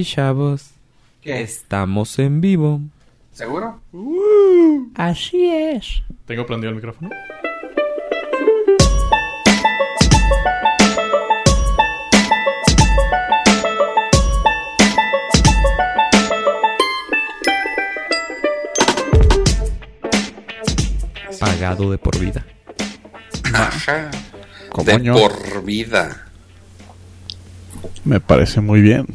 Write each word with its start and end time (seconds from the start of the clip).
Y 0.00 0.04
chavos, 0.04 0.70
¿Qué? 1.20 1.42
estamos 1.42 2.18
en 2.18 2.40
vivo. 2.40 2.80
¿Seguro? 3.34 3.82
Así 4.94 5.46
es. 5.46 6.02
¿Tengo 6.24 6.46
prendido 6.46 6.70
el 6.70 6.76
micrófono? 6.76 7.10
Pagado 21.38 21.90
de 21.90 21.98
por 21.98 22.18
vida. 22.18 22.46
Ajá. 23.52 24.10
¿Cómo 24.70 24.84
De 24.84 25.12
por 25.12 25.62
vida. 25.62 26.26
Me 28.04 28.18
parece 28.18 28.62
muy 28.62 28.80
bien. 28.80 29.06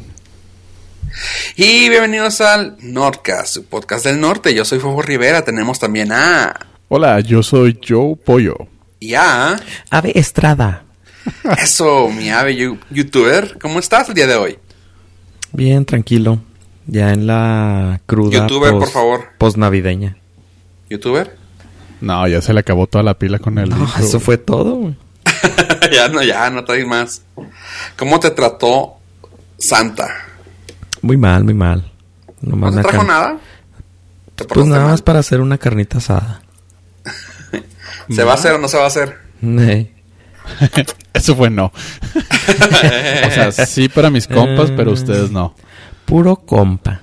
Y 1.56 1.88
bienvenidos 1.88 2.40
al 2.42 2.76
Nordcast, 2.80 3.54
su 3.54 3.64
podcast 3.64 4.04
del 4.04 4.20
norte. 4.20 4.54
Yo 4.54 4.64
soy 4.64 4.78
Fofo 4.78 5.00
Rivera. 5.02 5.42
Tenemos 5.42 5.78
también 5.78 6.12
a. 6.12 6.54
Hola, 6.88 7.20
yo 7.20 7.42
soy 7.42 7.78
Joe 7.86 8.16
Pollo. 8.16 8.56
Y 9.00 9.14
a. 9.14 9.56
Ave 9.90 10.12
Estrada. 10.18 10.84
Eso, 11.58 12.08
mi 12.08 12.30
ave 12.30 12.56
youtuber. 12.90 13.58
¿Cómo 13.60 13.78
estás 13.78 14.08
el 14.08 14.14
día 14.14 14.26
de 14.26 14.36
hoy? 14.36 14.58
Bien, 15.52 15.84
tranquilo. 15.84 16.40
Ya 16.86 17.12
en 17.12 17.26
la 17.26 18.00
cruda. 18.06 18.40
Youtuber, 18.40 18.72
por 18.72 18.80
pos- 18.84 18.92
favor. 18.92 19.24
Posnavideña. 19.38 20.16
¿Youtuber? 20.90 21.36
No, 22.00 22.28
ya 22.28 22.42
se 22.42 22.52
le 22.52 22.60
acabó 22.60 22.86
toda 22.86 23.02
la 23.02 23.14
pila 23.18 23.38
con 23.38 23.58
el 23.58 23.70
No, 23.70 23.78
intro. 23.78 24.04
eso 24.04 24.20
fue 24.20 24.36
todo. 24.38 24.74
güey. 24.76 24.94
ya 25.92 26.08
no, 26.08 26.22
ya 26.22 26.48
no 26.50 26.64
traes 26.64 26.86
más. 26.86 27.22
¿Cómo 27.98 28.20
te 28.20 28.30
trató 28.30 28.96
Santa? 29.58 30.08
Muy 31.06 31.16
mal, 31.16 31.44
muy 31.44 31.54
mal. 31.54 31.88
¿No 32.40 32.72
te 32.72 32.82
trajo 32.82 33.04
nada? 33.04 33.38
¿Te 34.34 34.44
Pues 34.44 34.66
nada 34.66 34.82
mal? 34.82 34.90
más 34.90 35.02
para 35.02 35.20
hacer 35.20 35.40
una 35.40 35.56
carnita 35.56 35.98
asada. 35.98 36.42
¿Se 38.10 38.24
va 38.24 38.32
a 38.32 38.34
hacer 38.34 38.54
o 38.54 38.58
no 38.58 38.66
se 38.66 38.76
va 38.76 38.84
a 38.84 38.88
hacer? 38.88 39.16
Eso 41.14 41.36
fue 41.36 41.48
no. 41.48 41.66
o 43.26 43.30
sea, 43.30 43.52
sí 43.52 43.88
para 43.88 44.10
mis 44.10 44.26
compas, 44.26 44.72
pero 44.76 44.90
ustedes 44.90 45.30
no. 45.30 45.54
Puro 46.06 46.34
compa. 46.34 47.00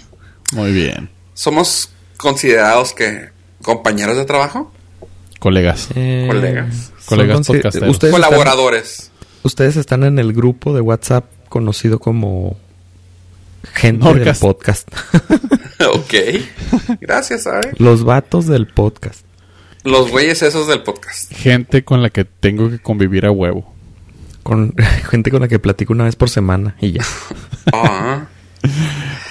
Muy 0.51 0.73
bien. 0.73 1.09
¿Somos 1.33 1.89
considerados 2.17 2.91
que 2.93 3.29
compañeros 3.61 4.17
de 4.17 4.25
trabajo? 4.25 4.69
Colegas. 5.39 5.87
Eh, 5.95 6.27
Colegas. 6.29 6.91
Colegas 7.05 7.47
podcasteros. 7.47 7.89
Ustedes 7.89 8.13
están, 8.13 8.29
Colaboradores. 8.29 9.11
ustedes 9.43 9.77
están 9.77 10.03
en 10.03 10.19
el 10.19 10.33
grupo 10.33 10.73
de 10.75 10.81
WhatsApp 10.81 11.23
conocido 11.47 11.99
como 11.99 12.57
gente 13.73 14.13
del 14.13 14.35
podcast. 14.35 14.87
ok. 15.93 16.13
Gracias, 17.01 17.43
¿sabes? 17.43 17.79
Los 17.79 18.03
vatos 18.03 18.47
del 18.47 18.67
podcast. 18.67 19.25
Los 19.83 20.11
güeyes 20.11 20.41
esos 20.41 20.67
del 20.67 20.81
podcast. 20.81 21.33
Gente 21.33 21.83
con 21.83 22.01
la 22.01 22.09
que 22.09 22.25
tengo 22.25 22.69
que 22.69 22.79
convivir 22.79 23.25
a 23.25 23.31
huevo. 23.31 23.73
Con 24.43 24.73
gente 25.09 25.31
con 25.31 25.41
la 25.41 25.47
que 25.47 25.59
platico 25.59 25.93
una 25.93 26.05
vez 26.05 26.15
por 26.15 26.29
semana 26.29 26.75
y 26.81 26.93
ya. 26.93 27.03
Ah. 27.71 28.27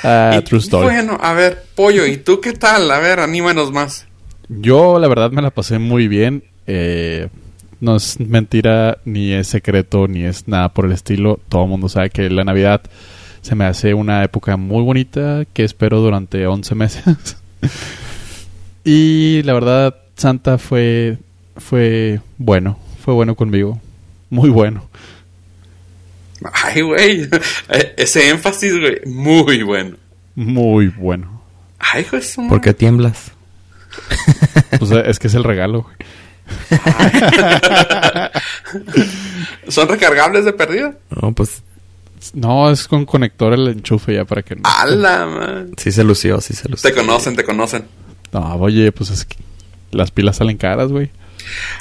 Ah, 0.03 0.37
Y- 0.39 0.43
true 0.45 0.59
story. 0.61 0.87
Bueno, 0.87 1.19
a 1.21 1.33
ver, 1.35 1.65
Pollo, 1.75 2.07
¿y 2.07 2.17
tú 2.17 2.41
qué 2.41 2.53
tal? 2.53 2.91
A 2.91 2.99
ver, 2.99 3.21
anímanos 3.21 3.73
más. 3.73 4.07
Yo, 4.49 4.99
la 4.99 5.09
verdad, 5.09 5.31
me 5.31 5.43
la 5.43 5.51
pasé 5.51 5.79
muy 5.79 6.09
bien. 6.09 6.45
Eh, 6.67 7.29
no 7.81 7.97
es 7.97 8.19
mentira, 8.21 8.99
ni 9.05 9.33
es 9.33 9.49
secreto, 9.49 10.09
ni 10.09 10.25
es 10.25 10.49
nada 10.49 10.73
por 10.73 10.87
el 10.87 10.93
estilo. 10.93 11.41
Todo 11.49 11.65
el 11.65 11.69
mundo 11.71 11.89
sabe 11.89 12.11
que 12.11 12.29
la 12.31 12.45
Navidad 12.45 12.83
se 13.43 13.57
me 13.57 13.65
hace 13.65 13.93
una 13.93 14.23
época 14.25 14.57
muy 14.57 14.83
bonita 14.83 15.45
que 15.53 15.65
espero 15.65 16.01
durante 16.01 16.47
11 16.47 16.75
meses. 16.77 17.37
y 18.85 19.43
la 19.43 19.53
verdad, 19.53 19.97
Santa 20.17 20.59
fue, 20.59 21.19
fue 21.57 22.20
bueno. 22.39 22.79
Fue 23.05 23.13
bueno 23.13 23.35
conmigo. 23.35 23.80
Muy 24.30 24.48
bueno. 24.48 24.89
Ay, 26.53 26.83
güey. 26.83 27.29
Ese 27.97 28.30
énfasis, 28.30 28.79
güey, 28.79 29.01
muy 29.07 29.63
bueno. 29.64 29.97
Muy 30.36 30.86
bueno. 30.89 31.42
Ay, 31.79 32.07
su 32.23 32.47
¿Por 32.48 32.61
qué 32.61 32.73
tiemblas? 32.73 33.33
Pues 34.79 34.91
es 34.91 35.19
que 35.19 35.27
es 35.27 35.35
el 35.35 35.45
regalo. 35.45 35.83
güey. 35.83 35.97
¿Son 39.69 39.86
recargables 39.86 40.47
de 40.47 40.55
perdida? 40.55 40.97
No, 41.11 41.33
pues 41.33 41.63
No, 42.35 42.71
es 42.71 42.87
con 42.89 43.05
conector 43.05 43.53
el 43.53 43.69
enchufe 43.69 44.15
ya 44.15 44.25
para 44.25 44.43
que 44.43 44.55
no. 44.57 44.63
¡Hala, 44.65 45.27
man! 45.27 45.71
sí 45.77 45.91
se 45.93 46.05
lució, 46.05 46.41
sí 46.41 46.55
se 46.55 46.69
lució. 46.69 46.89
Te 46.91 46.95
conocen, 46.97 47.35
te 47.37 47.45
conocen. 47.45 47.85
No, 48.33 48.55
oye, 48.57 48.93
pues 48.93 49.11
es 49.11 49.25
que 49.25 49.37
las 49.91 50.11
pilas 50.11 50.37
salen 50.37 50.57
caras, 50.57 50.91
güey. 50.91 51.11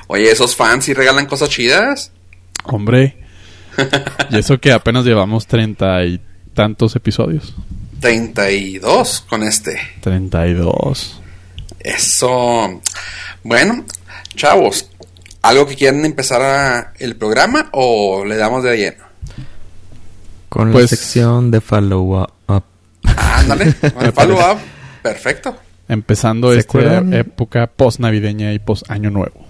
Oye, 0.07 0.31
esos 0.31 0.55
fans 0.55 0.85
sí 0.85 0.93
regalan 0.93 1.25
cosas 1.27 1.49
chidas. 1.49 2.11
Hombre. 2.65 3.17
y 4.31 4.37
eso 4.37 4.59
que 4.59 4.71
apenas 4.71 5.05
llevamos 5.05 5.47
treinta 5.47 6.03
y 6.03 6.19
tantos 6.53 6.95
episodios. 6.95 7.53
32 7.99 9.21
con 9.29 9.43
este. 9.43 9.79
Treinta 10.01 10.45
y 10.47 10.53
dos. 10.53 11.21
Eso. 11.79 12.81
Bueno, 13.43 13.85
chavos, 14.35 14.89
¿algo 15.41 15.65
que 15.67 15.75
quieran 15.75 16.03
empezar 16.05 16.41
a- 16.41 16.93
el 16.99 17.15
programa 17.15 17.69
o 17.73 18.25
le 18.25 18.35
damos 18.37 18.63
de 18.63 18.77
lleno? 18.77 19.03
Con 20.51 20.71
Pues- 20.73 20.83
la 20.91 20.97
sección 20.97 21.49
de 21.49 21.61
follow 21.61 22.23
up. 22.23 22.63
Ándale, 23.05 23.73
con 23.93 24.05
el 24.05 24.11
follow 24.11 24.37
up. 24.37 24.57
Perfecto. 25.01 25.55
Empezando 25.87 26.51
¿Se 26.51 26.59
esta 26.59 26.69
acuerdan? 26.77 27.13
época 27.13 27.67
post 27.67 27.99
navideña 28.01 28.51
y 28.53 28.59
post 28.59 28.83
año 28.91 29.09
nuevo. 29.11 29.45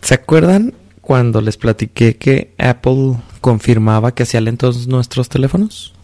¿Se 0.00 0.14
acuerdan 0.14 0.72
cuando 1.00 1.40
les 1.40 1.56
platiqué 1.56 2.16
que 2.16 2.54
Apple 2.58 3.16
confirmaba 3.40 4.14
que 4.14 4.22
hacía 4.22 4.40
lentos 4.40 4.86
nuestros 4.86 5.28
teléfonos? 5.28 5.94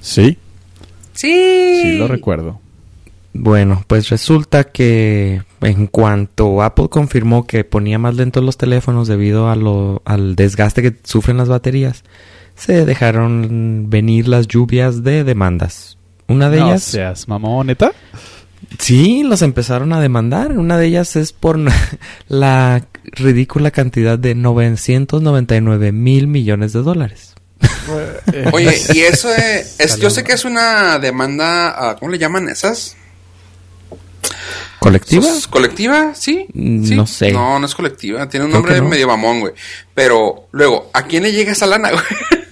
Sí, 0.00 0.36
Sí. 1.14 1.80
sí 1.82 1.98
lo 1.98 2.08
recuerdo. 2.08 2.60
Bueno, 3.32 3.84
pues 3.86 4.08
resulta 4.08 4.64
que 4.64 5.42
en 5.60 5.86
cuanto 5.86 6.62
Apple 6.62 6.88
confirmó 6.88 7.46
que 7.46 7.62
ponía 7.62 7.98
más 7.98 8.16
lentos 8.16 8.42
los 8.42 8.56
teléfonos 8.56 9.06
debido 9.06 9.48
a 9.50 9.54
lo, 9.56 10.02
al 10.04 10.34
desgaste 10.34 10.82
que 10.82 10.96
sufren 11.04 11.36
las 11.36 11.48
baterías, 11.48 12.02
se 12.58 12.84
dejaron 12.84 13.86
venir 13.88 14.28
las 14.28 14.46
lluvias 14.48 15.02
de 15.04 15.24
demandas. 15.24 15.96
Una 16.26 16.50
de 16.50 16.58
no 16.60 16.66
ellas, 16.66 16.82
seas 16.82 17.28
mamón, 17.28 17.68
¿neta? 17.68 17.92
sí, 18.78 19.22
los 19.22 19.40
empezaron 19.42 19.92
a 19.94 20.00
demandar. 20.00 20.52
Una 20.58 20.76
de 20.76 20.86
ellas 20.86 21.16
es 21.16 21.32
por 21.32 21.58
la 22.28 22.84
ridícula 23.04 23.70
cantidad 23.70 24.18
de 24.18 24.34
999 24.34 25.92
mil 25.92 26.26
millones 26.26 26.72
de 26.74 26.82
dólares. 26.82 27.34
Oye, 28.52 28.78
y 28.94 28.98
eso 29.00 29.32
es, 29.34 29.80
es- 29.80 29.96
yo 29.98 30.10
sé 30.10 30.22
que 30.24 30.32
es 30.32 30.44
una 30.44 30.98
demanda, 30.98 31.68
ah, 31.90 31.96
¿cómo 31.98 32.12
le 32.12 32.18
llaman 32.18 32.48
esas? 32.48 32.96
¿Colectiva? 34.78 35.24
¿Sos- 35.24 35.48
¿Colectiva? 35.48 36.14
¿Sí? 36.14 36.46
Mm, 36.54 36.84
¿Sí? 36.84 36.94
no 36.94 37.06
sé. 37.06 37.32
No, 37.32 37.58
no 37.58 37.66
es 37.66 37.74
colectiva. 37.74 38.28
Tiene 38.28 38.46
un 38.46 38.52
Creo 38.52 38.62
nombre 38.62 38.80
no. 38.80 38.88
medio 38.88 39.08
mamón, 39.08 39.40
güey. 39.40 39.52
Pero 39.94 40.46
luego, 40.52 40.90
¿a 40.94 41.02
quién 41.06 41.24
le 41.24 41.32
llega 41.32 41.52
esa 41.52 41.66
lana, 41.66 41.90
güey? 41.90 42.02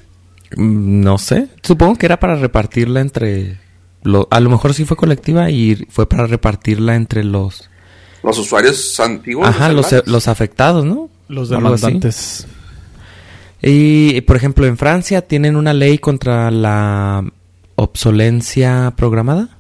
Mm, 0.57 1.01
No 1.03 1.19
sé. 1.19 1.49
Supongo 1.63 1.97
que 1.97 2.07
era 2.07 2.19
para 2.21 2.35
repartirla 2.37 3.01
entre... 3.01 3.59
lo- 4.03 4.27
a 4.31 4.41
lo 4.41 4.51
mejor 4.51 4.75
sí 4.75 4.85
fue 4.85 4.97
colectiva 4.97 5.51
y 5.51 5.87
fue 5.91 6.09
para 6.09 6.27
repartirla 6.27 6.95
entre 6.97 7.23
los... 7.25 7.71
Los 8.23 8.39
usuarios 8.39 8.99
antiguos. 8.99 9.47
Ajá, 9.47 9.69
los, 9.71 9.87
los 10.07 10.27
afectados, 10.29 10.85
¿no? 10.85 11.09
Los 11.29 11.49
demandantes. 11.49 12.47
Y, 13.63 14.21
por 14.23 14.37
ejemplo, 14.37 14.67
en 14.67 14.77
Francia 14.77 15.23
tienen 15.23 15.55
una 15.57 15.73
ley 15.73 15.99
contra 15.99 16.51
la 16.51 17.25
obsolencia 17.77 18.93
programada. 18.97 19.51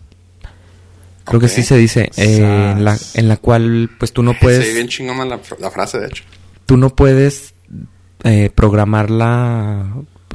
Creo 1.24 1.40
que 1.40 1.48
sí 1.48 1.62
se 1.62 1.76
dice. 1.76 2.10
eh, 2.16 2.72
en, 2.76 2.84
la, 2.84 2.96
en 3.14 3.28
la 3.28 3.36
cual, 3.36 3.90
pues 3.98 4.12
tú 4.12 4.22
no 4.22 4.32
Se 4.32 4.38
puedes... 4.40 4.60
ve 4.66 4.74
bien 4.74 4.88
chingona 4.88 5.24
la, 5.24 5.40
la 5.60 5.70
frase, 5.70 5.98
de 5.98 6.06
hecho. 6.06 6.24
tú 6.66 6.76
no 6.76 6.90
puedes 6.90 7.54
eh, 8.24 8.50
programar 8.54 9.10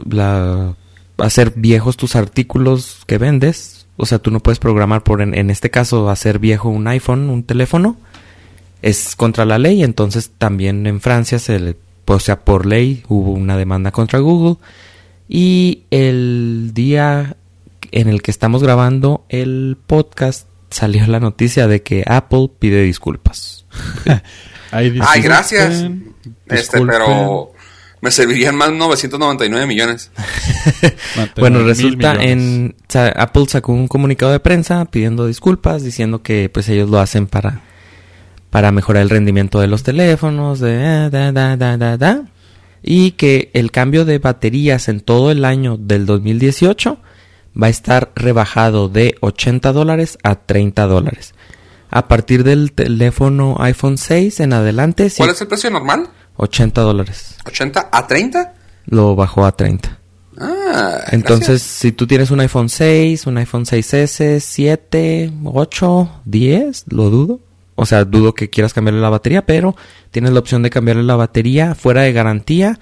la, 0.09 0.75
hacer 1.17 1.53
viejos 1.55 1.97
tus 1.97 2.15
artículos 2.15 3.01
que 3.07 3.17
vendes. 3.17 3.85
O 3.97 4.05
sea, 4.05 4.19
tú 4.19 4.31
no 4.31 4.39
puedes 4.39 4.59
programar 4.59 5.03
por 5.03 5.21
en, 5.21 5.33
en 5.35 5.49
este 5.49 5.69
caso 5.69 6.09
hacer 6.09 6.39
viejo 6.39 6.69
un 6.69 6.87
iPhone, 6.87 7.29
un 7.29 7.43
teléfono. 7.43 7.97
Es 8.81 9.15
contra 9.15 9.45
la 9.45 9.59
ley, 9.59 9.83
entonces 9.83 10.31
también 10.37 10.87
en 10.87 11.01
Francia 11.01 11.37
se 11.37 11.59
le, 11.59 11.75
o 12.07 12.19
sea, 12.19 12.39
por 12.39 12.65
ley 12.65 13.03
hubo 13.07 13.31
una 13.31 13.55
demanda 13.55 13.91
contra 13.91 14.19
Google 14.19 14.55
y 15.29 15.83
el 15.91 16.71
día 16.73 17.37
en 17.91 18.09
el 18.09 18.21
que 18.21 18.31
estamos 18.31 18.63
grabando 18.63 19.23
el 19.29 19.77
podcast 19.85 20.47
salió 20.71 21.05
la 21.07 21.19
noticia 21.19 21.67
de 21.67 21.83
que 21.83 22.03
Apple 22.07 22.49
pide 22.57 22.81
disculpas. 22.83 23.65
Ay, 24.71 24.97
Ay, 25.01 25.21
gracias. 25.21 25.83
disculpen, 25.83 26.13
Este, 26.47 26.81
pero 26.81 27.50
Me 28.01 28.09
servirían 28.09 28.55
más 28.55 28.71
999 28.71 29.67
millones. 29.67 30.11
bueno, 31.37 31.63
resulta 31.63 32.15
en 32.15 32.75
Apple 33.15 33.45
sacó 33.47 33.73
un 33.73 33.87
comunicado 33.87 34.31
de 34.31 34.39
prensa 34.39 34.85
pidiendo 34.85 35.27
disculpas, 35.27 35.83
diciendo 35.83 36.23
que 36.23 36.49
pues 36.49 36.67
ellos 36.69 36.89
lo 36.89 36.99
hacen 36.99 37.27
para 37.27 37.61
para 38.49 38.71
mejorar 38.71 39.03
el 39.03 39.09
rendimiento 39.09 39.59
de 39.61 39.67
los 39.67 39.83
teléfonos, 39.83 40.59
de 40.59 41.09
da, 41.09 41.31
da, 41.31 41.55
da, 41.55 41.77
da, 41.77 41.97
da, 41.97 42.25
y 42.83 43.11
que 43.11 43.49
el 43.53 43.71
cambio 43.71 44.03
de 44.03 44.19
baterías 44.19 44.89
en 44.89 44.99
todo 44.99 45.31
el 45.31 45.45
año 45.45 45.77
del 45.77 46.05
2018 46.05 46.99
va 47.61 47.67
a 47.67 47.69
estar 47.69 48.11
rebajado 48.15 48.89
de 48.89 49.15
80 49.21 49.71
dólares 49.71 50.17
a 50.23 50.35
30 50.35 50.85
dólares. 50.87 51.33
A 51.89 52.07
partir 52.07 52.43
del 52.43 52.71
teléfono 52.73 53.57
iPhone 53.59 53.97
6 53.97 54.39
en 54.41 54.53
adelante. 54.53 55.11
¿Cuál 55.15 55.31
es 55.31 55.41
el 55.41 55.47
precio 55.47 55.69
normal? 55.69 56.09
80 56.37 56.81
dólares. 56.81 57.37
¿80 57.45 57.89
a 57.91 58.07
30? 58.07 58.53
Lo 58.87 59.15
bajó 59.15 59.45
a 59.45 59.51
30. 59.51 59.99
Ah, 60.37 61.01
Entonces, 61.11 61.61
si 61.61 61.91
tú 61.91 62.07
tienes 62.07 62.31
un 62.31 62.39
iPhone 62.39 62.69
6, 62.69 63.27
un 63.27 63.37
iPhone 63.37 63.65
6S, 63.65 64.39
7, 64.39 65.31
8, 65.43 66.21
10, 66.25 66.85
lo 66.89 67.09
dudo. 67.09 67.39
O 67.75 67.85
sea, 67.85 68.05
dudo 68.05 68.33
que 68.33 68.49
quieras 68.49 68.73
cambiarle 68.73 69.01
la 69.01 69.09
batería, 69.09 69.45
pero 69.45 69.75
tienes 70.11 70.31
la 70.31 70.39
opción 70.39 70.61
de 70.61 70.69
cambiarle 70.69 71.03
la 71.03 71.15
batería 71.15 71.75
fuera 71.75 72.01
de 72.01 72.13
garantía 72.13 72.79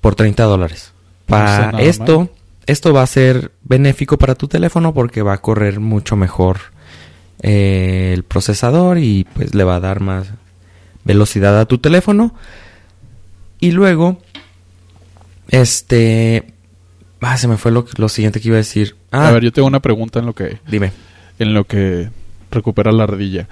por 0.00 0.14
30 0.14 0.44
dólares. 0.44 0.92
Para 1.26 1.70
esto, 1.80 2.30
esto 2.66 2.92
va 2.92 3.02
a 3.02 3.06
ser 3.06 3.52
benéfico 3.62 4.18
para 4.18 4.34
tu 4.34 4.48
teléfono 4.48 4.94
porque 4.94 5.22
va 5.22 5.34
a 5.34 5.40
correr 5.40 5.80
mucho 5.80 6.16
mejor 6.16 6.58
eh, 7.42 8.12
el 8.14 8.22
procesador 8.22 8.98
y 8.98 9.26
pues 9.32 9.54
le 9.54 9.64
va 9.64 9.76
a 9.76 9.80
dar 9.80 10.00
más 10.00 10.28
velocidad 11.04 11.58
a 11.58 11.66
tu 11.66 11.78
teléfono. 11.78 12.34
Y 13.62 13.70
luego, 13.70 14.18
este... 15.48 16.52
Ah, 17.20 17.36
se 17.36 17.46
me 17.46 17.56
fue 17.56 17.70
lo, 17.70 17.86
lo 17.96 18.08
siguiente 18.08 18.40
que 18.40 18.48
iba 18.48 18.56
a 18.56 18.58
decir. 18.58 18.96
Ah, 19.12 19.28
a 19.28 19.30
ver, 19.30 19.44
yo 19.44 19.52
tengo 19.52 19.68
una 19.68 19.78
pregunta 19.78 20.18
en 20.18 20.26
lo 20.26 20.34
que... 20.34 20.58
Dime. 20.66 20.90
En 21.38 21.54
lo 21.54 21.62
que 21.62 22.10
recupera 22.50 22.90
la 22.90 23.06
redilla. 23.06 23.46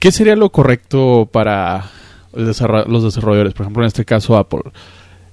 ¿Qué 0.00 0.10
sería 0.10 0.34
lo 0.34 0.50
correcto 0.50 1.28
para 1.30 1.84
los 2.32 3.04
desarrolladores? 3.04 3.54
Por 3.54 3.62
ejemplo, 3.62 3.84
en 3.84 3.86
este 3.86 4.04
caso 4.04 4.36
Apple. 4.36 4.72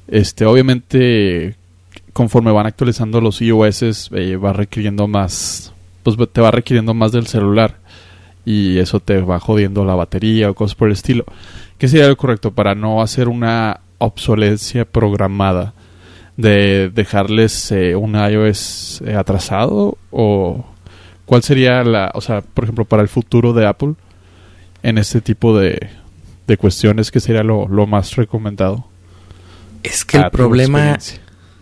Este, 0.08 0.46
obviamente, 0.46 1.56
conforme 2.14 2.52
van 2.52 2.68
actualizando 2.68 3.22
los 3.22 3.42
iOS, 3.42 4.12
eh, 4.12 4.36
va 4.36 4.54
requiriendo 4.54 5.08
más, 5.08 5.74
pues 6.04 6.16
te 6.32 6.42
va 6.42 6.52
requiriendo 6.52 6.94
más 6.94 7.12
del 7.12 7.26
celular 7.26 7.80
y 8.46 8.78
eso 8.78 9.00
te 9.00 9.20
va 9.20 9.40
jodiendo 9.40 9.84
la 9.84 9.96
batería 9.96 10.52
o 10.52 10.54
cosas 10.54 10.76
por 10.76 10.90
el 10.90 10.94
estilo. 10.94 11.26
¿Qué 11.84 11.90
sería 11.90 12.08
lo 12.08 12.16
correcto 12.16 12.52
para 12.52 12.76
no 12.76 13.02
hacer 13.02 13.28
una 13.28 13.82
obsolencia 13.98 14.86
programada 14.86 15.74
de 16.38 16.90
dejarles 16.90 17.74
eh, 17.74 17.94
un 17.94 18.16
iOS 18.16 19.04
eh, 19.06 19.16
atrasado 19.16 19.98
o 20.10 20.66
cuál 21.26 21.44
sería 21.44 21.84
la, 21.84 22.10
o 22.14 22.22
sea, 22.22 22.40
por 22.40 22.64
ejemplo, 22.64 22.86
para 22.86 23.02
el 23.02 23.10
futuro 23.10 23.52
de 23.52 23.68
Apple 23.68 23.96
en 24.82 24.98
este 24.98 25.20
tipo 25.20 25.60
de, 25.60 25.90
de 26.48 26.56
cuestiones 26.56 27.12
que 27.12 27.20
sería 27.20 27.44
lo, 27.44 27.68
más 27.86 28.16
recomendado? 28.16 28.88
Es 29.84 30.06
que 30.06 30.20
el 30.20 30.32
problema, 30.32 30.98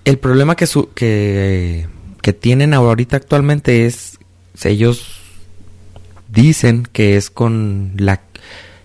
el 0.05 0.19
problema 0.19 0.55
que, 0.55 0.67
su, 0.67 0.93
que, 0.93 1.87
que 2.21 2.33
tienen 2.33 2.75
ahorita 2.75 3.17
actualmente 3.17 3.87
es 3.87 4.19
ellos 4.63 5.19
dicen 6.31 6.87
que 6.93 7.17
es 7.17 7.31
con 7.31 7.93
la 7.97 8.21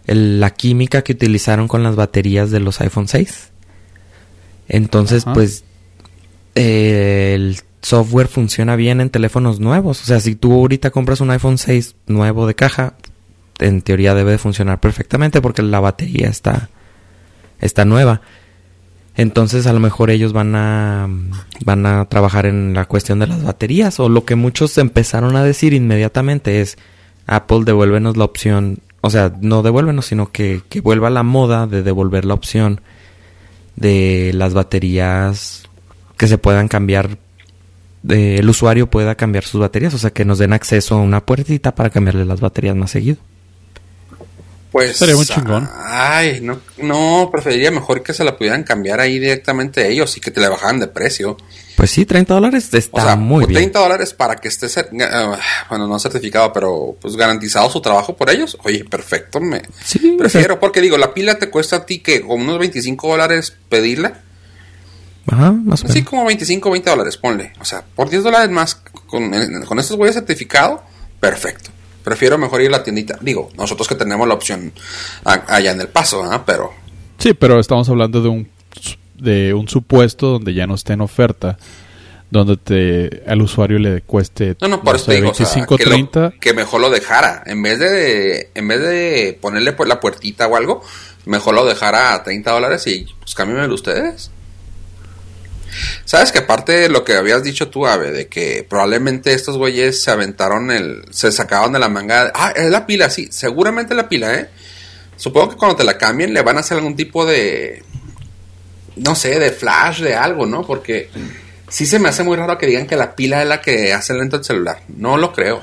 la 0.07 0.51
química 0.51 1.03
que 1.03 1.13
utilizaron 1.13 1.69
con 1.69 1.83
las 1.83 1.97
baterías 1.97 2.51
de 2.51 2.61
los 2.61 2.81
iPhone 2.81 3.09
6. 3.09 3.51
Entonces, 4.69 5.25
pues, 5.33 5.65
el 6.55 7.59
software 7.83 8.29
funciona 8.29 8.77
bien 8.77 9.01
en 9.01 9.11
teléfonos 9.11 9.61
nuevos. 9.61 10.03
O 10.03 10.05
sea, 10.05 10.21
si 10.21 10.35
tú 10.35 10.53
ahorita 10.53 10.91
compras 10.91 11.21
un 11.21 11.31
iPhone 11.31 11.59
6 11.59 11.95
nuevo 12.07 12.47
de 12.47 12.55
caja, 12.55 12.95
en 13.59 13.83
teoría 13.83 14.15
debe 14.15 14.33
de 14.33 14.39
funcionar 14.39 14.81
perfectamente 14.81 15.41
porque 15.41 15.63
la 15.63 15.81
batería 15.81 16.29
está, 16.29 16.69
está 17.61 17.85
nueva. 17.85 18.23
Entonces 19.17 19.67
a 19.67 19.73
lo 19.73 19.81
mejor 19.81 20.11
ellos 20.11 20.33
van 20.33 20.55
a 20.57 21.09
van 21.65 21.87
a 21.87 22.05
trabajar 22.05 22.45
en 22.45 22.75
la 22.75 22.85
cuestión 22.85 23.19
de 23.19 23.27
las 23.27 23.43
baterías 23.43 23.99
o 23.99 24.11
lo 24.11 24.27
que 24.27 24.35
muchos 24.35 24.77
empezaron 24.77 25.37
a 25.37 25.45
decir 25.45 25.73
inmediatamente 25.73 26.61
es 26.61 26.77
Apple 27.27 27.63
devuélvenos 27.65 28.19
la 28.19 28.25
opción 28.25 28.81
o 29.07 29.11
sea, 29.11 29.33
no 29.41 29.63
devuélvenos, 29.63 30.07
sino 30.07 30.31
que, 30.33 30.63
que 30.69 30.81
vuelva 30.81 31.11
la 31.11 31.23
moda 31.23 31.67
de 31.67 31.83
devolver 31.83 32.25
la 32.25 32.35
opción 32.35 32.81
de 33.77 34.33
las 34.35 34.55
baterías 34.55 35.65
que 36.17 36.27
se 36.27 36.39
puedan 36.39 36.69
cambiar 36.69 37.19
el 38.09 38.49
usuario 38.49 38.89
pueda 38.89 39.15
cambiar 39.15 39.45
sus 39.45 39.61
baterías, 39.61 39.95
o 39.95 39.99
sea 39.99 40.11
que 40.11 40.25
nos 40.25 40.39
den 40.39 40.53
acceso 40.53 40.95
a 40.95 41.03
una 41.03 41.25
puertita 41.25 41.75
para 41.75 41.91
cambiarle 41.91 42.25
las 42.25 42.41
baterías 42.41 42.77
más 42.77 42.91
seguido. 42.91 43.19
Pues, 44.77 44.99
Sería 44.99 45.17
muy 45.17 45.25
chingón. 45.25 45.67
Ay, 45.87 46.41
no, 46.43 46.61
no, 46.83 47.31
preferiría 47.33 47.71
mejor 47.71 48.03
que 48.03 48.13
se 48.13 48.23
la 48.25 48.37
pudieran 48.37 48.63
cambiar 48.63 49.01
ahí 49.01 49.19
directamente 49.19 49.91
ellos 49.91 50.15
y 50.19 50.21
que 50.21 50.31
te 50.31 50.39
la 50.39 50.51
bajaran 50.51 50.79
de 50.81 50.87
precio. 50.87 51.39
Pues 51.77 51.91
sí, 51.91 52.05
30 52.05 52.35
dólares 52.35 52.75
está 52.75 53.01
o 53.01 53.03
sea, 53.03 53.17
muy 53.17 53.47
30 53.47 53.79
dólares 53.79 54.13
para 54.13 54.37
que 54.37 54.49
esté, 54.49 54.67
uh, 54.67 55.37
bueno, 55.71 55.87
no 55.89 55.99
certificado, 55.99 56.53
pero 56.53 56.95
pues 57.01 57.17
garantizado 57.17 57.71
su 57.71 57.81
trabajo 57.81 58.15
por 58.19 58.29
ellos. 58.29 58.59
Oye, 58.65 58.85
perfecto, 58.85 59.41
me 59.41 59.63
prefiero, 60.19 60.61
porque 60.61 60.83
digo, 60.83 60.99
la 60.99 61.15
pila 61.15 61.39
te 61.39 61.49
cuesta 61.49 61.77
a 61.77 61.87
ti 61.87 62.01
que 62.01 62.21
con 62.21 62.43
unos 62.43 62.59
25 62.59 63.09
dólares 63.09 63.57
pedirla. 63.71 64.21
Ajá, 65.27 65.53
más 65.53 65.81
o 65.81 65.85
menos. 65.85 65.93
Sí, 65.95 66.03
como 66.03 66.27
25 66.27 66.69
o 66.69 66.73
20 66.73 66.91
dólares, 66.91 67.17
ponle. 67.17 67.55
O 67.61 67.65
sea, 67.65 67.83
por 67.83 68.11
10 68.11 68.25
dólares 68.25 68.51
más 68.51 68.75
con, 68.75 69.33
con 69.65 69.79
estos 69.79 69.97
güeyes 69.97 70.17
certificado, 70.17 70.83
perfecto. 71.19 71.71
Prefiero 72.07 72.39
mejor 72.39 72.61
ir 72.61 72.69
a 72.69 72.79
la 72.79 72.85
tiendita. 72.85 73.19
Digo, 73.21 73.51
nosotros 73.57 73.89
que 73.89 73.97
tenemos 73.97 74.29
la 74.29 74.35
opción 74.35 74.73
allá 75.25 75.73
en 75.73 75.81
el 75.81 75.89
paso, 75.89 76.23
¿ah? 76.23 76.45
Pero... 76.47 76.73
Sí, 77.19 77.35
pero 77.35 77.59
estamos 77.59 77.89
hablando 77.89 78.23
de 78.23 78.29
un, 78.29 78.49
de 79.17 79.53
un 79.53 79.67
supuesto 79.67 80.29
donde 80.29 80.55
ya 80.55 80.69
no 80.69 80.77
esté 80.77 80.93
en 80.93 81.01
oferta 81.01 81.59
donde 82.31 82.57
te 82.59 83.23
al 83.27 83.43
usuario 83.43 83.79
le 83.81 84.03
cueste 84.03 84.57
no 84.61 84.67
no 84.67 84.83
por 84.83 84.97
eso 84.97 85.13
digo 85.13 85.33
25, 85.33 85.77
que, 85.77 85.85
30. 85.85 86.35
que 86.41 86.55
mejor 86.55 86.81
lo 86.81 86.91
dejara 86.91 87.45
en 87.47 87.63
vez 87.63 87.79
de 87.79 88.51
en 88.53 88.67
vez 88.67 88.81
de 88.81 89.39
ponerle 89.41 89.73
pues 89.73 89.89
la 89.89 90.01
puertita 90.01 90.49
o 90.49 90.57
algo 90.57 90.83
mejor 91.25 91.55
lo 91.55 91.65
dejara 91.65 92.15
a 92.15 92.25
30 92.25 92.51
dólares 92.51 92.85
y 92.89 93.07
pues 93.21 93.37
cámbienmelo 93.37 93.73
ustedes 93.73 94.33
Sabes 96.05 96.33
que 96.33 96.39
aparte 96.39 96.73
de 96.73 96.89
lo 96.89 97.05
que 97.05 97.15
habías 97.15 97.43
dicho 97.43 97.69
tú, 97.69 97.87
Ave, 97.87 98.13
de 98.13 98.29
que 98.29 98.67
probablemente 98.69 99.33
estos 99.33 99.57
güeyes 99.57 100.03
se 100.03 100.11
aventaron 100.11 100.71
el. 100.71 101.05
se 101.11 101.33
sacaban 101.33 101.73
de 101.73 101.79
la 101.79 101.89
manga. 101.89 102.33
ah, 102.35 102.53
es 102.55 102.71
la 102.71 102.87
pila, 102.87 103.11
sí, 103.11 103.29
seguramente 103.31 103.95
la 103.95 104.09
pila, 104.09 104.35
¿eh? 104.35 104.49
Supongo 105.17 105.51
que 105.51 105.57
cuando 105.57 105.77
te 105.77 105.85
la 105.85 105.97
cambien 105.97 106.35
le 106.35 106.43
van 106.43 106.57
a 106.57 106.61
hacer 106.61 106.79
algún 106.79 106.97
tipo 106.97 107.25
de. 107.25 107.83
no 108.97 109.15
sé, 109.15 109.39
de 109.39 109.51
flash, 109.51 110.01
de 110.01 110.15
algo, 110.15 110.47
¿no? 110.47 110.67
Porque 110.67 111.11
sí 111.69 111.87
se 111.87 111.99
me 111.99 112.09
hace 112.09 112.23
muy 112.23 112.37
raro 112.37 112.59
que 112.59 112.67
digan 112.67 112.87
que 112.87 112.97
la 112.97 113.15
pila 113.17 113.43
es 113.43 113.49
la 113.49 113.61
que 113.61 113.93
hace 113.93 114.15
lento 114.15 114.37
el 114.37 114.45
celular. 114.45 114.83
No 114.89 115.17
lo 115.17 115.33
creo. 115.33 115.63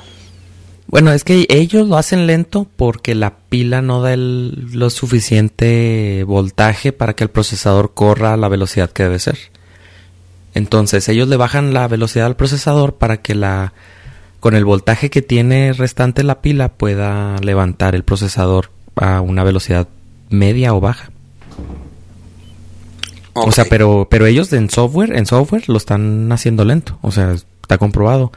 Bueno, 0.86 1.12
es 1.12 1.24
que 1.24 1.46
ellos 1.48 1.88
lo 1.88 1.96
hacen 1.96 2.26
lento 2.26 2.68
porque 2.76 3.14
la 3.14 3.36
pila 3.36 3.82
no 3.82 4.02
da 4.02 4.12
el, 4.12 4.68
lo 4.72 4.90
suficiente 4.90 6.24
voltaje 6.24 6.92
para 6.92 7.14
que 7.14 7.24
el 7.24 7.30
procesador 7.30 7.94
corra 7.94 8.34
a 8.34 8.36
la 8.36 8.48
velocidad 8.48 8.90
que 8.90 9.02
debe 9.04 9.18
ser. 9.18 9.38
Entonces 10.54 11.08
ellos 11.08 11.28
le 11.28 11.36
bajan 11.36 11.74
la 11.74 11.88
velocidad 11.88 12.26
al 12.26 12.36
procesador 12.36 12.94
para 12.94 13.18
que 13.18 13.34
la 13.34 13.74
con 14.40 14.54
el 14.54 14.64
voltaje 14.64 15.10
que 15.10 15.22
tiene 15.22 15.72
restante 15.72 16.22
la 16.22 16.40
pila 16.42 16.68
pueda 16.68 17.38
levantar 17.38 17.94
el 17.94 18.04
procesador 18.04 18.70
a 18.94 19.20
una 19.20 19.42
velocidad 19.42 19.88
media 20.30 20.74
o 20.74 20.80
baja. 20.80 21.10
O 23.32 23.50
sea, 23.50 23.64
pero 23.64 24.06
pero 24.08 24.26
ellos 24.26 24.52
en 24.52 24.70
software, 24.70 25.16
en 25.16 25.26
software 25.26 25.68
lo 25.68 25.76
están 25.76 26.30
haciendo 26.30 26.64
lento, 26.64 26.98
o 27.02 27.10
sea, 27.10 27.32
está 27.32 27.78
comprobado. 27.78 28.30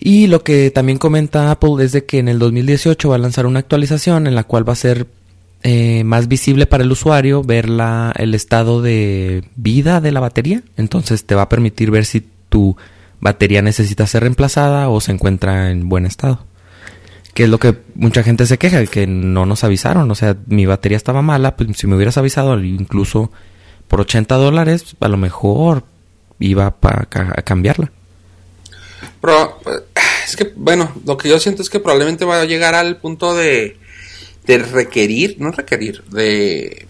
Y 0.00 0.26
lo 0.26 0.42
que 0.42 0.70
también 0.70 0.98
comenta 0.98 1.50
Apple 1.50 1.84
es 1.84 1.92
de 1.92 2.04
que 2.04 2.18
en 2.18 2.28
el 2.28 2.38
2018 2.38 3.08
va 3.08 3.14
a 3.14 3.18
lanzar 3.18 3.46
una 3.46 3.60
actualización 3.60 4.26
en 4.26 4.34
la 4.34 4.44
cual 4.44 4.68
va 4.68 4.72
a 4.72 4.76
ser 4.76 5.06
eh, 5.68 6.04
más 6.04 6.28
visible 6.28 6.66
para 6.66 6.84
el 6.84 6.92
usuario 6.92 7.42
ver 7.42 7.68
la, 7.68 8.12
el 8.16 8.36
estado 8.36 8.82
de 8.82 9.42
vida 9.56 10.00
de 10.00 10.12
la 10.12 10.20
batería. 10.20 10.62
Entonces 10.76 11.24
te 11.24 11.34
va 11.34 11.42
a 11.42 11.48
permitir 11.48 11.90
ver 11.90 12.04
si 12.04 12.24
tu 12.48 12.76
batería 13.18 13.62
necesita 13.62 14.06
ser 14.06 14.22
reemplazada 14.22 14.88
o 14.88 15.00
se 15.00 15.10
encuentra 15.10 15.72
en 15.72 15.88
buen 15.88 16.06
estado. 16.06 16.46
Que 17.34 17.42
es 17.42 17.48
lo 17.48 17.58
que 17.58 17.76
mucha 17.96 18.22
gente 18.22 18.46
se 18.46 18.58
queja, 18.58 18.86
que 18.86 19.08
no 19.08 19.44
nos 19.44 19.64
avisaron. 19.64 20.08
O 20.08 20.14
sea, 20.14 20.36
mi 20.46 20.66
batería 20.66 20.96
estaba 20.96 21.20
mala, 21.20 21.56
pues 21.56 21.76
si 21.76 21.88
me 21.88 21.96
hubieras 21.96 22.16
avisado 22.16 22.56
incluso 22.62 23.32
por 23.88 24.00
80 24.00 24.36
dólares, 24.36 24.94
a 25.00 25.08
lo 25.08 25.16
mejor 25.16 25.82
iba 26.38 26.70
para 26.76 27.08
a 27.10 27.42
cambiarla. 27.42 27.90
Pero 29.20 29.60
es 30.24 30.36
que, 30.36 30.52
bueno, 30.54 30.92
lo 31.04 31.16
que 31.16 31.28
yo 31.28 31.40
siento 31.40 31.62
es 31.62 31.70
que 31.70 31.80
probablemente 31.80 32.24
va 32.24 32.40
a 32.40 32.44
llegar 32.44 32.76
al 32.76 32.98
punto 32.98 33.34
de 33.34 33.84
de 34.46 34.58
requerir, 34.58 35.36
no 35.38 35.50
requerir, 35.50 36.02
de 36.04 36.86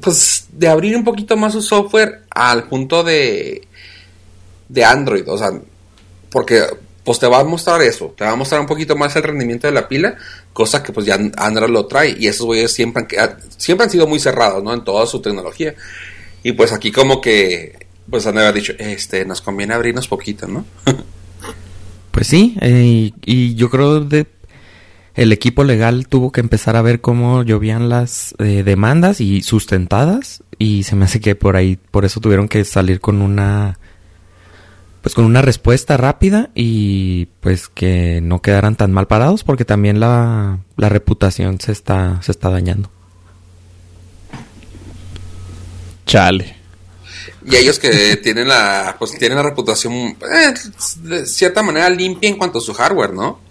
pues 0.00 0.46
de 0.52 0.68
abrir 0.68 0.96
un 0.96 1.04
poquito 1.04 1.36
más 1.36 1.52
su 1.52 1.62
software 1.62 2.22
al 2.30 2.68
punto 2.68 3.02
de, 3.02 3.66
de 4.68 4.84
Android. 4.84 5.24
O 5.26 5.38
sea, 5.38 5.50
porque 6.30 6.62
pues 7.04 7.18
te 7.18 7.26
va 7.26 7.40
a 7.40 7.44
mostrar 7.44 7.80
eso, 7.80 8.14
te 8.16 8.24
va 8.24 8.32
a 8.32 8.36
mostrar 8.36 8.60
un 8.60 8.66
poquito 8.66 8.94
más 8.94 9.16
el 9.16 9.22
rendimiento 9.22 9.66
de 9.66 9.72
la 9.72 9.88
pila, 9.88 10.16
cosa 10.52 10.82
que 10.82 10.92
pues 10.92 11.06
ya 11.06 11.18
Android 11.36 11.70
lo 11.70 11.86
trae 11.86 12.14
y 12.18 12.26
esos 12.26 12.44
güeyes 12.44 12.72
siempre 12.72 13.06
han, 13.18 13.38
siempre 13.56 13.84
han 13.84 13.90
sido 13.90 14.06
muy 14.06 14.20
cerrados, 14.20 14.62
¿no? 14.62 14.74
En 14.74 14.84
toda 14.84 15.06
su 15.06 15.20
tecnología. 15.20 15.74
Y 16.42 16.52
pues 16.52 16.72
aquí 16.72 16.92
como 16.92 17.20
que 17.20 17.88
pues 18.10 18.26
han 18.26 18.38
haber 18.38 18.54
dicho, 18.54 18.72
este, 18.78 19.24
nos 19.24 19.40
conviene 19.40 19.74
abrirnos 19.74 20.08
poquito, 20.08 20.46
¿no? 20.46 20.64
pues 22.10 22.26
sí, 22.26 22.56
eh, 22.60 23.12
y, 23.24 23.54
yo 23.54 23.70
creo 23.70 24.00
de 24.00 24.26
el 25.18 25.32
equipo 25.32 25.64
legal 25.64 26.06
tuvo 26.06 26.30
que 26.30 26.40
empezar 26.40 26.76
a 26.76 26.82
ver 26.82 27.00
cómo 27.00 27.42
llovían 27.42 27.88
las 27.88 28.36
eh, 28.38 28.62
demandas 28.62 29.20
y 29.20 29.42
sustentadas 29.42 30.44
y 30.60 30.84
se 30.84 30.94
me 30.94 31.06
hace 31.06 31.20
que 31.20 31.34
por 31.34 31.56
ahí 31.56 31.76
por 31.76 32.04
eso 32.04 32.20
tuvieron 32.20 32.46
que 32.46 32.64
salir 32.64 33.00
con 33.00 33.20
una 33.20 33.80
pues 35.02 35.16
con 35.16 35.24
una 35.24 35.42
respuesta 35.42 35.96
rápida 35.96 36.50
y 36.54 37.26
pues 37.40 37.66
que 37.66 38.20
no 38.22 38.40
quedaran 38.42 38.76
tan 38.76 38.92
mal 38.92 39.08
parados 39.08 39.42
porque 39.42 39.64
también 39.64 39.98
la, 39.98 40.60
la 40.76 40.88
reputación 40.88 41.60
se 41.60 41.72
está, 41.72 42.22
se 42.22 42.30
está 42.30 42.48
dañando. 42.48 42.88
Chale. 46.06 46.56
Y 47.44 47.56
ellos 47.56 47.80
que 47.80 48.16
tienen 48.22 48.46
la, 48.46 48.94
pues 49.00 49.18
tienen 49.18 49.36
la 49.36 49.42
reputación 49.42 49.94
eh, 49.94 50.54
de 51.02 51.26
cierta 51.26 51.64
manera 51.64 51.90
limpia 51.90 52.30
en 52.30 52.36
cuanto 52.36 52.58
a 52.58 52.62
su 52.62 52.72
hardware, 52.72 53.14
¿no? 53.14 53.47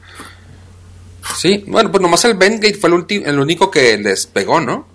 Sí, 1.35 1.63
bueno, 1.67 1.91
pues 1.91 2.01
nomás 2.01 2.23
el 2.25 2.35
Bendgate 2.35 2.75
fue 2.75 2.89
el, 2.89 3.23
el 3.25 3.39
único 3.39 3.69
que 3.69 3.97
les 3.97 4.27
pegó, 4.27 4.59
¿no? 4.61 4.87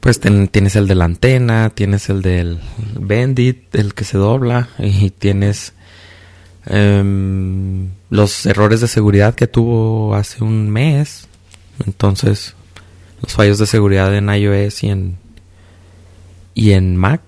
Pues 0.00 0.20
tienes 0.20 0.76
el 0.76 0.86
de 0.86 0.94
la 0.94 1.06
antena, 1.06 1.70
tienes 1.70 2.08
el 2.08 2.22
del 2.22 2.60
Bendit, 2.98 3.74
el 3.74 3.94
que 3.94 4.04
se 4.04 4.18
dobla, 4.18 4.68
y 4.78 5.10
tienes 5.10 5.72
Em, 6.66 7.90
los 8.10 8.44
errores 8.44 8.80
de 8.80 8.88
seguridad 8.88 9.34
que 9.34 9.46
tuvo 9.46 10.14
hace 10.14 10.42
un 10.42 10.68
mes. 10.70 11.28
Entonces, 11.86 12.54
los 13.22 13.32
fallos 13.32 13.58
de 13.58 13.66
seguridad 13.66 14.14
en 14.14 14.28
iOS 14.28 14.82
y 14.82 14.88
en, 14.88 15.16
y 16.54 16.72
en 16.72 16.96
Mac. 16.96 17.22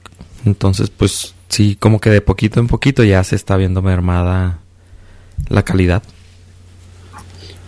Entonces, 0.44 0.90
pues 0.90 1.34
sí, 1.48 1.76
como 1.76 2.00
que 2.00 2.10
de 2.10 2.20
poquito 2.20 2.60
en 2.60 2.66
poquito 2.66 3.04
ya 3.04 3.22
se 3.24 3.36
está 3.36 3.56
viendo 3.56 3.80
mermada 3.80 4.58
la 5.48 5.64
calidad. 5.64 6.02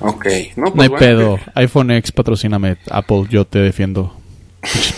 Ok, 0.00 0.26
no, 0.56 0.72
pues 0.72 0.90
hay 0.90 0.98
pedo. 0.98 1.38
iPhone 1.54 1.90
X, 1.92 2.12
patrocíname. 2.12 2.78
Apple, 2.90 3.24
yo 3.28 3.46
te 3.46 3.58
defiendo. 3.58 4.16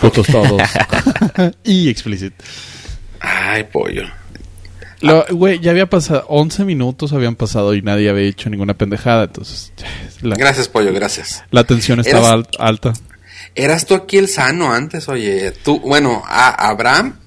Putos 0.01 0.27
todos. 0.27 0.63
y 1.65 1.89
explicit. 1.89 2.33
Ay, 3.21 3.65
pollo. 3.65 4.05
Güey, 5.31 5.59
ya 5.59 5.73
había 5.73 5.87
pasado, 5.87 6.25
11 6.29 6.65
minutos 6.65 7.13
habían 7.13 7.35
pasado 7.35 7.75
y 7.75 7.83
nadie 7.83 8.09
había 8.09 8.23
hecho 8.23 8.49
ninguna 8.51 8.75
pendejada, 8.75 9.25
entonces... 9.25 9.73
gracias, 10.23 10.69
Pollo, 10.69 10.93
gracias. 10.93 11.43
La 11.51 11.65
tensión 11.65 12.01
estaba 12.01 12.41
alta. 12.59 12.93
Eras 13.55 13.85
tú 13.85 13.95
aquí 13.95 14.17
el 14.19 14.29
sano 14.29 14.73
antes, 14.73 15.09
oye. 15.09 15.51
Tú, 15.51 15.81
bueno, 15.81 16.23
a 16.25 16.69
Abraham. 16.69 17.19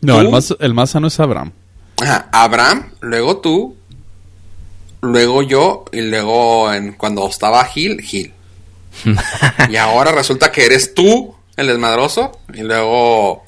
No, 0.00 0.20
el 0.20 0.30
más, 0.30 0.54
el 0.58 0.74
más 0.74 0.90
sano 0.90 1.06
es 1.06 1.18
Abraham. 1.20 1.52
Ajá, 2.02 2.28
Abraham, 2.32 2.90
luego 3.00 3.38
tú, 3.38 3.76
luego 5.04 5.42
yo 5.42 5.84
y 5.92 6.00
luego 6.00 6.72
en, 6.72 6.92
cuando 6.94 7.28
estaba 7.28 7.64
Gil, 7.64 8.00
Gil. 8.00 8.32
y 9.68 9.76
ahora 9.76 10.12
resulta 10.12 10.52
que 10.52 10.64
eres 10.64 10.94
tú 10.94 11.34
el 11.56 11.66
desmadroso 11.66 12.38
y 12.52 12.62
luego 12.62 13.44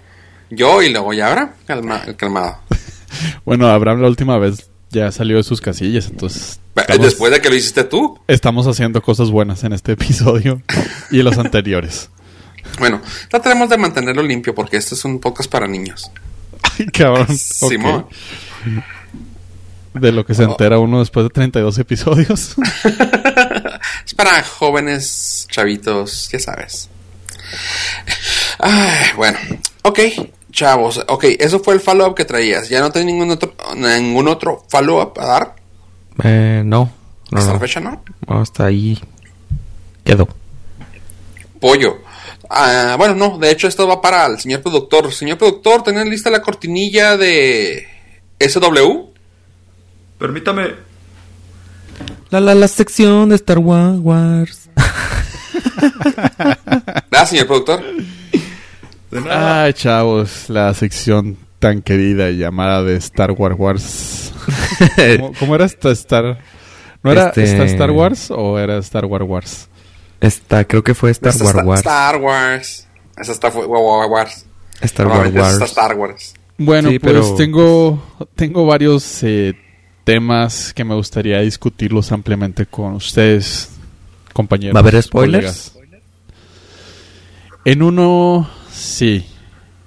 yo 0.50 0.82
y 0.82 0.90
luego 0.90 1.12
ya 1.12 1.28
Abraham, 1.28 2.02
el 2.06 2.16
calmado. 2.16 2.58
bueno, 3.44 3.68
Abraham 3.68 4.02
la 4.02 4.08
última 4.08 4.38
vez 4.38 4.70
ya 4.90 5.10
salió 5.12 5.36
de 5.36 5.42
sus 5.42 5.60
casillas, 5.60 6.08
entonces... 6.08 6.60
Después 7.00 7.32
de 7.32 7.40
que 7.40 7.48
lo 7.48 7.56
hiciste 7.56 7.84
tú. 7.84 8.18
Estamos 8.28 8.66
haciendo 8.66 9.00
cosas 9.00 9.30
buenas 9.30 9.64
en 9.64 9.72
este 9.72 9.92
episodio 9.92 10.60
y 11.10 11.20
en 11.20 11.25
los 11.25 11.38
anteriores. 11.38 12.10
Bueno, 12.78 13.00
trataremos 13.30 13.70
de 13.70 13.78
mantenerlo 13.78 14.22
limpio 14.22 14.54
porque 14.54 14.76
este 14.76 14.94
es 14.94 15.04
un 15.04 15.18
podcast 15.18 15.50
para 15.50 15.66
niños. 15.66 16.10
Ay, 16.62 16.86
cabrón. 16.86 17.34
Simón. 17.36 18.06
De 20.00 20.12
lo 20.12 20.24
que 20.24 20.34
se 20.34 20.44
entera 20.44 20.78
uno 20.78 21.00
después 21.00 21.24
de 21.24 21.30
32 21.30 21.78
episodios. 21.78 22.56
es 24.04 24.14
para 24.14 24.42
jóvenes, 24.42 25.46
chavitos, 25.50 26.28
ya 26.30 26.38
sabes. 26.38 26.88
Ay, 28.58 29.06
bueno, 29.16 29.38
ok. 29.82 30.00
Chavos, 30.50 31.04
ok, 31.08 31.24
eso 31.38 31.60
fue 31.60 31.74
el 31.74 31.80
follow-up 31.80 32.14
que 32.14 32.24
traías. 32.24 32.68
¿Ya 32.68 32.80
no 32.80 32.90
tenés 32.90 33.06
ningún 33.06 33.30
otro, 33.30 33.54
ningún 33.74 34.28
otro 34.28 34.64
follow-up 34.68 35.18
a 35.18 35.26
dar? 35.26 35.56
Eh, 36.24 36.62
no. 36.64 36.90
no 37.30 37.38
¿Hasta 37.38 37.52
la 37.52 37.60
fecha 37.60 37.80
no? 37.80 38.02
No, 38.26 38.40
hasta 38.40 38.64
ahí 38.64 38.98
quedó. 40.02 40.26
Pollo. 41.60 41.98
Ah, 42.48 42.94
bueno, 42.96 43.14
no, 43.14 43.38
de 43.38 43.50
hecho 43.50 43.66
esto 43.66 43.86
va 43.86 44.00
para 44.00 44.26
el 44.26 44.38
señor 44.38 44.62
productor. 44.62 45.12
Señor 45.12 45.36
productor, 45.36 45.82
¿tenés 45.82 46.06
lista 46.06 46.30
la 46.30 46.42
cortinilla 46.42 47.16
de 47.16 47.86
SW? 48.40 49.15
Permítame. 50.18 50.75
La, 52.30 52.40
la, 52.40 52.54
la 52.54 52.68
sección 52.68 53.28
de 53.28 53.37
Star 53.37 53.58
Wars. 53.58 54.68
Gracias, 57.11 57.28
señor 57.30 57.46
productor. 57.46 57.82
Ay, 59.30 59.73
chavos, 59.73 60.49
la 60.49 60.75
sección 60.75 61.37
tan 61.58 61.82
querida 61.82 62.30
y 62.30 62.38
llamada 62.38 62.82
de 62.82 62.96
Star 62.96 63.32
Wars 63.32 63.56
Wars. 63.58 64.32
¿Cómo, 65.38 65.54
era 65.54 65.64
esta 65.64 65.90
Star? 65.90 66.38
¿No 67.02 67.12
era 67.12 67.28
este 67.28 67.64
Star 67.64 67.90
Wars 67.90 68.30
o 68.30 68.58
era 68.58 68.78
Star 68.78 69.06
Wars 69.06 69.25
Wars? 69.26 69.68
Esta, 70.20 70.64
creo 70.64 70.82
que 70.82 70.94
fue 70.94 71.11
Star 71.11 71.35
Wars 71.40 71.64
Wars. 71.64 71.80
Star 71.80 72.16
Wars. 72.16 72.88
Esa 73.16 73.32
está 73.32 73.50
fue 73.50 73.66
Wars. 73.66 74.46
Star 74.82 75.06
Wars 75.06 75.32
Wars. 75.35 75.62
Star 75.62 75.94
Wars. 75.94 76.35
Bueno, 76.58 76.90
pues 77.00 77.37
tengo 77.37 78.02
tengo 78.35 78.66
varios 78.66 79.23
eh, 79.23 79.54
temas 80.06 80.72
que 80.72 80.84
me 80.84 80.94
gustaría 80.94 81.40
discutirlos 81.40 82.12
ampliamente 82.12 82.64
con 82.64 82.94
ustedes, 82.94 83.72
compañeros. 84.32 84.72
¿Va 84.76 84.78
a 84.78 84.82
haber 84.82 85.02
spoilers? 85.02 85.72
En 87.64 87.82
uno 87.82 88.48
Sí. 88.70 89.25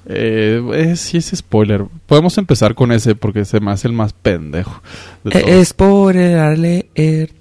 Eh, 0.08 0.94
sí 0.98 1.18
es 1.18 1.32
spoiler. 1.36 1.86
Podemos 2.08 2.38
empezar 2.38 2.76
con 2.76 2.92
ese 2.92 3.16
porque 3.16 3.46
se 3.46 3.62
me 3.62 3.72
hace 3.72 3.88
el 3.88 3.94
más 3.94 4.12
pendejo. 4.12 4.82
De 5.24 5.40
eh, 5.40 5.64
spoiler 5.64 6.58
leer. 6.58 7.32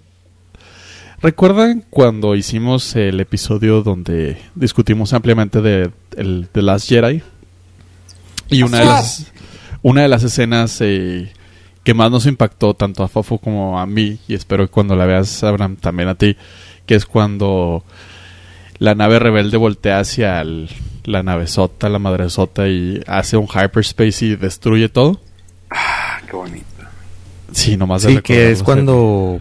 ¿Recuerdan 1.21 1.85
cuando 1.91 2.37
hicimos 2.37 2.95
el 2.95 3.19
episodio 3.19 3.83
donde 3.83 4.39
discutimos 4.55 5.13
ampliamente 5.15 5.63
de 5.63 5.91
el, 6.17 6.49
The 6.53 6.63
Last 6.63 6.89
Jedi? 6.89 7.23
Y 8.51 8.63
una 8.63 8.79
de 8.81 8.85
las, 8.85 9.33
una 9.83 10.03
de 10.03 10.09
las 10.09 10.23
escenas 10.23 10.81
eh, 10.81 11.33
que 11.89 11.95
más 11.95 12.11
nos 12.11 12.27
impactó 12.27 12.75
tanto 12.75 13.03
a 13.03 13.09
Fofo 13.09 13.39
como 13.39 13.81
a 13.81 13.87
mí, 13.87 14.19
y 14.29 14.35
espero 14.35 14.67
que 14.67 14.71
cuando 14.71 14.95
la 14.95 15.07
veas, 15.07 15.43
Abraham, 15.43 15.77
también 15.77 16.11
a 16.11 16.17
ti, 16.17 16.37
que 16.85 16.95
es 16.95 17.07
cuando 17.07 17.83
la 18.79 18.95
nave 18.95 19.19
rebelde 19.19 19.57
voltea 19.57 19.99
hacia 19.99 20.39
el, 20.43 20.69
la 21.05 21.23
navezota, 21.23 21.89
la 21.89 21.99
madresota 21.99 22.69
y 22.69 23.03
hace 23.07 23.39
un 23.39 23.47
hyperspace 23.47 24.27
y 24.27 24.37
destruye 24.37 24.91
todo. 24.91 25.19
Ah, 25.71 26.21
qué 26.27 26.37
bonito. 26.37 26.67
Sí, 27.53 27.79
nomás 27.79 28.03
Sí, 28.03 28.21
que 28.21 28.51
es 28.51 28.63
cuando... 28.63 29.41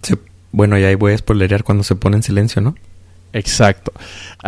Se, 0.00 0.16
bueno, 0.52 0.78
ya 0.78 0.86
ahí 0.86 0.94
voy 0.94 1.14
a 1.14 1.18
spoilerear 1.18 1.64
cuando 1.64 1.82
se 1.82 1.96
pone 1.96 2.18
en 2.18 2.22
silencio, 2.22 2.62
¿no? 2.62 2.76
Exacto. 3.32 3.92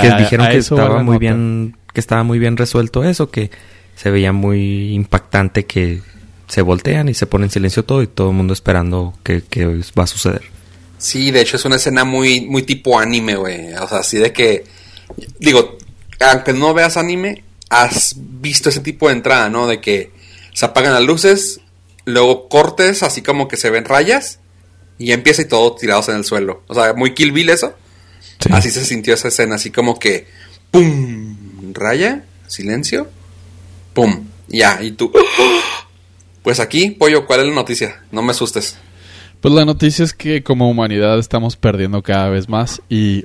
Que 0.01 0.15
dijeron 0.15 0.47
que 0.47 0.59
estaba 0.59 1.03
muy 1.03 1.19
bien... 1.19 1.77
Que 1.93 1.99
estaba 1.99 2.23
muy 2.23 2.39
bien 2.39 2.57
resuelto 2.57 3.03
eso, 3.03 3.33
que 3.33 3.51
se 3.97 4.13
veía 4.13 4.33
muy 4.33 4.93
impactante 4.95 5.67
que 5.67 6.03
se 6.49 6.63
voltean 6.63 7.09
y 7.09 7.15
se 7.15 7.27
pone 7.27 7.47
en 7.47 7.51
silencio 7.51 7.85
todo 7.85 8.03
y 8.03 8.07
todo 8.07 8.31
el 8.31 8.37
mundo 8.37 8.53
esperando 8.53 9.15
que, 9.23 9.43
que 9.43 9.67
va 9.67 10.05
a 10.05 10.07
suceder. 10.07 10.43
Sí, 10.99 11.31
de 11.31 11.41
hecho 11.41 11.57
es 11.57 11.65
una 11.65 11.77
escena 11.77 12.05
muy, 12.05 12.43
muy 12.43 12.63
tipo 12.63 12.99
anime, 12.99 13.37
güey. 13.37 13.75
O 13.75 13.89
sea, 13.89 13.99
así 13.99 14.19
de 14.19 14.33
que... 14.33 14.65
Digo, 15.39 15.79
aunque 16.21 16.53
no 16.53 16.75
veas 16.75 16.97
anime, 16.97 17.45
has 17.69 18.15
visto 18.17 18.69
ese 18.69 18.81
tipo 18.81 19.09
de 19.09 19.15
entrada, 19.15 19.49
¿no? 19.51 19.67
De 19.67 19.81
que 19.81 20.11
se 20.53 20.65
apagan 20.65 20.95
las 20.95 21.03
luces, 21.03 21.61
luego 22.05 22.49
cortes, 22.49 23.03
así 23.03 23.23
como 23.23 23.49
que 23.49 23.57
se 23.57 23.71
ven 23.71 23.85
rayas, 23.85 24.39
y 24.99 25.13
empieza 25.13 25.43
y 25.43 25.47
todo 25.47 25.75
tirados 25.75 26.09
en 26.09 26.17
el 26.17 26.25
suelo. 26.25 26.63
O 26.69 26.75
sea, 26.75 26.95
muy 26.95 27.15
Kill 27.15 27.33
Bill 27.33 27.51
eso. 27.51 27.75
Así 28.51 28.71
se 28.71 28.85
sintió 28.85 29.15
esa 29.15 29.29
escena, 29.29 29.57
así 29.57 29.71
como 29.71 29.99
que, 29.99 30.27
¡pum! 30.71 31.73
Raya, 31.73 32.25
silencio, 32.47 33.09
¡pum! 33.93 34.27
Ya, 34.49 34.83
y 34.83 34.93
tú, 34.93 35.13
pues 36.47 36.61
aquí, 36.61 36.93
pollo, 36.93 37.27
¿cuál 37.27 37.41
es 37.41 37.47
la 37.49 37.55
noticia? 37.57 38.05
No 38.13 38.23
me 38.23 38.31
asustes. 38.31 38.79
Pues 39.41 39.53
la 39.53 39.65
noticia 39.65 40.05
es 40.05 40.13
que 40.13 40.45
como 40.45 40.71
humanidad 40.71 41.19
estamos 41.19 41.57
perdiendo 41.57 42.05
cada 42.05 42.29
vez 42.29 42.49
más 42.49 42.81
y... 42.89 43.25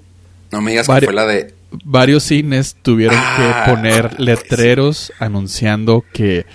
No 0.50 0.60
me 0.60 0.72
digas 0.72 0.88
que 0.88 1.06
fue 1.06 1.14
la 1.14 1.28
de 1.28 1.54
varios 1.86 2.24
cines 2.24 2.76
tuvieron 2.82 3.20
que 3.20 3.44
Ah, 3.44 3.66
poner 3.68 4.20
letreros 4.20 5.14
anunciando 5.20 6.04
que 6.12 6.48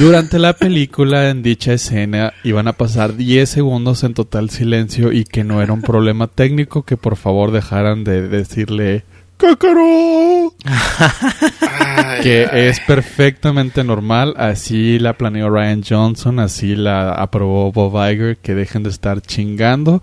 durante 0.00 0.40
la 0.40 0.54
película 0.54 1.30
en 1.30 1.44
dicha 1.44 1.74
escena 1.74 2.32
iban 2.42 2.66
a 2.66 2.72
pasar 2.72 3.14
10 3.14 3.48
segundos 3.48 4.02
en 4.02 4.14
total 4.14 4.50
silencio 4.50 5.12
y 5.12 5.22
que 5.22 5.44
no 5.44 5.62
era 5.62 5.72
un 5.72 5.82
problema 5.82 6.26
técnico, 6.26 6.82
que 6.82 6.96
por 6.96 7.14
favor 7.14 7.52
dejaran 7.52 8.02
de 8.02 8.26
decirle 8.26 9.04
¡Cácaro! 9.38 10.54
Ay, 10.64 12.20
que 12.22 12.48
ay. 12.50 12.66
es 12.68 12.80
perfectamente 12.80 13.84
normal, 13.84 14.34
así 14.38 14.98
la 14.98 15.12
planeó 15.12 15.50
Ryan 15.50 15.82
Johnson, 15.86 16.40
así 16.40 16.74
la 16.74 17.12
aprobó 17.12 17.70
Bob 17.70 17.94
Iger, 18.10 18.38
que 18.38 18.54
dejen 18.54 18.82
de 18.82 18.88
estar 18.90 19.20
chingando, 19.20 20.02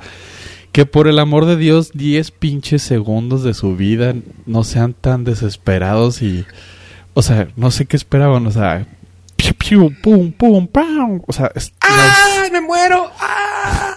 que 0.72 0.86
por 0.86 1.08
el 1.08 1.18
amor 1.20 1.46
de 1.46 1.58
Dios 1.58 1.92
10 1.94 2.30
pinches 2.32 2.84
segundos 2.84 3.44
de 3.44 3.54
su 3.56 3.76
vida 3.76 4.14
no 4.46 4.64
sean 4.64 4.94
tan 4.94 5.24
desesperados 5.24 6.22
y, 6.22 6.46
o 7.16 7.22
sea, 7.24 7.48
no 7.56 7.72
sé 7.72 7.86
qué 7.88 7.96
esperaban, 7.98 8.46
o 8.46 8.52
sea, 8.52 8.86
piu, 9.36 9.54
piu, 9.56 9.94
pum, 10.04 10.32
pum, 10.32 10.68
pam, 10.68 11.22
o 11.26 11.34
sea, 11.34 11.52
es- 11.56 11.74
¡Ah! 11.82 12.44
¡Me 12.52 12.62
muero! 12.62 13.10
¡Ah! 13.20 13.96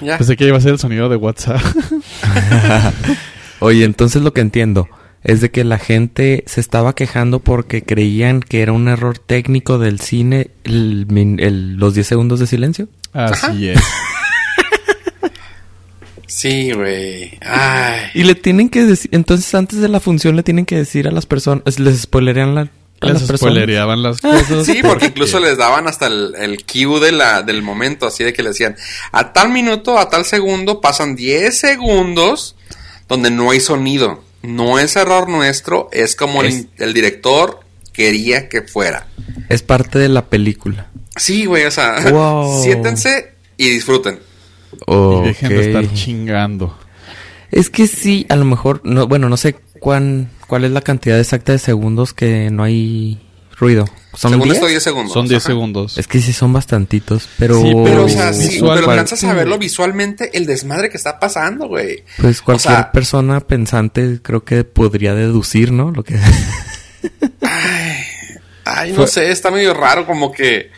Ya. 0.00 0.18
pensé 0.18 0.36
que 0.36 0.46
iba 0.46 0.56
a 0.56 0.60
ser 0.60 0.72
el 0.72 0.78
sonido 0.80 1.08
de 1.08 1.14
WhatsApp. 1.16 1.60
Oye, 3.62 3.84
entonces 3.84 4.22
lo 4.22 4.32
que 4.32 4.40
entiendo 4.40 4.88
es 5.22 5.40
de 5.40 5.50
que 5.50 5.62
la 5.62 5.78
gente 5.78 6.42
se 6.46 6.60
estaba 6.60 6.94
quejando 6.94 7.38
porque 7.38 7.82
creían 7.82 8.40
que 8.40 8.60
era 8.60 8.72
un 8.72 8.88
error 8.88 9.18
técnico 9.18 9.78
del 9.78 10.00
cine 10.00 10.50
el 10.64 11.76
los 11.76 11.94
10 11.94 12.06
segundos 12.06 12.40
de 12.40 12.46
silencio. 12.48 12.88
Así 13.12 13.68
es. 13.68 13.80
Sí, 16.26 16.72
güey. 16.72 17.38
Ay. 17.42 18.00
Y 18.14 18.24
le 18.24 18.34
tienen 18.34 18.70
que 18.70 18.84
decir, 18.84 19.10
entonces 19.12 19.54
antes 19.54 19.80
de 19.80 19.88
la 19.88 20.00
función 20.00 20.34
le 20.34 20.42
tienen 20.42 20.64
que 20.64 20.76
decir 20.76 21.06
a 21.06 21.10
las 21.10 21.26
personas, 21.26 21.78
les 21.78 22.00
spoilerían 22.00 22.54
la, 22.54 22.68
Les 23.02 23.26
spoilereaban 23.26 24.02
las 24.02 24.18
cosas. 24.22 24.64
Sí, 24.64 24.80
porque 24.82 25.06
incluso 25.06 25.38
les 25.40 25.58
daban 25.58 25.88
hasta 25.88 26.06
el, 26.06 26.34
el 26.38 26.64
cue 26.64 27.00
de 27.00 27.12
la, 27.12 27.42
del 27.42 27.62
momento, 27.62 28.06
así 28.06 28.24
de 28.24 28.32
que 28.32 28.42
le 28.42 28.48
decían, 28.48 28.76
a 29.12 29.34
tal 29.34 29.50
minuto, 29.50 29.98
a 29.98 30.08
tal 30.08 30.24
segundo, 30.24 30.80
pasan 30.80 31.16
10 31.16 31.56
segundos 31.56 32.56
donde 33.12 33.30
no 33.30 33.50
hay 33.50 33.60
sonido. 33.60 34.22
No 34.42 34.78
es 34.78 34.96
error 34.96 35.28
nuestro, 35.28 35.88
es 35.92 36.16
como 36.16 36.42
Es- 36.42 36.54
el, 36.54 36.68
el 36.78 36.94
director 36.94 37.60
quería 37.92 38.48
que 38.48 38.62
fuera. 38.62 39.06
Es 39.48 39.62
parte 39.62 39.98
de 39.98 40.08
la 40.08 40.26
película. 40.26 40.88
Sí, 41.16 41.44
güey, 41.44 41.64
o 41.66 41.70
sea, 41.70 41.96
Wow. 42.10 42.62
siéntense 42.64 43.34
y 43.56 43.68
disfruten. 43.68 44.18
Y 44.86 45.20
dejen 45.26 45.48
de 45.50 45.66
estar 45.66 45.92
chingando. 45.94 46.76
Es 47.50 47.68
que 47.68 47.86
sí, 47.86 48.24
a 48.30 48.36
lo 48.36 48.46
mejor, 48.46 48.80
no, 48.84 49.06
bueno, 49.06 49.28
no 49.28 49.36
sé 49.36 49.54
cuán, 49.78 50.30
cuál 50.48 50.64
es 50.64 50.70
la 50.70 50.80
cantidad 50.80 51.20
exacta 51.20 51.52
de 51.52 51.58
segundos 51.58 52.14
que 52.14 52.50
no 52.50 52.62
hay 52.64 53.20
ruido. 53.56 53.84
¿Son 54.14 54.30
Según 54.32 54.44
10? 54.44 54.56
esto, 54.56 54.66
10 54.68 54.82
segundos. 54.82 55.12
Son 55.14 55.26
10 55.26 55.38
Ajá. 55.42 55.46
segundos. 55.46 55.96
Es 55.98 56.06
que 56.06 56.20
sí 56.20 56.32
son 56.34 56.52
bastantitos, 56.52 57.28
pero... 57.38 57.60
Sí, 57.62 57.72
Pero, 57.84 58.04
o 58.04 58.08
sea, 58.10 58.32
sí, 58.34 58.48
Visual, 58.48 58.78
pero 58.78 58.90
alcanzas 58.90 59.24
a 59.24 59.32
verlo 59.32 59.56
visualmente 59.58 60.36
el 60.36 60.44
desmadre 60.44 60.90
que 60.90 60.98
está 60.98 61.18
pasando, 61.18 61.66
güey. 61.68 62.04
Pues 62.20 62.42
cualquier 62.42 62.72
O 62.72 62.76
sea- 62.76 62.92
persona 62.92 63.40
pensante 63.40 64.20
creo 64.22 64.44
que 64.44 64.64
podría 64.64 65.14
deducir, 65.14 65.72
¿no? 65.72 65.90
Lo 65.92 66.04
que... 66.04 66.18
Ay, 68.64 68.90
no 68.90 68.96
Fue- 68.96 69.08
sé, 69.08 69.30
está 69.30 69.50
medio 69.50 69.74
raro, 69.74 70.06
como 70.06 70.30
que, 70.32 70.70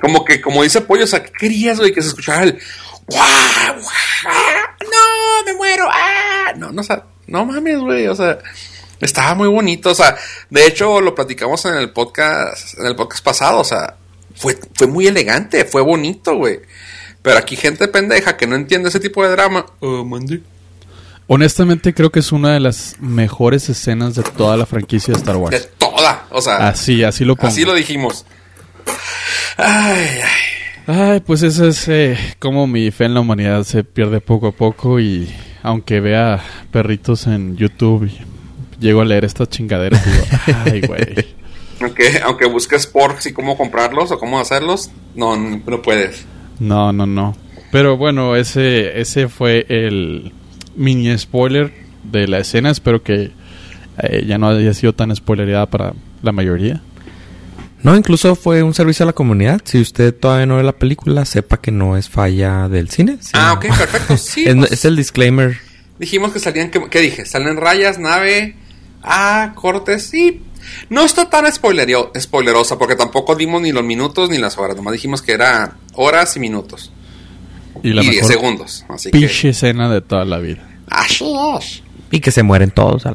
como 0.00 0.24
que, 0.24 0.40
como 0.40 0.62
dice 0.62 0.80
Pollo, 0.82 1.04
o 1.04 1.06
sea, 1.08 1.22
¿qué 1.22 1.32
querías, 1.32 1.78
güey? 1.78 1.92
Que 1.92 2.02
se 2.02 2.08
escuchara 2.08 2.44
el, 2.44 2.58
¡guau! 3.06 3.26
guau, 3.74 3.84
¡No, 4.82 5.44
me 5.44 5.54
muero! 5.54 5.88
¡Ah! 5.90 6.52
No, 6.56 6.70
no, 6.70 6.80
o 6.80 6.84
sea, 6.84 7.04
no 7.26 7.44
mames, 7.44 7.78
güey, 7.80 8.06
o 8.06 8.14
sea, 8.14 8.38
estaba 9.00 9.34
muy 9.34 9.48
bonito, 9.48 9.90
o 9.90 9.94
sea, 9.94 10.16
de 10.50 10.66
hecho, 10.66 11.00
lo 11.00 11.14
platicamos 11.14 11.64
en 11.66 11.74
el 11.74 11.90
podcast, 11.90 12.78
en 12.78 12.86
el 12.86 12.96
podcast 12.96 13.24
pasado, 13.24 13.60
o 13.60 13.64
sea, 13.64 13.96
fue, 14.34 14.58
fue 14.74 14.86
muy 14.86 15.06
elegante, 15.06 15.64
fue 15.64 15.82
bonito, 15.82 16.36
güey. 16.36 16.60
Pero 17.22 17.38
aquí 17.38 17.56
gente 17.56 17.88
pendeja 17.88 18.36
que 18.36 18.46
no 18.46 18.54
entiende 18.56 18.88
ese 18.88 19.00
tipo 19.00 19.22
de 19.24 19.30
drama. 19.30 19.66
Oh, 19.80 20.04
mandé. 20.04 20.40
Honestamente 21.26 21.92
creo 21.92 22.10
que 22.10 22.20
es 22.20 22.32
una 22.32 22.54
de 22.54 22.60
las 22.60 22.96
mejores 23.00 23.68
escenas 23.68 24.14
de 24.14 24.22
toda 24.22 24.56
la 24.56 24.64
franquicia 24.64 25.12
de 25.12 25.18
Star 25.20 25.34
De 25.34 25.40
Wars. 25.40 25.68
toda, 25.76 26.26
o 26.30 26.40
sea, 26.40 26.68
Así, 26.68 27.04
así 27.04 27.24
lo 27.24 27.36
pongo. 27.36 27.48
así 27.48 27.64
lo 27.64 27.74
dijimos. 27.74 28.24
Ay, 29.56 30.20
ay. 30.24 30.30
Ay, 30.86 31.20
pues 31.20 31.42
eso 31.42 31.66
es 31.68 31.86
eh, 31.88 32.16
como 32.38 32.66
mi 32.66 32.90
fe 32.90 33.04
en 33.04 33.14
la 33.14 33.20
humanidad 33.20 33.64
se 33.64 33.84
pierde 33.84 34.22
poco 34.22 34.46
a 34.48 34.52
poco 34.52 34.98
y 35.00 35.28
aunque 35.62 36.00
vea 36.00 36.42
perritos 36.70 37.26
en 37.26 37.56
YouTube 37.58 38.06
y 38.06 38.18
llego 38.78 39.00
a 39.00 39.04
leer 39.04 39.24
estas 39.24 39.48
chingaderas 39.48 40.06
y 40.06 40.10
digo, 40.10 40.24
ay, 40.64 40.80
güey. 40.82 41.26
Aunque, 41.80 42.20
aunque 42.24 42.46
busques 42.46 42.88
porks 42.88 43.26
y 43.26 43.32
cómo 43.32 43.56
comprarlos 43.56 44.10
o 44.10 44.18
cómo 44.18 44.40
hacerlos, 44.40 44.90
no, 45.14 45.36
no, 45.36 45.62
no 45.64 45.80
puedes. 45.80 46.24
No, 46.58 46.92
no, 46.92 47.06
no. 47.06 47.36
Pero 47.70 47.96
bueno, 47.96 48.34
ese, 48.34 49.00
ese 49.00 49.28
fue 49.28 49.64
el 49.68 50.32
mini 50.74 51.16
spoiler 51.16 51.72
de 52.02 52.26
la 52.26 52.38
escena. 52.38 52.70
Espero 52.70 53.04
que 53.04 53.30
eh, 54.02 54.24
ya 54.26 54.38
no 54.38 54.48
haya 54.48 54.74
sido 54.74 54.92
tan 54.92 55.14
spoilereada 55.14 55.66
para 55.66 55.92
la 56.20 56.32
mayoría. 56.32 56.82
No, 57.84 57.94
incluso 57.96 58.34
fue 58.34 58.64
un 58.64 58.74
servicio 58.74 59.04
a 59.04 59.06
la 59.06 59.12
comunidad. 59.12 59.60
Si 59.64 59.80
usted 59.80 60.12
todavía 60.12 60.46
no 60.46 60.56
ve 60.56 60.64
la 60.64 60.72
película, 60.72 61.24
sepa 61.24 61.60
que 61.60 61.70
no 61.70 61.96
es 61.96 62.08
falla 62.08 62.68
del 62.68 62.90
cine. 62.90 63.18
sino- 63.20 63.40
Ah, 63.40 63.52
ok, 63.52 63.66
perfecto. 63.68 64.16
Sí, 64.16 64.44
es, 64.48 64.56
pues, 64.56 64.72
es 64.72 64.84
el 64.84 64.96
disclaimer. 64.96 65.56
dijimos 66.00 66.32
que 66.32 66.40
salían, 66.40 66.72
¿qué, 66.72 66.82
qué 66.90 67.00
dije? 67.00 67.24
Salen 67.24 67.56
rayas, 67.56 68.00
nave, 68.00 68.56
ah, 69.02 69.52
cortes, 69.54 70.04
sí. 70.04 70.42
No 70.90 71.02
está 71.02 71.30
tan 71.30 71.50
spoilerio, 71.52 72.12
spoilerosa 72.18 72.78
porque 72.78 72.96
tampoco 72.96 73.34
dimos 73.34 73.62
ni 73.62 73.72
los 73.72 73.84
minutos 73.84 74.28
ni 74.30 74.38
las 74.38 74.58
horas. 74.58 74.76
Nomás 74.76 74.92
dijimos 74.92 75.22
que 75.22 75.32
era 75.32 75.76
horas 75.94 76.36
y 76.36 76.40
minutos. 76.40 76.92
Y 77.82 77.92
la 77.92 78.02
y 78.02 78.10
10 78.10 78.16
mejor 78.16 78.30
segundos. 78.32 78.84
Así 78.88 79.10
que... 79.10 79.24
escena 79.24 79.88
de 79.88 80.00
toda 80.00 80.24
la 80.24 80.38
vida. 80.38 80.68
Ash, 80.88 81.22
ash. 81.54 81.80
Y 82.10 82.20
que 82.20 82.30
se 82.30 82.42
mueren 82.42 82.70
todos. 82.70 83.02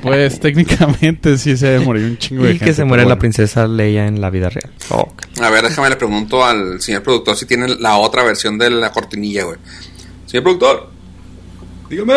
Pues 0.00 0.40
técnicamente 0.40 1.36
sí 1.36 1.56
se 1.56 1.66
debe 1.66 1.84
morir 1.84 2.04
un 2.04 2.18
chingo 2.18 2.44
de 2.44 2.50
y 2.50 2.52
gente. 2.52 2.64
que 2.66 2.74
se 2.74 2.84
muere 2.84 3.04
la 3.04 3.18
princesa 3.18 3.66
Leia 3.66 4.06
en 4.06 4.20
la 4.20 4.30
vida 4.30 4.48
real. 4.48 4.70
Oh, 4.90 5.12
A 5.40 5.50
ver, 5.50 5.62
déjame 5.62 5.90
le 5.90 5.96
pregunto 5.96 6.44
al 6.44 6.80
señor 6.80 7.02
productor 7.02 7.36
si 7.36 7.44
tiene 7.46 7.68
la 7.76 7.96
otra 7.96 8.22
versión 8.22 8.58
de 8.58 8.70
la 8.70 8.90
cortinilla, 8.92 9.44
güey. 9.44 9.58
Señor 10.26 10.42
productor, 10.42 10.90
Dígame. 11.88 12.14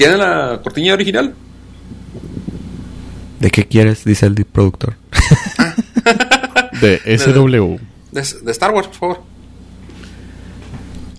¿Tiene 0.00 0.16
la 0.16 0.58
cortinilla 0.62 0.94
original? 0.94 1.34
¿De 3.38 3.50
qué 3.50 3.66
quieres? 3.66 4.02
Dice 4.02 4.24
el 4.24 4.46
productor. 4.46 4.94
De 6.80 7.18
SW. 7.18 7.76
De, 8.10 8.22
de 8.42 8.52
Star 8.52 8.70
Wars, 8.70 8.88
por 8.88 8.96
favor. 8.96 9.22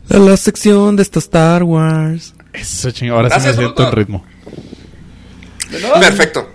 A 0.09 0.17
la 0.17 0.35
sección 0.35 0.95
de 0.95 1.03
esta 1.03 1.19
Star 1.19 1.61
Wars. 1.61 2.33
Eso 2.53 2.89
ching- 2.89 3.11
Ahora 3.11 3.29
Gracias, 3.29 3.53
sí 3.55 3.61
me 3.61 3.65
siento 3.65 3.87
en 3.87 3.91
ritmo. 3.91 4.25
Perfecto. 5.99 6.49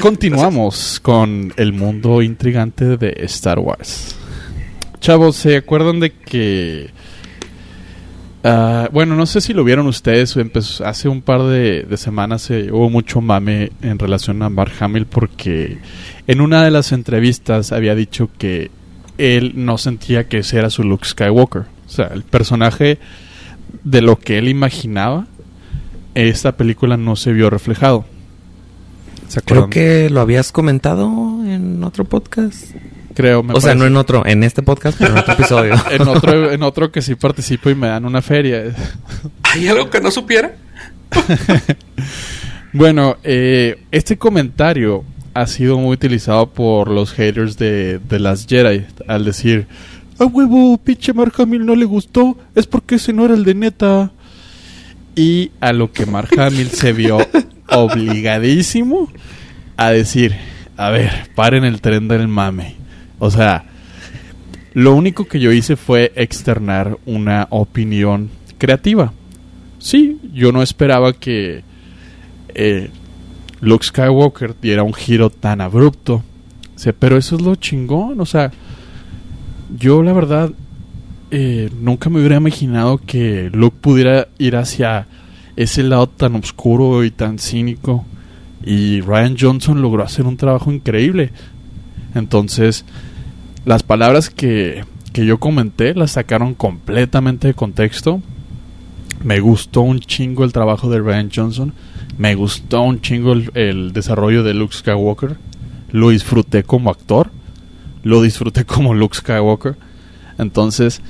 Continuamos 0.00 1.00
con 1.02 1.52
el 1.58 1.74
mundo 1.74 2.22
intrigante 2.22 2.96
de 2.96 3.14
Star 3.26 3.58
Wars. 3.58 4.16
Chavos, 5.00 5.36
¿se 5.36 5.58
acuerdan 5.58 6.00
de 6.00 6.12
que... 6.14 6.90
ah, 8.44 8.88
bueno, 8.92 9.14
no 9.16 9.26
sé 9.26 9.40
si 9.40 9.52
lo 9.52 9.64
vieron 9.64 9.86
ustedes, 9.86 10.36
empezó- 10.36 10.84
hace 10.86 11.08
un 11.08 11.22
par 11.22 11.42
de, 11.44 11.82
de 11.82 11.96
semanas 11.96 12.50
eh, 12.50 12.70
hubo 12.72 12.90
mucho 12.90 13.20
mame 13.20 13.72
en 13.82 13.98
relación 13.98 14.42
a 14.42 14.48
Mark 14.48 14.72
Hamill 14.80 15.06
porque 15.06 15.78
en 16.26 16.40
una 16.40 16.64
de 16.64 16.70
las 16.70 16.92
entrevistas 16.92 17.72
había 17.72 17.94
dicho 17.94 18.28
que 18.38 18.70
él 19.18 19.52
no 19.56 19.78
sentía 19.78 20.28
que 20.28 20.38
ese 20.38 20.58
era 20.58 20.70
su 20.70 20.82
Luke 20.84 21.06
Skywalker. 21.06 21.62
O 21.86 21.90
sea, 21.90 22.06
el 22.06 22.22
personaje 22.22 22.98
de 23.84 24.00
lo 24.00 24.18
que 24.18 24.38
él 24.38 24.48
imaginaba, 24.48 25.26
esta 26.14 26.56
película 26.56 26.96
no 26.96 27.16
se 27.16 27.32
vio 27.32 27.50
reflejado. 27.50 28.04
¿Se 29.28 29.40
Creo 29.42 29.70
que 29.70 30.10
lo 30.10 30.20
habías 30.20 30.52
comentado 30.52 31.06
en 31.46 31.82
otro 31.84 32.04
podcast. 32.04 32.74
Creo, 33.14 33.42
me 33.42 33.54
o 33.54 33.60
sea, 33.60 33.74
no 33.74 33.84
en 33.84 33.96
otro, 33.96 34.24
en 34.26 34.42
este 34.42 34.62
podcast, 34.62 34.98
pero 34.98 35.12
en 35.12 35.18
otro 35.18 35.34
episodio. 35.34 35.74
en 35.90 36.08
otro, 36.08 36.50
en 36.50 36.62
otro 36.62 36.90
que 36.90 37.02
sí 37.02 37.14
participo 37.14 37.70
y 37.70 37.74
me 37.74 37.88
dan 37.88 38.04
una 38.04 38.22
feria. 38.22 38.74
¿Hay 39.42 39.68
algo 39.68 39.90
que 39.90 40.00
no 40.00 40.10
supiera? 40.10 40.54
Bueno, 42.74 43.18
eh, 43.22 43.78
este 43.90 44.16
comentario 44.16 45.04
ha 45.34 45.46
sido 45.46 45.78
muy 45.78 45.92
utilizado 45.92 46.46
por 46.54 46.90
los 46.90 47.12
haters 47.12 47.58
de, 47.58 47.98
de 47.98 48.18
las 48.18 48.46
Jedi 48.46 48.86
al 49.06 49.26
decir, 49.26 49.66
a 50.18 50.24
huevo, 50.24 50.78
pinche 50.78 51.12
Mark 51.12 51.34
Hamill 51.38 51.66
no 51.66 51.74
le 51.74 51.84
gustó, 51.84 52.38
es 52.54 52.66
porque 52.66 52.94
ese 52.94 53.12
no 53.12 53.24
era 53.24 53.34
el 53.34 53.44
de 53.44 53.54
neta. 53.54 54.12
Y 55.14 55.50
a 55.60 55.72
lo 55.72 55.92
que 55.92 56.06
Mark 56.06 56.30
Hamill 56.38 56.70
se 56.70 56.92
vio 56.92 57.18
obligadísimo 57.68 59.10
a 59.76 59.90
decir, 59.90 60.34
a 60.76 60.90
ver, 60.90 61.28
paren 61.34 61.64
el 61.64 61.80
tren 61.80 62.08
del 62.08 62.28
mame. 62.28 62.76
O 63.24 63.30
sea, 63.30 63.66
lo 64.74 64.96
único 64.96 65.26
que 65.26 65.38
yo 65.38 65.52
hice 65.52 65.76
fue 65.76 66.12
externar 66.16 66.98
una 67.06 67.46
opinión 67.50 68.30
creativa. 68.58 69.12
Sí, 69.78 70.18
yo 70.34 70.50
no 70.50 70.60
esperaba 70.60 71.12
que 71.12 71.62
eh, 72.48 72.90
Luke 73.60 73.86
Skywalker 73.86 74.56
diera 74.60 74.82
un 74.82 74.92
giro 74.92 75.30
tan 75.30 75.60
abrupto. 75.60 76.24
pero 76.98 77.16
eso 77.16 77.36
es 77.36 77.42
lo 77.42 77.54
chingón, 77.54 78.20
o 78.20 78.26
sea, 78.26 78.50
yo 79.78 80.02
la 80.02 80.12
verdad 80.12 80.50
eh, 81.30 81.70
nunca 81.80 82.10
me 82.10 82.18
hubiera 82.18 82.38
imaginado 82.38 82.98
que 82.98 83.50
Luke 83.52 83.76
pudiera 83.80 84.26
ir 84.38 84.56
hacia 84.56 85.06
ese 85.54 85.84
lado 85.84 86.08
tan 86.08 86.34
oscuro 86.34 87.04
y 87.04 87.12
tan 87.12 87.38
cínico. 87.38 88.04
Y 88.64 89.00
Ryan 89.00 89.36
Johnson 89.38 89.80
logró 89.80 90.02
hacer 90.02 90.26
un 90.26 90.36
trabajo 90.36 90.72
increíble. 90.72 91.30
Entonces, 92.14 92.84
las 93.64 93.82
palabras 93.82 94.30
que, 94.30 94.84
que 95.12 95.26
yo 95.26 95.38
comenté 95.38 95.94
las 95.94 96.12
sacaron 96.12 96.54
completamente 96.54 97.48
de 97.48 97.54
contexto. 97.54 98.20
Me 99.22 99.40
gustó 99.40 99.82
un 99.82 100.00
chingo 100.00 100.44
el 100.44 100.52
trabajo 100.52 100.90
de 100.90 101.00
Ryan 101.00 101.30
Johnson. 101.32 101.72
Me 102.18 102.34
gustó 102.34 102.82
un 102.82 103.00
chingo 103.00 103.34
el, 103.54 103.92
desarrollo 103.92 104.42
de 104.42 104.54
Luke 104.54 104.74
Skywalker. 104.74 105.36
Lo 105.90 106.10
disfruté 106.10 106.64
como 106.64 106.90
actor. 106.90 107.30
Lo 108.02 108.20
disfruté 108.22 108.64
como 108.66 108.94
Luke 108.94 109.16
Skywalker. 109.16 109.76
Entonces, 110.38 111.02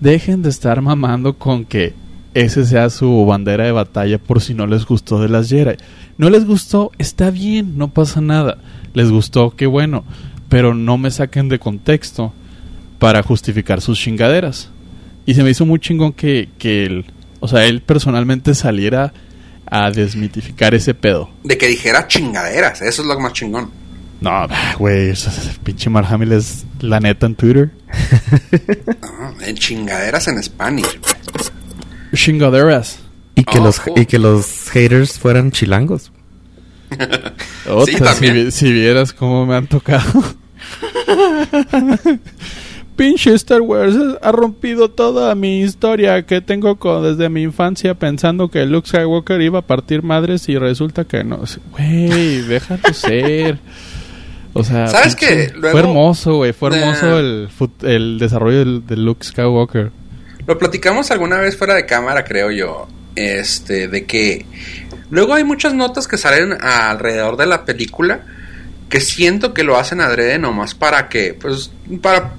dejen 0.00 0.42
de 0.42 0.48
estar 0.48 0.80
mamando 0.82 1.34
con 1.34 1.64
que 1.64 1.94
ese 2.34 2.64
sea 2.64 2.90
su 2.90 3.24
bandera 3.26 3.64
de 3.64 3.72
batalla 3.72 4.18
por 4.18 4.40
si 4.40 4.54
no 4.54 4.66
les 4.66 4.84
gustó 4.84 5.20
de 5.20 5.28
las 5.28 5.48
Jedi. 5.48 5.76
No 6.18 6.30
les 6.30 6.46
gustó, 6.46 6.90
está 6.98 7.30
bien, 7.30 7.78
no 7.78 7.88
pasa 7.88 8.20
nada. 8.20 8.58
Les 8.94 9.10
gustó, 9.10 9.50
qué 9.50 9.66
bueno. 9.66 10.04
Pero 10.50 10.74
no 10.74 10.98
me 10.98 11.10
saquen 11.10 11.48
de 11.48 11.58
contexto 11.58 12.34
para 12.98 13.22
justificar 13.22 13.80
sus 13.80 13.98
chingaderas. 13.98 14.68
Y 15.24 15.32
se 15.32 15.42
me 15.42 15.50
hizo 15.50 15.64
muy 15.64 15.78
chingón 15.78 16.12
que, 16.12 16.50
que 16.58 16.84
él, 16.84 17.06
o 17.40 17.48
sea, 17.48 17.64
él 17.64 17.80
personalmente 17.80 18.54
saliera 18.54 19.14
a 19.64 19.90
desmitificar 19.90 20.74
ese 20.74 20.92
pedo. 20.92 21.30
De 21.44 21.56
que 21.56 21.68
dijera 21.68 22.06
chingaderas, 22.06 22.82
eso 22.82 23.02
es 23.02 23.08
lo 23.08 23.18
más 23.18 23.32
chingón. 23.32 23.70
No, 24.20 24.46
güey, 24.78 25.14
pinche 25.64 25.88
Marhamil 25.88 26.32
es 26.32 26.66
la 26.80 27.00
neta 27.00 27.24
en 27.26 27.34
Twitter. 27.34 27.70
en 29.40 29.56
chingaderas 29.56 30.28
en 30.28 30.42
Spanish, 30.42 31.00
Chingaderas. 32.14 32.98
Y 33.34 33.44
que, 33.44 33.58
los, 33.58 33.80
y 33.96 34.04
que 34.04 34.18
los 34.18 34.68
haters 34.70 35.18
fueran 35.18 35.50
chilangos. 35.52 36.12
si, 38.18 38.50
si, 38.50 38.72
vieras 38.72 39.14
cómo 39.14 39.46
me 39.46 39.54
han 39.54 39.66
tocado. 39.66 40.22
Pinche 42.96 43.32
Star 43.34 43.62
Wars 43.62 43.96
ha 44.20 44.30
rompido 44.30 44.90
toda 44.90 45.34
mi 45.34 45.62
historia 45.62 46.26
que 46.26 46.42
tengo 46.42 46.76
con, 46.76 47.02
desde 47.02 47.30
mi 47.30 47.42
infancia 47.42 47.94
pensando 47.94 48.50
que 48.50 48.66
Luke 48.66 48.88
Skywalker 48.88 49.40
iba 49.40 49.60
a 49.60 49.62
partir 49.62 50.02
madres 50.02 50.48
y 50.50 50.58
resulta 50.58 51.04
que 51.04 51.24
no. 51.24 51.40
Güey, 51.72 52.42
déjate 52.42 52.92
ser. 52.92 53.58
O 54.52 54.64
sea, 54.64 54.88
¿sabes 54.88 55.16
qué? 55.16 55.50
fue 55.58 55.80
hermoso, 55.80 56.36
güey. 56.36 56.52
Fue 56.52 56.76
hermoso 56.76 57.18
el, 57.18 57.48
el 57.82 58.18
desarrollo 58.18 58.80
de 58.80 58.96
Luke 58.96 59.24
Skywalker. 59.24 59.92
Lo 60.46 60.58
platicamos 60.58 61.10
alguna 61.10 61.38
vez 61.38 61.56
fuera 61.56 61.74
de 61.74 61.86
cámara, 61.86 62.24
creo 62.24 62.50
yo. 62.50 62.86
Este, 63.16 63.88
de 63.88 64.04
que 64.04 64.44
luego 65.08 65.34
hay 65.34 65.44
muchas 65.44 65.72
notas 65.72 66.06
que 66.06 66.16
salen 66.16 66.56
alrededor 66.60 67.36
de 67.36 67.46
la 67.46 67.64
película 67.64 68.24
que 68.90 69.00
siento 69.00 69.54
que 69.54 69.62
lo 69.62 69.78
hacen 69.78 70.00
adrede 70.00 70.38
nomás 70.38 70.74
para 70.74 71.08
que, 71.08 71.32
pues, 71.32 71.70
para, 72.02 72.34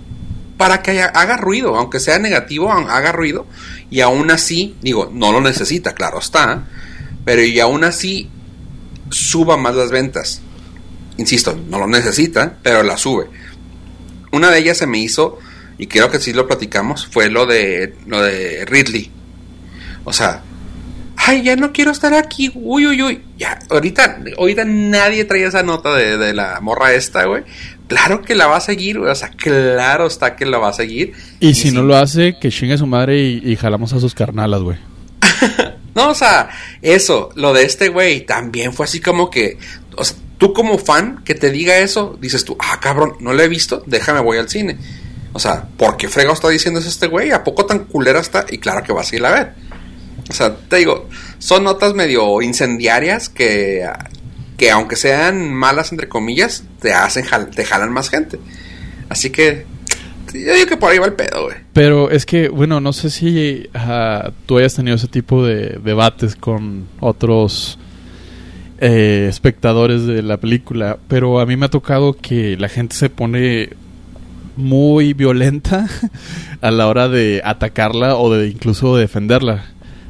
para 0.57 0.83
que 0.83 1.01
haga 1.01 1.37
ruido, 1.37 1.75
aunque 1.75 1.99
sea 1.99 2.19
negativo, 2.19 2.71
haga 2.71 3.11
ruido. 3.11 3.47
Y 3.89 4.01
aún 4.01 4.29
así, 4.29 4.75
digo, 4.81 5.09
no 5.11 5.31
lo 5.31 5.41
necesita, 5.41 5.93
claro 5.93 6.19
está, 6.19 6.67
pero 7.25 7.41
y 7.41 7.59
aún 7.59 7.83
así 7.83 8.29
suba 9.09 9.57
más 9.57 9.75
las 9.75 9.91
ventas. 9.91 10.41
Insisto, 11.17 11.57
no 11.69 11.79
lo 11.79 11.87
necesita, 11.87 12.57
pero 12.61 12.83
la 12.83 12.97
sube. 12.97 13.27
Una 14.31 14.51
de 14.51 14.59
ellas 14.59 14.77
se 14.77 14.87
me 14.87 14.99
hizo 14.99 15.39
y 15.77 15.87
creo 15.87 16.11
que 16.11 16.19
sí 16.19 16.33
lo 16.33 16.47
platicamos, 16.47 17.07
fue 17.07 17.29
lo 17.29 17.45
de, 17.45 17.95
lo 18.05 18.21
de 18.21 18.65
Ridley. 18.65 19.09
O 20.03 20.13
sea, 20.13 20.43
ay, 21.25 21.43
ya 21.43 21.55
no 21.55 21.71
quiero 21.71 21.91
estar 21.91 22.13
aquí, 22.13 22.51
uy, 22.55 22.87
uy, 22.87 23.01
uy. 23.01 23.21
Ya, 23.37 23.59
ahorita, 23.69 24.19
ahorita 24.37 24.65
nadie 24.65 25.25
trae 25.25 25.45
esa 25.45 25.63
nota 25.63 25.93
de, 25.93 26.33
la 26.33 26.59
morra 26.61 26.93
esta, 26.93 27.25
güey. 27.25 27.43
Claro 27.87 28.21
que 28.21 28.35
la 28.35 28.47
va 28.47 28.57
a 28.57 28.61
seguir, 28.61 28.99
güey. 28.99 29.11
O 29.11 29.15
sea, 29.15 29.29
claro 29.29 30.07
está 30.07 30.35
que 30.35 30.45
la 30.45 30.57
va 30.57 30.69
a 30.69 30.73
seguir. 30.73 31.13
Y, 31.39 31.53
si, 31.53 31.71
no 31.71 31.83
lo 31.83 31.95
hace, 31.95 32.37
que 32.39 32.49
chingue 32.49 32.75
a 32.75 32.77
su 32.77 32.87
madre 32.87 33.19
y, 33.21 33.55
jalamos 33.55 33.93
a 33.93 33.99
sus 33.99 34.15
carnalas, 34.15 34.61
güey. 34.61 34.77
no, 35.95 36.09
o 36.09 36.15
sea, 36.15 36.49
eso, 36.81 37.29
lo 37.35 37.53
de 37.53 37.63
este 37.63 37.89
güey, 37.89 38.25
también 38.25 38.73
fue 38.73 38.85
así 38.85 38.99
como 38.99 39.29
que, 39.29 39.57
o 39.97 40.03
sea, 40.03 40.17
tú 40.37 40.53
como 40.53 40.77
fan 40.77 41.21
que 41.23 41.35
te 41.35 41.51
diga 41.51 41.77
eso, 41.77 42.17
dices 42.19 42.45
tú, 42.45 42.57
ah, 42.59 42.79
cabrón, 42.81 43.13
no 43.19 43.33
lo 43.33 43.43
he 43.43 43.47
visto, 43.47 43.83
déjame 43.85 44.21
voy 44.21 44.37
al 44.37 44.49
cine. 44.49 44.77
O 45.33 45.39
sea, 45.39 45.67
¿por 45.77 45.97
qué 45.97 46.09
fregado 46.09 46.33
está 46.33 46.49
diciendo 46.49 46.79
eso 46.79 46.89
este 46.89 47.07
güey? 47.07 47.31
¿A 47.31 47.43
poco 47.43 47.65
tan 47.65 47.85
culera 47.85 48.19
está? 48.19 48.45
Y 48.49 48.57
claro 48.57 48.83
que 48.83 48.91
va 48.91 49.01
a 49.01 49.05
seguir 49.05 49.25
a 49.25 49.31
ver. 49.31 49.70
O 50.31 50.33
sea, 50.33 50.55
te 50.55 50.77
digo, 50.77 51.09
son 51.39 51.63
notas 51.63 51.93
medio 51.93 52.41
incendiarias 52.41 53.29
que, 53.29 53.87
que 54.57 54.71
aunque 54.71 54.95
sean 54.95 55.53
malas 55.53 55.91
entre 55.91 56.07
comillas, 56.07 56.63
te 56.81 56.93
hacen 56.93 57.25
te 57.53 57.65
jalan 57.65 57.91
más 57.91 58.09
gente. 58.09 58.39
Así 59.09 59.29
que 59.29 59.65
yo 60.33 60.53
digo 60.53 60.67
que 60.67 60.77
por 60.77 60.91
ahí 60.91 60.97
va 60.97 61.07
el 61.07 61.13
pedo, 61.13 61.43
güey. 61.45 61.57
Pero 61.73 62.09
es 62.09 62.25
que, 62.25 62.47
bueno, 62.49 62.79
no 62.79 62.93
sé 62.93 63.09
si 63.09 63.69
tú 64.45 64.57
hayas 64.57 64.75
tenido 64.75 64.95
ese 64.95 65.07
tipo 65.07 65.45
de 65.45 65.79
debates 65.83 66.35
con 66.35 66.87
otros 66.99 67.77
eh, 68.79 69.27
espectadores 69.29 70.05
de 70.05 70.21
la 70.21 70.37
película, 70.37 70.97
pero 71.07 71.39
a 71.39 71.45
mí 71.45 71.57
me 71.57 71.65
ha 71.65 71.69
tocado 71.69 72.13
que 72.13 72.55
la 72.57 72.69
gente 72.69 72.95
se 72.95 73.09
pone 73.09 73.71
muy 74.55 75.13
violenta 75.13 75.87
a 76.61 76.71
la 76.71 76.87
hora 76.87 77.09
de 77.09 77.41
atacarla 77.43 78.15
o 78.15 78.33
de 78.33 78.47
incluso 78.47 78.95
defenderla. 78.95 79.65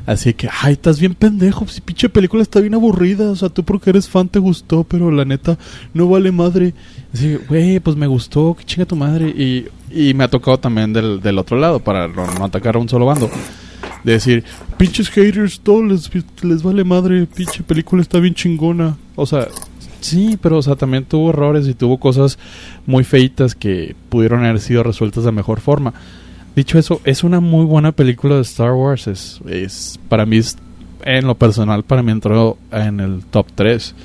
Así 0.06 0.34
que, 0.34 0.50
ay, 0.62 0.74
estás 0.74 1.00
bien 1.00 1.14
pendejo. 1.14 1.68
Si 1.68 1.82
pinche 1.82 2.10
película 2.10 2.42
está 2.42 2.60
bien 2.60 2.74
aburrida. 2.74 3.30
O 3.30 3.36
sea, 3.36 3.50
tú 3.50 3.64
porque 3.64 3.92
eres 3.92 4.10
fan 4.10 4.28
te 4.28 4.40
gustó, 4.40 4.84
pero 4.84 5.12
la 5.12 5.26
neta 5.26 5.58
no 5.94 6.08
vale 6.08 6.32
madre. 6.32 6.74
Así, 7.14 7.38
güey, 7.48 7.80
pues 7.80 7.96
me 7.96 8.08
gustó, 8.08 8.56
que 8.56 8.64
chinga 8.64 8.86
tu 8.86 8.96
madre. 8.96 9.30
Y, 9.30 9.68
y 9.92 10.14
me 10.14 10.24
ha 10.24 10.30
tocado 10.30 10.60
también 10.60 10.94
del, 10.94 11.22
del 11.22 11.38
otro 11.38 11.58
lado 11.58 11.80
para 11.80 12.08
no, 12.08 12.24
atacar 12.44 12.76
a 12.76 12.80
un 12.80 12.90
solo 12.90 13.06
bando. 13.06 13.30
De 14.04 14.14
decir, 14.14 14.44
pinches 14.78 15.10
haters, 15.10 15.60
todo 15.60 15.84
les, 15.84 16.10
les 16.42 16.64
vale 16.64 16.84
madre. 16.84 17.28
Pinche 17.28 17.64
película 17.64 18.02
está 18.02 18.20
bien 18.20 18.34
chingona. 18.34 18.98
O 19.16 19.26
sea, 19.26 19.48
Sí, 20.02 20.38
pero 20.42 20.58
o 20.58 20.62
sea, 20.64 20.76
también 20.76 21.06
tuvo 21.06 21.30
errores 21.30 21.68
y 21.68 21.76
tuvo 21.76 22.00
cosas 22.00 22.40
muy 22.88 23.04
feitas 23.04 23.54
que 23.54 23.96
pudieron 24.10 24.44
haber 24.44 24.60
sido 24.60 24.82
resueltas 24.82 25.24
de 25.24 25.32
mejor 25.32 25.62
forma. 25.62 25.94
Dicho 26.56 26.78
eso, 26.78 27.02
es 27.06 27.24
una 27.24 27.40
muy 27.40 27.66
buena 27.66 27.94
película 27.94 28.36
de 28.36 28.42
Star 28.42 28.74
Wars. 28.74 29.08
Es, 29.08 29.40
es 29.48 30.00
para 30.10 30.26
mí, 30.26 30.42
en 31.04 31.28
lo 31.28 31.36
personal, 31.36 31.84
para 31.84 32.04
mí 32.04 32.12
entró 32.12 32.58
en 32.72 33.00
el 33.00 33.24
top 33.26 33.48
3. 33.56 33.96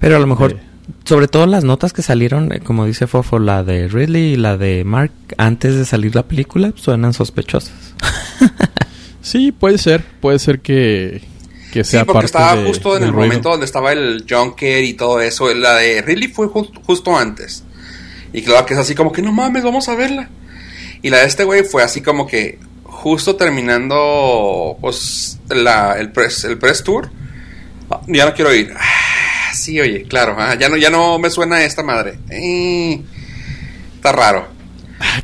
Pero 0.00 0.16
a 0.16 0.18
lo 0.18 0.26
mejor, 0.26 0.52
eh, 0.52 0.60
sobre 1.04 1.28
todo 1.28 1.46
las 1.46 1.62
notas 1.62 1.92
que 1.92 2.00
salieron, 2.00 2.52
eh, 2.52 2.60
como 2.60 2.86
dice 2.86 3.06
Fofo, 3.06 3.38
la 3.38 3.62
de 3.64 3.86
Ridley 3.86 4.32
y 4.32 4.36
la 4.36 4.56
de 4.56 4.82
Mark, 4.84 5.12
antes 5.36 5.76
de 5.76 5.84
salir 5.84 6.14
la 6.14 6.22
película, 6.22 6.72
suenan 6.74 7.12
sospechosas. 7.12 7.94
sí, 9.20 9.52
puede 9.52 9.76
ser. 9.76 10.02
Puede 10.20 10.38
ser 10.38 10.60
que, 10.60 11.20
que 11.70 11.84
sea 11.84 12.00
sí, 12.00 12.06
porque 12.06 12.26
estaba 12.26 12.64
justo 12.64 12.96
en 12.96 13.02
el 13.02 13.12
momento 13.12 13.50
donde 13.50 13.66
estaba 13.66 13.92
el 13.92 14.24
Junker 14.28 14.82
y 14.84 14.94
todo 14.94 15.20
eso. 15.20 15.52
La 15.54 15.74
de 15.74 16.00
Ridley 16.00 16.28
fue 16.28 16.48
justo 16.48 17.14
antes. 17.14 17.62
Y 18.32 18.40
claro 18.40 18.64
que 18.64 18.72
es 18.72 18.80
así 18.80 18.94
como 18.94 19.12
que 19.12 19.20
no 19.20 19.32
mames, 19.32 19.62
vamos 19.62 19.88
a 19.90 19.94
verla. 19.94 20.30
Y 21.02 21.10
la 21.10 21.18
de 21.18 21.26
este 21.26 21.44
güey 21.44 21.64
fue 21.64 21.82
así 21.82 22.00
como 22.00 22.26
que 22.26 22.58
justo 22.84 23.36
terminando 23.36 24.78
pues 24.80 25.38
la, 25.48 25.98
el, 25.98 26.12
press, 26.12 26.44
el 26.44 26.58
press 26.58 26.84
tour. 26.84 27.10
Ah, 27.90 28.00
ya 28.06 28.24
no 28.24 28.34
quiero 28.34 28.54
ir. 28.54 28.72
Ah, 28.76 29.52
sí, 29.52 29.80
oye, 29.80 30.04
claro. 30.04 30.36
Ah, 30.38 30.54
ya, 30.54 30.68
no, 30.68 30.76
ya 30.76 30.90
no 30.90 31.18
me 31.18 31.28
suena 31.28 31.64
esta 31.64 31.82
madre. 31.82 32.18
Eh, 32.30 33.00
está 33.96 34.12
raro. 34.12 34.48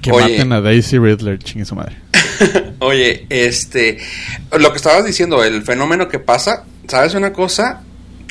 que 0.03 0.13
maten 0.13 0.53
a 0.53 0.61
Daisy 0.61 0.99
Riddler, 0.99 1.39
chingue 1.39 1.65
su 1.65 1.77
madre. 1.77 1.97
Oye, 2.81 3.27
este, 3.29 3.99
lo 4.59 4.71
que 4.71 4.77
estabas 4.77 5.05
diciendo, 5.05 5.45
el 5.45 5.63
fenómeno 5.63 6.09
que 6.09 6.19
pasa, 6.19 6.65
¿sabes 6.87 7.15
una 7.15 7.33
cosa? 7.33 7.83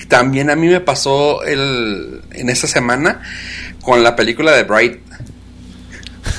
También 0.07 0.49
a 0.49 0.55
mí 0.55 0.67
me 0.67 0.79
pasó 0.79 1.43
el, 1.43 2.21
en 2.31 2.49
esta 2.49 2.67
semana 2.67 3.21
con 3.81 4.03
la 4.03 4.15
película 4.15 4.51
de 4.51 4.63
Bright. 4.63 4.99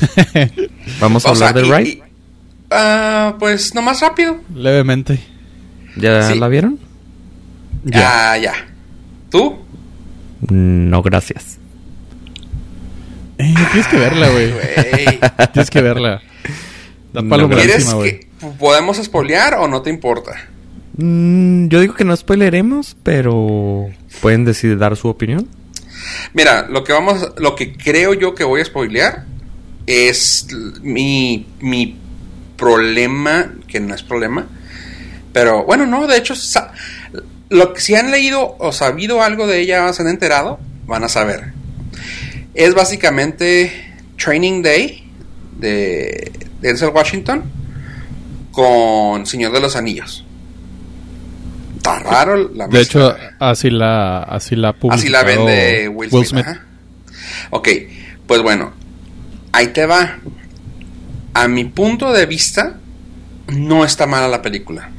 ¿Vamos 1.00 1.24
a 1.26 1.30
hablar 1.30 1.54
de 1.54 1.62
Bright? 1.62 2.02
Ah, 2.70 3.36
pues 3.38 3.74
nomás 3.74 4.00
rápido. 4.00 4.40
Levemente. 4.54 5.20
¿Ya 5.96 6.34
la 6.34 6.48
vieron? 6.48 6.78
Ya, 7.84 8.36
ya. 8.36 8.54
¿Tú? 9.30 9.58
No, 10.48 11.02
gracias. 11.02 11.58
Eh, 13.38 13.54
tienes 13.72 13.86
que 13.88 13.96
verla, 13.96 14.28
güey. 14.30 14.52
tienes 15.52 15.70
que 15.70 15.82
verla. 15.82 16.22
¿Quieres 17.12 17.94
que 17.94 18.28
podemos 18.58 18.98
espolear 18.98 19.54
o 19.54 19.68
no 19.68 19.82
te 19.82 19.90
importa? 19.90 20.32
Mm, 20.96 21.68
yo 21.68 21.80
digo 21.80 21.94
que 21.94 22.04
no 22.04 22.16
spoileremos, 22.16 22.96
pero 23.02 23.88
pueden 24.20 24.44
decidir 24.44 24.78
dar 24.78 24.96
su 24.96 25.08
opinión. 25.08 25.48
Mira, 26.34 26.66
lo 26.68 26.84
que 26.84 26.92
vamos, 26.92 27.32
lo 27.38 27.54
que 27.54 27.72
creo 27.72 28.14
yo 28.14 28.34
que 28.34 28.44
voy 28.44 28.60
a 28.60 28.64
spoilear 28.64 29.24
es 29.88 30.46
mi, 30.82 31.46
mi 31.60 31.96
problema, 32.58 33.54
que 33.66 33.80
no 33.80 33.94
es 33.94 34.02
problema, 34.02 34.46
pero 35.32 35.64
bueno, 35.64 35.86
no, 35.86 36.06
de 36.06 36.18
hecho, 36.18 36.34
lo 37.48 37.72
que 37.72 37.80
si 37.80 37.94
han 37.94 38.10
leído 38.10 38.56
o 38.58 38.70
sabido 38.70 39.22
algo 39.22 39.46
de 39.46 39.60
ella, 39.60 39.90
se 39.94 40.02
han 40.02 40.08
enterado, 40.08 40.60
van 40.86 41.04
a 41.04 41.08
saber. 41.08 41.52
Es 42.52 42.74
básicamente 42.74 43.94
Training 44.22 44.62
Day 44.62 45.10
de 45.58 46.32
Denzel 46.60 46.90
Washington 46.90 47.44
con 48.52 49.24
Señor 49.24 49.52
de 49.52 49.60
los 49.60 49.74
Anillos. 49.74 50.24
Está 51.76 52.00
raro 52.00 52.50
la 52.54 52.68
De 52.68 52.82
hecho, 52.82 53.16
así 53.38 53.70
la 53.70 54.22
así 54.24 54.54
la 54.54 54.76
Así 54.90 55.08
la 55.08 55.22
vende 55.22 55.88
Will 55.88 56.10
Smith. 56.26 56.46
Ok, 57.50 57.68
pues 58.26 58.42
bueno, 58.42 58.72
ahí 59.52 59.68
te 59.68 59.86
va. 59.86 60.18
A 61.34 61.48
mi 61.48 61.64
punto 61.64 62.12
de 62.12 62.26
vista, 62.26 62.78
no 63.48 63.84
está 63.84 64.06
mala 64.06 64.28
la 64.28 64.42
película. 64.42 64.90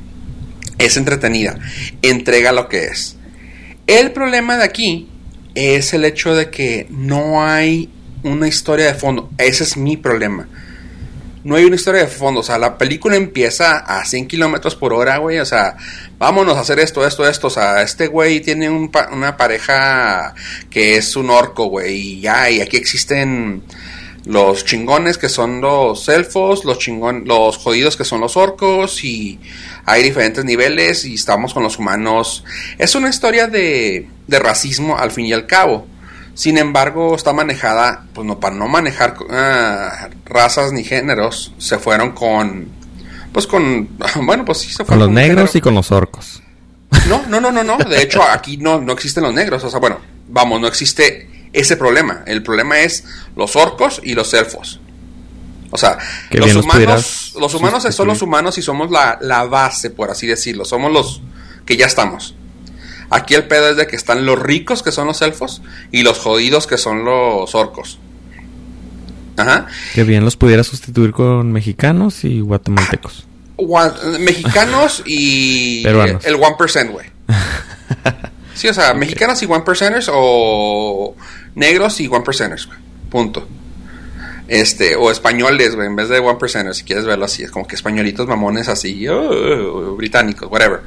Es 0.78 0.98
entretenida. 0.98 1.58
Entrega 2.02 2.52
lo 2.52 2.70
que 2.70 2.86
es. 2.86 3.18
El 3.88 4.12
problema 4.12 4.58
de 4.58 4.64
aquí 4.64 5.10
es 5.56 5.94
el 5.94 6.06
hecho 6.06 6.36
de 6.36 6.50
que 6.50 6.88
no 6.90 7.44
hay 7.44 7.90
una 8.24 8.48
historia 8.48 8.86
de 8.86 8.94
fondo. 8.94 9.30
Ese 9.38 9.64
es 9.64 9.78
mi 9.78 9.98
problema. 9.98 10.48
No 11.44 11.56
hay 11.56 11.66
una 11.66 11.76
historia 11.76 12.02
de 12.02 12.08
fondo. 12.08 12.42
O 12.42 12.44
sea, 12.44 12.58
la 12.58 12.78
película 12.78 13.16
empieza 13.16 13.78
a 13.78 14.06
100 14.06 14.28
kilómetros 14.28 14.76
por 14.76 14.94
hora, 14.94 15.18
güey. 15.18 15.40
O 15.40 15.46
sea, 15.46 15.76
vámonos 16.18 16.58
a 16.58 16.62
hacer 16.62 16.80
esto, 16.80 17.06
esto, 17.06 17.28
esto. 17.28 17.48
O 17.48 17.50
sea, 17.50 17.82
este 17.82 18.08
güey 18.08 18.42
tiene 18.42 18.70
una 18.70 19.38
pareja 19.38 20.36
que 20.70 20.98
es 20.98 21.16
un 21.16 21.30
orco, 21.30 21.66
güey. 21.66 21.96
Y 21.96 22.22
ya, 22.22 22.50
y 22.50 22.62
aquí 22.62 22.78
existen 22.78 23.64
los 24.30 24.64
chingones 24.64 25.18
que 25.18 25.28
son 25.28 25.60
los 25.60 26.08
elfos, 26.08 26.64
los 26.64 26.78
chingón, 26.78 27.24
los 27.26 27.58
jodidos 27.58 27.98
que 27.98 28.06
son 28.06 28.22
los 28.22 28.38
orcos 28.38 29.04
y 29.04 29.40
hay 29.86 30.04
diferentes 30.04 30.46
niveles 30.46 31.04
y 31.04 31.16
estamos 31.16 31.52
con 31.52 31.64
los 31.64 31.80
humanos. 31.80 32.44
Es 32.78 32.94
una 32.94 33.10
historia 33.10 33.48
de, 33.48 34.08
de 34.28 34.40
racismo 34.40 35.00
al 35.00 35.10
fin 35.10 35.26
y 35.26 35.34
al 35.34 35.48
cabo. 35.48 35.88
Sin 36.36 36.60
embargo, 36.60 37.16
está 37.16 37.34
manejada, 37.34 38.06
pues 38.14 38.28
no, 38.28 38.40
para 38.40 38.56
no 38.56 38.68
manejar 38.68 39.16
uh, 39.20 40.32
razas 40.32 40.74
ni 40.74 40.84
géneros, 40.84 41.56
se 41.58 41.80
fueron 41.80 42.12
con, 42.12 42.68
pues 43.34 43.48
con, 43.48 43.90
bueno, 44.28 44.46
pues 44.46 44.60
sí 44.60 44.70
se 44.70 44.86
fueron. 44.86 44.88
Con 44.88 45.00
los 45.00 45.10
negros 45.10 45.56
y 45.56 45.62
con 45.62 45.74
los 45.74 45.92
orcos. 45.92 46.44
No, 47.08 47.24
no, 47.28 47.42
no, 47.42 47.52
no, 47.52 47.64
no. 47.64 47.78
De 47.78 48.04
hecho, 48.04 48.22
aquí 48.22 48.58
no, 48.58 48.80
no 48.80 48.94
existen 48.94 49.24
los 49.24 49.34
negros. 49.34 49.64
O 49.64 49.72
sea, 49.72 49.80
bueno, 49.80 49.98
vamos, 50.28 50.62
no 50.62 50.68
existe 50.68 51.29
ese 51.54 51.78
problema. 51.78 52.24
El 52.26 52.44
problema 52.44 52.80
es 52.80 53.04
los 53.36 53.56
orcos 53.56 54.02
y 54.04 54.14
los 54.14 54.34
elfos. 54.34 54.80
O 55.72 55.78
sea, 55.78 55.98
los 56.32 56.56
humanos, 56.56 57.36
los 57.40 57.54
humanos 57.54 57.84
son 57.92 58.08
los 58.08 58.22
humanos 58.22 58.58
y 58.58 58.62
somos 58.62 58.90
la, 58.90 59.20
la, 59.22 59.46
base, 59.46 59.92
por 59.92 60.10
así 60.10 60.26
decirlo. 60.26 60.66
Somos 60.66 60.92
los 60.92 61.22
que 61.66 61.78
ya 61.78 61.86
estamos. 61.86 62.36
Aquí 63.12 63.36
el 63.36 63.48
pedo 63.48 63.70
es 63.70 63.78
de 63.78 63.88
que 63.88 63.96
están 63.96 64.26
los 64.26 64.40
ricos, 64.40 64.84
que 64.84 64.92
son 64.92 65.08
los 65.08 65.22
elfos, 65.22 65.62
y 65.92 66.04
los 66.04 66.20
jodidos, 66.20 66.68
que 66.68 66.78
son 66.78 67.06
los 67.06 67.54
orcos. 67.56 68.00
Ajá. 69.38 69.68
Que 69.94 70.04
bien 70.04 70.26
los 70.26 70.36
pudiera 70.36 70.64
sustituir 70.64 71.12
con 71.12 71.52
mexicanos 71.52 72.24
y 72.24 72.42
guatemaltecos. 72.42 73.28
mexicanos 74.20 75.04
y 75.06 75.84
el 75.88 75.96
1%, 76.38 76.92
güey. 76.92 77.08
Sí, 78.60 78.68
o 78.68 78.74
sea, 78.74 78.94
mexicanos 78.94 79.42
y 79.42 79.46
one 79.46 79.62
percenters 79.62 80.10
o 80.12 81.16
negros 81.56 82.00
y 82.00 82.08
one 82.08 82.24
percenters. 82.24 82.70
Punto. 83.10 83.48
Este, 84.48 84.96
o 84.96 85.12
españoles, 85.12 85.76
güey, 85.76 85.88
en 85.88 85.96
vez 85.96 86.10
de 86.10 86.20
one 86.20 86.40
percenters, 86.40 86.78
si 86.78 86.84
quieres 86.84 87.06
verlo 87.06 87.26
así, 87.26 87.44
es 87.44 87.52
como 87.52 87.68
que 87.68 87.76
españolitos 87.76 88.28
mamones 88.28 88.68
así, 88.68 89.08
oh, 89.08 89.96
británicos, 89.96 90.50
whatever. 90.52 90.82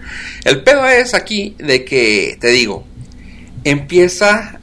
El 0.44 0.62
pedo 0.62 0.84
es 0.86 1.14
aquí 1.14 1.54
de 1.58 1.84
que, 1.84 2.36
te 2.40 2.48
digo, 2.48 2.84
empieza 3.62 4.58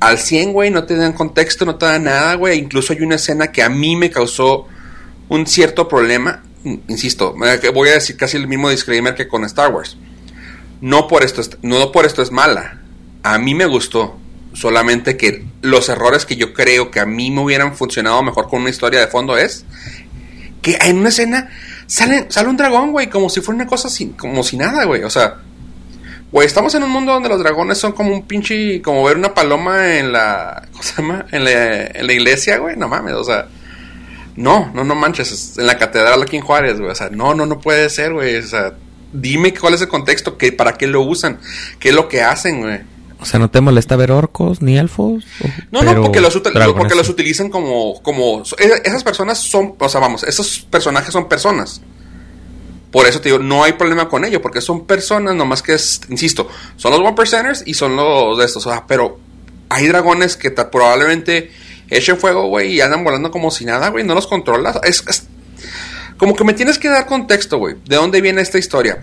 al 0.00 0.18
100, 0.18 0.52
güey, 0.52 0.70
no 0.70 0.84
te 0.84 0.96
dan 0.96 1.14
contexto, 1.14 1.64
no 1.64 1.76
te 1.76 1.86
dan 1.86 2.04
nada, 2.04 2.34
güey. 2.34 2.58
Incluso 2.58 2.92
hay 2.92 3.00
una 3.00 3.14
escena 3.14 3.50
que 3.50 3.62
a 3.62 3.70
mí 3.70 3.96
me 3.96 4.10
causó 4.10 4.66
un 5.28 5.46
cierto 5.46 5.88
problema. 5.88 6.42
Insisto, 6.88 7.34
voy 7.72 7.88
a 7.88 7.92
decir 7.92 8.16
casi 8.16 8.36
el 8.36 8.46
mismo 8.46 8.68
disclaimer 8.68 9.14
que 9.14 9.26
con 9.26 9.44
Star 9.44 9.72
Wars 9.72 9.96
no 10.84 11.08
por 11.08 11.22
esto, 11.22 11.40
no 11.62 11.90
por 11.92 12.04
esto 12.04 12.20
es 12.20 12.30
mala. 12.30 12.82
A 13.22 13.38
mí 13.38 13.54
me 13.54 13.64
gustó. 13.64 14.18
Solamente 14.54 15.16
que 15.16 15.44
los 15.62 15.88
errores 15.88 16.24
que 16.24 16.36
yo 16.36 16.54
creo 16.54 16.90
que 16.90 17.00
a 17.00 17.06
mí 17.06 17.30
me 17.30 17.42
hubieran 17.42 17.76
funcionado 17.76 18.22
mejor 18.22 18.48
con 18.48 18.62
una 18.62 18.70
historia 18.70 19.00
de 19.00 19.08
fondo 19.08 19.36
es 19.36 19.66
que 20.62 20.78
en 20.80 20.98
una 20.98 21.10
escena 21.10 21.50
sale, 21.86 22.26
sale 22.30 22.48
un 22.48 22.56
dragón, 22.56 22.92
güey, 22.92 23.10
como 23.10 23.28
si 23.28 23.40
fuera 23.40 23.56
una 23.56 23.66
cosa 23.66 23.88
sin, 23.88 24.12
como 24.12 24.42
si 24.42 24.56
nada, 24.56 24.84
güey. 24.84 25.02
O 25.02 25.10
sea, 25.10 25.36
güey, 26.32 26.46
estamos 26.46 26.74
en 26.74 26.82
un 26.82 26.90
mundo 26.90 27.12
donde 27.12 27.28
los 27.28 27.38
dragones 27.38 27.78
son 27.78 27.92
como 27.92 28.12
un 28.14 28.26
pinche, 28.26 28.80
como 28.80 29.04
ver 29.04 29.16
una 29.16 29.34
paloma 29.34 29.98
en 29.98 30.12
la, 30.12 30.66
¿cómo 30.72 30.82
se 30.82 31.02
llama? 31.02 31.26
En 31.30 31.44
la, 31.44 31.86
en 31.86 32.06
la 32.06 32.12
iglesia, 32.12 32.58
güey, 32.58 32.76
no 32.76 32.88
mames, 32.88 33.14
o 33.14 33.24
sea, 33.24 33.46
no, 34.36 34.70
no, 34.74 34.84
no 34.84 34.94
manches, 34.94 35.58
en 35.58 35.66
la 35.66 35.78
catedral 35.78 36.22
aquí 36.22 36.36
en 36.36 36.42
Juárez, 36.42 36.78
güey, 36.78 36.90
o 36.90 36.94
sea, 36.94 37.08
no, 37.10 37.34
no, 37.34 37.46
no 37.46 37.60
puede 37.60 37.88
ser, 37.88 38.12
güey, 38.12 38.36
o 38.36 38.42
sea, 38.46 38.74
dime 39.12 39.54
cuál 39.54 39.74
es 39.74 39.82
el 39.82 39.88
contexto, 39.88 40.36
que, 40.36 40.50
para 40.50 40.72
qué 40.72 40.86
lo 40.86 41.02
usan, 41.02 41.38
qué 41.78 41.90
es 41.90 41.94
lo 41.94 42.08
que 42.08 42.22
hacen, 42.22 42.62
güey. 42.62 42.80
O 43.24 43.26
sea, 43.26 43.40
¿no 43.40 43.48
te 43.48 43.62
molesta 43.62 43.96
ver 43.96 44.12
orcos 44.12 44.60
ni 44.60 44.76
elfos? 44.76 45.24
No, 45.70 45.80
no, 45.80 46.02
porque 46.02 46.20
los, 46.20 46.36
porque 46.76 46.94
los 46.94 47.08
utilizan 47.08 47.48
como, 47.48 48.02
como... 48.02 48.42
Esas 48.58 49.02
personas 49.02 49.38
son, 49.38 49.76
o 49.78 49.88
sea, 49.88 49.98
vamos, 49.98 50.24
esos 50.24 50.60
personajes 50.70 51.10
son 51.10 51.26
personas. 51.26 51.80
Por 52.92 53.06
eso 53.06 53.22
te 53.22 53.30
digo, 53.30 53.38
no 53.38 53.64
hay 53.64 53.72
problema 53.72 54.10
con 54.10 54.26
ello, 54.26 54.42
porque 54.42 54.60
son 54.60 54.84
personas, 54.84 55.34
nomás 55.34 55.62
que 55.62 55.72
es, 55.72 56.02
insisto, 56.10 56.48
son 56.76 56.90
los 56.90 57.00
one 57.00 57.14
percenters 57.14 57.62
y 57.64 57.72
son 57.72 57.96
los 57.96 58.36
de 58.36 58.44
estos, 58.44 58.66
o 58.66 58.70
sea, 58.70 58.86
pero 58.86 59.18
hay 59.70 59.86
dragones 59.86 60.36
que 60.36 60.50
probablemente 60.50 61.50
echen 61.88 62.18
fuego, 62.18 62.48
güey, 62.48 62.74
y 62.74 62.82
andan 62.82 63.04
volando 63.04 63.30
como 63.30 63.50
si 63.50 63.64
nada, 63.64 63.88
güey, 63.88 64.04
no 64.04 64.14
los 64.14 64.26
controlas. 64.26 64.78
es, 64.82 65.02
como 66.18 66.36
que 66.36 66.44
me 66.44 66.52
tienes 66.52 66.78
que 66.78 66.90
dar 66.90 67.06
contexto, 67.06 67.56
güey. 67.56 67.76
¿De 67.86 67.96
dónde 67.96 68.20
viene 68.20 68.42
esta 68.42 68.58
historia? 68.58 69.02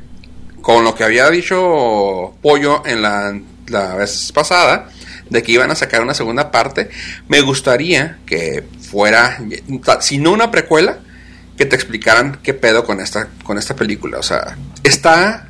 Con 0.62 0.84
lo 0.84 0.94
que 0.94 1.04
había 1.04 1.28
dicho 1.32 2.36
Pollo 2.44 2.86
en 2.86 3.02
la, 3.02 3.34
la 3.72 3.96
vez 3.96 4.32
pasada, 4.32 4.90
de 5.30 5.42
que 5.42 5.54
iban 5.54 5.72
a 5.72 5.76
sacar 5.76 6.02
una 6.02 6.14
segunda 6.14 6.52
parte, 6.52 6.90
me 7.28 7.42
gustaría 7.42 8.20
que 8.26 8.64
fuera, 8.82 9.40
si 10.02 10.18
no 10.18 10.32
una 10.32 10.52
precuela, 10.52 11.00
que 11.58 11.66
te 11.66 11.76
explicaran 11.76 12.40
qué 12.44 12.54
pedo 12.54 12.84
con 12.84 13.00
esta, 13.00 13.30
con 13.44 13.58
esta 13.58 13.76
película. 13.76 14.20
O 14.20 14.24
sea, 14.24 14.58
está 14.84 15.48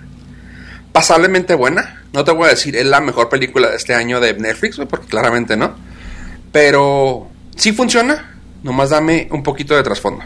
pasablemente 0.91 1.55
buena. 1.55 2.03
No 2.13 2.23
te 2.23 2.31
voy 2.31 2.47
a 2.47 2.49
decir, 2.49 2.75
es 2.75 2.85
la 2.85 2.99
mejor 2.99 3.29
película 3.29 3.69
de 3.69 3.77
este 3.77 3.93
año 3.93 4.19
de 4.19 4.33
Netflix, 4.33 4.77
porque 4.89 5.07
claramente 5.07 5.55
no. 5.55 5.75
Pero 6.51 7.29
sí 7.55 7.71
funciona. 7.71 8.35
Nomás 8.61 8.89
dame 8.89 9.27
un 9.31 9.41
poquito 9.41 9.75
de 9.75 9.83
trasfondo. 9.83 10.23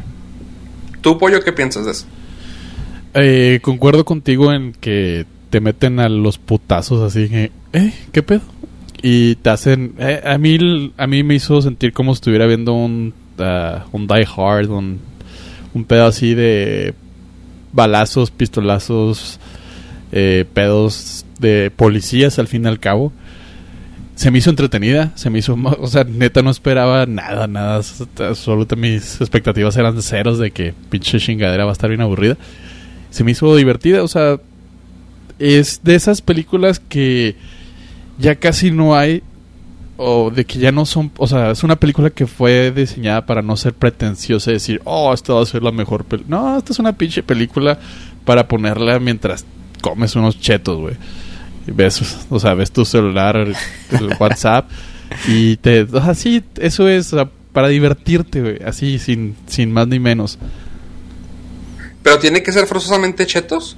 ¿Tú, 1.01 1.17
Pollo, 1.17 1.43
qué 1.43 1.53
piensas 1.53 1.85
de 1.85 1.91
eso? 1.91 2.05
Eh, 3.13 3.59
concuerdo 3.61 4.03
contigo 4.03 4.51
en 4.51 4.73
que 4.73 5.25
te 5.55 5.61
meten 5.61 6.01
a 6.01 6.09
los 6.09 6.37
putazos 6.37 7.01
así 7.01 7.29
que, 7.29 7.49
¿eh? 7.71 7.93
¿Qué 8.11 8.21
pedo? 8.21 8.41
Y 9.01 9.35
te 9.35 9.51
hacen... 9.51 9.93
Eh, 9.99 10.21
a, 10.25 10.37
mí, 10.37 10.91
a 10.97 11.07
mí 11.07 11.23
me 11.23 11.35
hizo 11.35 11.61
sentir 11.61 11.93
como 11.93 12.13
si 12.13 12.17
estuviera 12.17 12.45
viendo 12.45 12.73
un, 12.73 13.13
uh, 13.39 13.79
un 13.93 14.05
Die 14.05 14.27
Hard, 14.35 14.69
un, 14.69 14.99
un 15.73 15.85
pedo 15.85 16.07
así 16.07 16.33
de 16.33 16.93
balazos, 17.71 18.31
pistolazos, 18.31 19.39
eh, 20.11 20.43
pedos 20.53 21.25
de 21.39 21.71
policías 21.73 22.37
al 22.37 22.49
fin 22.49 22.65
y 22.65 22.67
al 22.67 22.81
cabo 22.81 23.13
se 24.15 24.31
me 24.31 24.39
hizo 24.39 24.49
entretenida, 24.49 25.13
se 25.15 25.29
me 25.29 25.39
hizo, 25.39 25.57
o 25.79 25.87
sea, 25.87 26.03
neta 26.03 26.41
no 26.41 26.49
esperaba 26.49 27.05
nada, 27.05 27.47
nada, 27.47 27.75
absolutamente 27.75 28.75
mis 28.75 29.21
expectativas 29.21 29.77
eran 29.77 30.01
ceros 30.01 30.37
de 30.37 30.51
que 30.51 30.73
pinche 30.89 31.17
chingadera 31.17 31.63
va 31.63 31.71
a 31.71 31.73
estar 31.73 31.89
bien 31.89 32.01
aburrida. 32.01 32.35
Se 33.09 33.23
me 33.23 33.31
hizo 33.31 33.55
divertida, 33.55 34.03
o 34.03 34.07
sea, 34.09 34.37
es 35.39 35.81
de 35.83 35.95
esas 35.95 36.21
películas 36.21 36.79
que 36.79 37.35
ya 38.17 38.35
casi 38.35 38.71
no 38.71 38.95
hay 38.95 39.23
o 39.97 40.29
de 40.29 40.45
que 40.45 40.59
ya 40.59 40.71
no 40.71 40.85
son, 40.85 41.11
o 41.17 41.27
sea, 41.27 41.51
es 41.51 41.63
una 41.63 41.77
película 41.77 42.09
que 42.09 42.27
fue 42.27 42.71
diseñada 42.71 43.25
para 43.25 43.41
no 43.41 43.55
ser 43.55 43.73
pretenciosa 43.73 44.51
y 44.51 44.55
decir, 44.55 44.81
oh, 44.83 45.13
esta 45.13 45.33
va 45.33 45.41
a 45.41 45.45
ser 45.45 45.63
la 45.63 45.71
mejor 45.71 46.03
película. 46.03 46.37
No, 46.37 46.57
esta 46.57 46.73
es 46.73 46.79
una 46.79 46.97
pinche 46.97 47.23
película 47.23 47.79
para 48.25 48.47
ponerla 48.47 48.99
mientras 48.99 49.45
comes 49.81 50.15
unos 50.15 50.39
chetos, 50.39 50.77
güey 50.79 50.95
ves, 51.67 52.25
o 52.29 52.39
sea, 52.39 52.53
ves 52.53 52.71
tu 52.71 52.85
celular, 52.85 53.35
el, 53.35 53.55
WhatsApp 54.19 54.69
y 55.27 55.57
te, 55.57 55.87
así, 56.01 56.43
eso 56.59 56.87
es 56.87 57.13
para 57.53 57.67
divertirte, 57.69 58.61
así 58.65 58.99
sin 58.99 59.35
sin 59.47 59.71
más 59.71 59.87
ni 59.87 59.99
menos. 59.99 60.37
Pero 62.03 62.19
tiene 62.19 62.43
que 62.43 62.51
ser 62.51 62.67
forzosamente 62.67 63.25
chetos. 63.25 63.77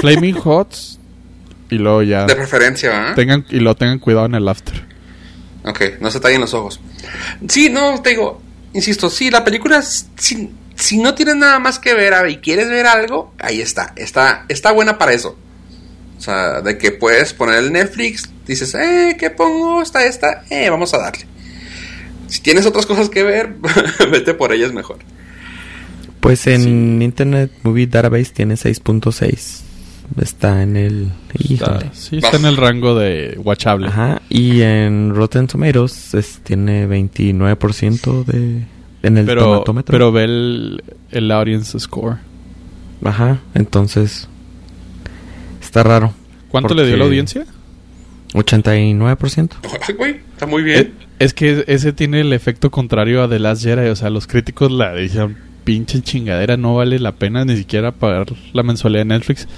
Flaming 0.00 0.36
Hots. 0.42 0.98
Y 1.70 1.76
luego 1.76 2.02
ya. 2.02 2.26
De 2.26 2.34
preferencia, 2.34 3.10
¿eh? 3.10 3.12
Tengan, 3.14 3.46
y 3.48 3.60
lo 3.60 3.76
tengan 3.76 3.98
cuidado 3.98 4.26
en 4.26 4.34
el 4.34 4.48
after. 4.48 4.84
Ok, 5.64 5.82
no 6.00 6.10
se 6.10 6.20
tallen 6.20 6.40
los 6.40 6.54
ojos. 6.54 6.80
Sí, 7.48 7.70
no, 7.70 8.00
te 8.02 8.10
digo, 8.10 8.40
insisto, 8.72 9.10
sí, 9.10 9.30
la 9.30 9.44
película, 9.44 9.82
si, 9.82 10.50
si 10.74 10.98
no 10.98 11.14
tienes 11.14 11.36
nada 11.36 11.58
más 11.58 11.78
que 11.78 11.94
ver 11.94 12.28
y 12.28 12.38
quieres 12.38 12.68
ver 12.68 12.86
algo, 12.86 13.34
ahí 13.38 13.60
está, 13.60 13.92
está, 13.96 14.46
está 14.48 14.72
buena 14.72 14.98
para 14.98 15.12
eso. 15.12 15.36
O 16.18 16.20
sea, 16.22 16.60
de 16.60 16.76
que 16.76 16.90
puedes 16.92 17.32
poner 17.32 17.58
el 17.58 17.72
Netflix, 17.72 18.28
dices, 18.46 18.74
eh, 18.74 19.16
¿qué 19.18 19.30
pongo? 19.30 19.80
Está 19.80 20.04
esta, 20.04 20.44
eh, 20.50 20.68
vamos 20.70 20.92
a 20.94 20.98
darle. 20.98 21.26
Si 22.28 22.40
tienes 22.40 22.66
otras 22.66 22.86
cosas 22.86 23.08
que 23.08 23.22
ver, 23.22 23.54
vete 24.10 24.34
por 24.34 24.52
ellas 24.52 24.72
mejor. 24.72 24.98
Pues 26.20 26.46
en 26.46 27.00
Internet 27.00 27.50
Movie 27.62 27.86
Database 27.86 28.32
tiene 28.32 28.54
6.6. 28.54 29.62
Está 30.20 30.62
en 30.62 30.76
el... 30.76 31.12
Está, 31.32 31.92
sí, 31.92 32.18
está 32.18 32.36
en 32.36 32.44
el 32.44 32.56
rango 32.56 32.94
de 32.98 33.38
watchable. 33.42 33.86
Ajá. 33.88 34.20
Y 34.28 34.60
en 34.62 35.14
Rotten 35.14 35.46
Tomatoes 35.46 36.40
tiene 36.42 36.86
29% 36.88 38.24
de... 38.24 38.66
En 39.02 39.16
el 39.16 39.24
pero, 39.24 39.64
Pero 39.86 40.12
ve 40.12 40.24
el, 40.24 40.84
el 41.10 41.30
audience 41.30 41.78
score. 41.78 42.18
Ajá. 43.04 43.38
Entonces... 43.54 44.28
Está 45.62 45.84
raro. 45.84 46.12
¿Cuánto 46.48 46.74
le 46.74 46.84
dio 46.86 46.96
la 46.96 47.04
audiencia? 47.04 47.46
89%. 48.34 49.50
Ay, 49.88 49.94
güey, 49.94 50.20
está 50.32 50.46
muy 50.46 50.62
bien. 50.62 50.94
Es, 51.18 51.32
que 51.32 51.64
ese 51.68 51.92
tiene 51.92 52.20
el 52.20 52.32
efecto 52.32 52.70
contrario 52.70 53.22
a 53.22 53.28
The 53.28 53.38
Last 53.38 53.62
Jedi. 53.62 53.88
O 53.88 53.96
sea, 53.96 54.10
los 54.10 54.26
críticos 54.26 54.70
la 54.72 54.94
dicen 54.94 55.36
pinche 55.60 56.02
chingadera, 56.02 56.56
no 56.56 56.74
vale 56.74 56.98
la 56.98 57.12
pena 57.12 57.44
ni 57.44 57.56
siquiera 57.56 57.92
pagar 57.92 58.26
la 58.52 58.62
mensualidad 58.62 59.02
de 59.02 59.04
Netflix. 59.06 59.48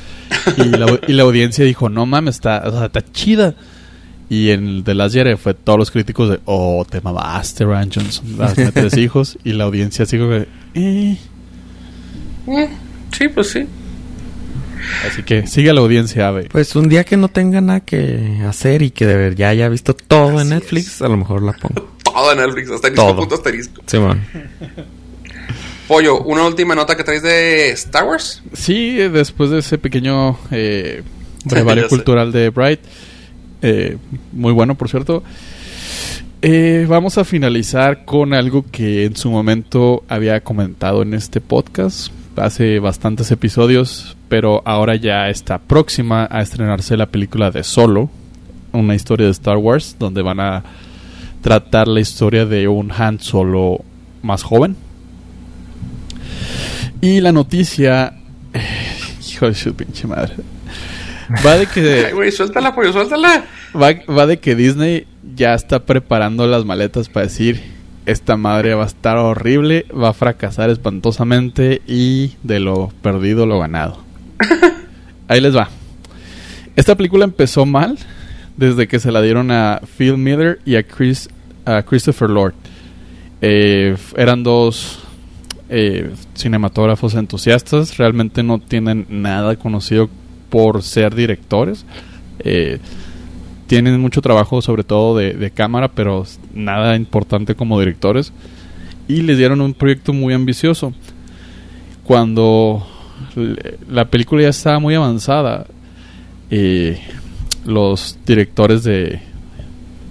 Y 0.56 0.64
la, 1.12 1.22
audiencia 1.22 1.64
dijo, 1.64 1.88
no 1.88 2.06
mames, 2.06 2.36
está, 2.36 2.62
o 2.66 2.70
sea, 2.70 2.86
está 2.86 3.04
chida. 3.12 3.54
Y 4.28 4.50
en 4.50 4.82
The 4.84 4.94
Last 4.94 5.14
Jedi 5.14 5.36
fue 5.36 5.52
todos 5.54 5.78
los 5.78 5.90
críticos 5.90 6.30
de, 6.30 6.40
oh, 6.46 6.86
te 6.88 7.00
mamaste, 7.00 7.64
Ryan 7.64 7.90
Johnson, 7.92 8.38
las 8.38 8.54
tres 8.74 8.96
hijos. 8.96 9.38
Y 9.44 9.52
la 9.52 9.64
audiencia 9.64 10.04
así 10.04 10.18
como 10.18 10.30
que, 10.30 10.48
eh. 10.74 11.18
eh. 12.46 12.68
Sí, 13.12 13.28
pues 13.28 13.50
sí. 13.50 13.66
Así 15.06 15.22
que 15.22 15.46
sigue 15.46 15.72
la 15.72 15.80
audiencia, 15.80 16.28
Ave. 16.28 16.48
Pues 16.50 16.74
un 16.76 16.88
día 16.88 17.04
que 17.04 17.16
no 17.16 17.28
tenga 17.28 17.60
nada 17.60 17.80
que 17.80 18.42
hacer 18.46 18.82
y 18.82 18.90
que 18.90 19.06
de 19.06 19.16
ver 19.16 19.34
ya 19.36 19.48
haya 19.48 19.68
visto 19.68 19.94
todo 19.94 20.40
en 20.40 20.48
Netflix, 20.50 21.02
a 21.02 21.08
lo 21.08 21.16
mejor 21.16 21.42
la 21.42 21.52
pongo. 21.52 21.88
todo 22.04 22.32
en 22.32 22.38
Netflix, 22.38 22.70
hasta 22.70 22.88
el 22.88 22.94
punto 22.94 23.34
asterisco. 23.34 23.82
Sí, 23.86 23.98
man. 23.98 24.24
Pollo, 25.92 26.22
¿una 26.22 26.46
última 26.46 26.74
nota 26.74 26.96
que 26.96 27.04
traes 27.04 27.22
de 27.22 27.68
Star 27.72 28.04
Wars? 28.04 28.42
Sí, 28.54 28.94
después 28.94 29.50
de 29.50 29.58
ese 29.58 29.76
pequeño 29.76 30.38
eh, 30.50 31.02
brevario 31.44 31.86
cultural 31.86 32.32
de 32.32 32.48
Bright. 32.48 32.80
Eh, 33.60 33.98
muy 34.32 34.54
bueno, 34.54 34.74
por 34.74 34.88
cierto. 34.88 35.22
Eh, 36.40 36.86
vamos 36.88 37.18
a 37.18 37.24
finalizar 37.24 38.06
con 38.06 38.32
algo 38.32 38.64
que 38.72 39.04
en 39.04 39.16
su 39.16 39.30
momento 39.30 40.02
había 40.08 40.42
comentado 40.42 41.02
en 41.02 41.12
este 41.12 41.42
podcast 41.42 42.10
hace 42.36 42.78
bastantes 42.78 43.30
episodios, 43.30 44.16
pero 44.30 44.62
ahora 44.64 44.96
ya 44.96 45.28
está 45.28 45.58
próxima 45.58 46.26
a 46.30 46.40
estrenarse 46.40 46.96
la 46.96 47.10
película 47.10 47.50
de 47.50 47.64
Solo, 47.64 48.08
una 48.72 48.94
historia 48.94 49.26
de 49.26 49.32
Star 49.32 49.58
Wars, 49.58 49.96
donde 49.98 50.22
van 50.22 50.40
a 50.40 50.64
tratar 51.42 51.86
la 51.86 52.00
historia 52.00 52.46
de 52.46 52.66
un 52.66 52.90
Han 52.92 53.20
Solo 53.20 53.84
más 54.22 54.42
joven. 54.42 54.74
Y 57.02 57.20
la 57.20 57.32
noticia... 57.32 58.14
Hijo 59.28 59.46
de 59.46 59.54
su 59.54 59.74
pinche 59.74 60.06
madre. 60.06 60.36
Va 61.44 61.58
de 61.58 61.66
que... 61.66 62.04
Ay, 62.06 62.12
güey, 62.12 62.30
suéltala, 62.30 62.74
pollo, 62.74 62.92
suéltala. 62.92 63.44
Va, 63.74 63.90
va 64.10 64.26
de 64.26 64.38
que 64.38 64.54
Disney 64.54 65.06
ya 65.34 65.52
está 65.54 65.84
preparando 65.84 66.46
las 66.46 66.64
maletas 66.64 67.08
para 67.08 67.26
decir 67.26 67.60
esta 68.06 68.36
madre 68.36 68.74
va 68.74 68.84
a 68.84 68.86
estar 68.86 69.16
horrible, 69.16 69.84
va 69.92 70.10
a 70.10 70.12
fracasar 70.12 70.70
espantosamente 70.70 71.82
y 71.86 72.32
de 72.44 72.60
lo 72.60 72.92
perdido 73.02 73.46
lo 73.46 73.58
ganado. 73.58 73.98
Ahí 75.28 75.40
les 75.40 75.56
va. 75.56 75.70
Esta 76.76 76.96
película 76.96 77.24
empezó 77.24 77.66
mal 77.66 77.98
desde 78.56 78.86
que 78.86 79.00
se 79.00 79.10
la 79.10 79.22
dieron 79.22 79.50
a 79.50 79.80
Phil 79.98 80.18
Miller 80.18 80.60
y 80.64 80.76
a, 80.76 80.84
Chris, 80.84 81.28
a 81.64 81.82
Christopher 81.82 82.30
Lord. 82.30 82.54
Eh, 83.40 83.96
eran 84.16 84.44
dos 84.44 85.00
eh, 85.74 86.10
cinematógrafos 86.34 87.14
entusiastas, 87.14 87.96
realmente 87.96 88.42
no 88.42 88.58
tienen 88.58 89.06
nada 89.08 89.56
conocido 89.56 90.10
por 90.50 90.82
ser 90.82 91.14
directores. 91.14 91.86
Eh, 92.40 92.78
tienen 93.66 93.98
mucho 93.98 94.20
trabajo 94.20 94.60
sobre 94.60 94.84
todo 94.84 95.16
de, 95.16 95.50
cámara, 95.50 95.88
pero 95.88 96.26
nada 96.52 96.94
importante 96.94 97.54
como 97.54 97.78
directores. 97.80 98.34
Y 99.08 99.22
les 99.22 99.38
dieron 99.38 99.62
un 99.62 99.72
proyecto 99.72 100.12
muy 100.12 100.34
ambicioso. 100.34 100.92
Cuando 102.04 102.86
la 103.88 104.04
película 104.10 104.42
ya 104.42 104.50
estaba 104.50 104.78
muy 104.78 104.94
avanzada, 104.94 105.64
eh, 106.50 107.00
los 107.64 108.18
directores 108.26 108.84
de, 108.84 109.20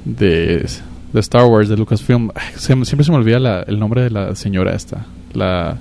de, 0.06 0.65
Star 1.13 1.45
Wars, 1.45 1.69
de 1.69 1.78
Lucasfilm, 1.78 2.32
siempre 2.56 3.04
se 3.04 3.12
me 3.12 3.17
olvida 3.17 3.62
el 3.67 3.78
nombre 3.78 4.02
de 4.02 4.10
la 4.10 4.36
señora 4.36 4.74
esta, 4.74 5.06
la 5.35 5.77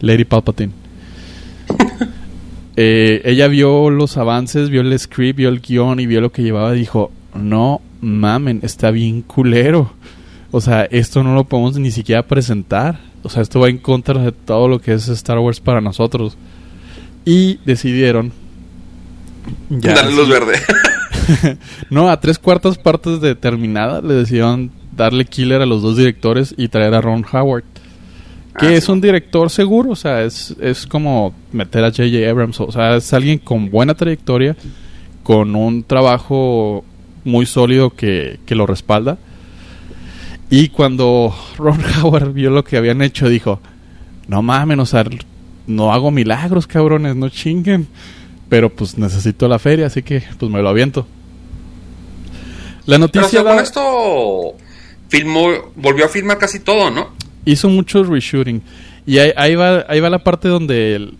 Lady 0.00 0.24
Palpatine. 0.24 0.72
Eh, 2.80 3.22
ella 3.24 3.48
vio 3.48 3.90
los 3.90 4.16
avances, 4.18 4.70
vio 4.70 4.82
el 4.82 4.96
script, 4.96 5.38
vio 5.38 5.48
el 5.48 5.58
guion 5.58 5.98
y 5.98 6.06
vio 6.06 6.20
lo 6.20 6.30
que 6.30 6.44
llevaba 6.44 6.76
y 6.76 6.78
dijo, 6.78 7.10
no 7.34 7.80
mamen, 8.00 8.60
está 8.62 8.92
bien 8.92 9.22
culero. 9.22 9.92
O 10.52 10.60
sea, 10.60 10.84
esto 10.84 11.24
no 11.24 11.34
lo 11.34 11.42
podemos 11.42 11.76
ni 11.76 11.90
siquiera 11.90 12.22
presentar. 12.22 13.00
O 13.24 13.28
sea, 13.28 13.42
esto 13.42 13.58
va 13.58 13.68
en 13.68 13.78
contra 13.78 14.22
de 14.22 14.30
todo 14.30 14.68
lo 14.68 14.80
que 14.80 14.92
es 14.92 15.08
Star 15.08 15.40
Wars 15.40 15.58
para 15.58 15.80
nosotros. 15.80 16.36
Y 17.24 17.58
decidieron... 17.64 18.32
darle 19.68 20.14
luz 20.14 20.28
verde. 20.28 20.54
no, 21.90 22.08
a 22.08 22.20
tres 22.20 22.38
cuartas 22.38 22.78
partes 22.78 23.20
de 23.20 23.34
terminada 23.34 24.00
le 24.00 24.14
decidieron 24.14 24.70
darle 24.96 25.24
killer 25.24 25.60
a 25.60 25.66
los 25.66 25.82
dos 25.82 25.96
directores 25.96 26.54
y 26.56 26.68
traer 26.68 26.94
a 26.94 27.00
Ron 27.00 27.24
Howard. 27.30 27.64
Que 28.58 28.66
ah, 28.66 28.72
es 28.74 28.88
un 28.88 29.00
director 29.00 29.50
seguro, 29.50 29.90
o 29.90 29.96
sea, 29.96 30.22
es, 30.22 30.54
es 30.60 30.86
como 30.86 31.32
meter 31.52 31.84
a 31.84 31.90
J.J. 31.90 32.28
Abrams. 32.28 32.60
O 32.60 32.72
sea, 32.72 32.96
es 32.96 33.12
alguien 33.12 33.38
con 33.38 33.70
buena 33.70 33.94
trayectoria, 33.94 34.56
con 35.22 35.54
un 35.54 35.84
trabajo 35.84 36.84
muy 37.24 37.46
sólido 37.46 37.90
que, 37.90 38.40
lo 38.48 38.66
respalda. 38.66 39.18
Y 40.50 40.68
cuando 40.70 41.34
Ron 41.56 41.80
Howard 42.02 42.32
vio 42.32 42.50
lo 42.50 42.64
que 42.64 42.76
habían 42.76 43.02
hecho, 43.02 43.28
dijo, 43.28 43.60
no 44.26 44.42
mames, 44.42 44.78
o 44.78 44.86
sea, 44.86 45.04
no 45.66 45.92
hago 45.92 46.10
milagros, 46.10 46.66
cabrones, 46.66 47.14
no 47.14 47.28
chinguen. 47.28 47.86
Pero 48.48 48.70
pues 48.70 48.96
necesito 48.96 49.46
la 49.46 49.58
feria, 49.58 49.86
así 49.86 50.02
que 50.02 50.22
pues 50.38 50.50
me 50.50 50.62
lo 50.62 50.70
aviento. 50.70 51.06
La 52.86 52.96
noticia... 52.96 53.44
Pero 53.44 53.60
esto 53.60 54.54
filmó, 55.08 55.50
volvió 55.76 56.06
a 56.06 56.08
filmar 56.08 56.38
casi 56.38 56.60
todo, 56.60 56.90
¿no? 56.90 57.10
Hizo 57.50 57.68
mucho 57.68 58.04
reshooting. 58.04 58.62
Y 59.06 59.18
ahí, 59.18 59.54
va, 59.54 59.86
ahí 59.88 60.00
va 60.00 60.10
la 60.10 60.22
parte 60.22 60.48
donde 60.48 61.10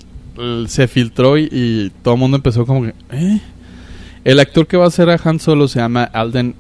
se 0.67 0.87
filtró 0.89 1.39
y, 1.39 1.49
y, 1.51 1.93
todo 2.03 2.15
el 2.15 2.21
mundo 2.21 2.37
empezó 2.37 2.67
como 2.67 2.83
que... 2.83 2.95
¿eh? 3.11 3.41
El 4.25 4.41
actor 4.41 4.67
que 4.67 4.77
va 4.77 4.87
a 4.87 4.91
ser 4.91 5.09
a 5.09 5.19
Han 5.25 5.41
Solo 5.41 5.69
se 5.69 5.79
llama 5.79 6.05
Alden 6.05 6.55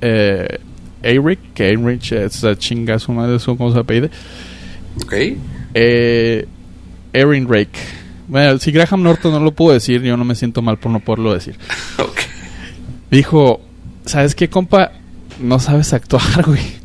eh, 0.00 0.58
Eyrick, 1.02 1.52
que 1.54 1.68
Eyrick 1.68 2.12
es 2.12 2.42
la 2.42 2.56
chinga 2.56 2.98
su 2.98 3.12
madre, 3.12 3.38
¿cómo 3.44 3.72
se 3.72 3.78
apellide? 3.80 4.10
Ok. 5.02 5.14
Eh, 5.74 6.46
Erin 7.12 7.48
Rake. 7.48 7.78
Bueno, 8.28 8.58
si 8.58 8.70
Graham 8.70 9.02
Norton 9.02 9.32
no 9.32 9.40
lo 9.40 9.52
pudo 9.52 9.72
decir, 9.72 10.02
yo 10.02 10.16
no 10.16 10.24
me 10.24 10.34
siento 10.34 10.60
mal 10.60 10.78
por 10.78 10.92
no 10.92 11.00
poderlo 11.00 11.32
decir. 11.32 11.56
ok. 11.98 12.20
Dijo, 13.10 13.60
¿sabes 14.04 14.34
qué, 14.34 14.48
compa? 14.48 14.92
No 15.40 15.58
sabes 15.58 15.92
actuar, 15.92 16.22
güey. 16.46 16.77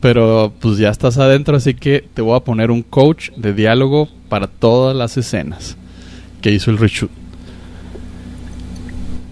Pero 0.00 0.52
pues 0.60 0.78
ya 0.78 0.88
estás 0.88 1.18
adentro, 1.18 1.56
así 1.56 1.74
que 1.74 2.04
te 2.14 2.22
voy 2.22 2.36
a 2.36 2.40
poner 2.40 2.70
un 2.70 2.82
coach 2.82 3.30
de 3.36 3.52
diálogo 3.52 4.08
para 4.28 4.46
todas 4.46 4.96
las 4.96 5.16
escenas 5.16 5.76
que 6.40 6.50
hizo 6.50 6.70
el 6.70 6.78
reshoot 6.78 7.10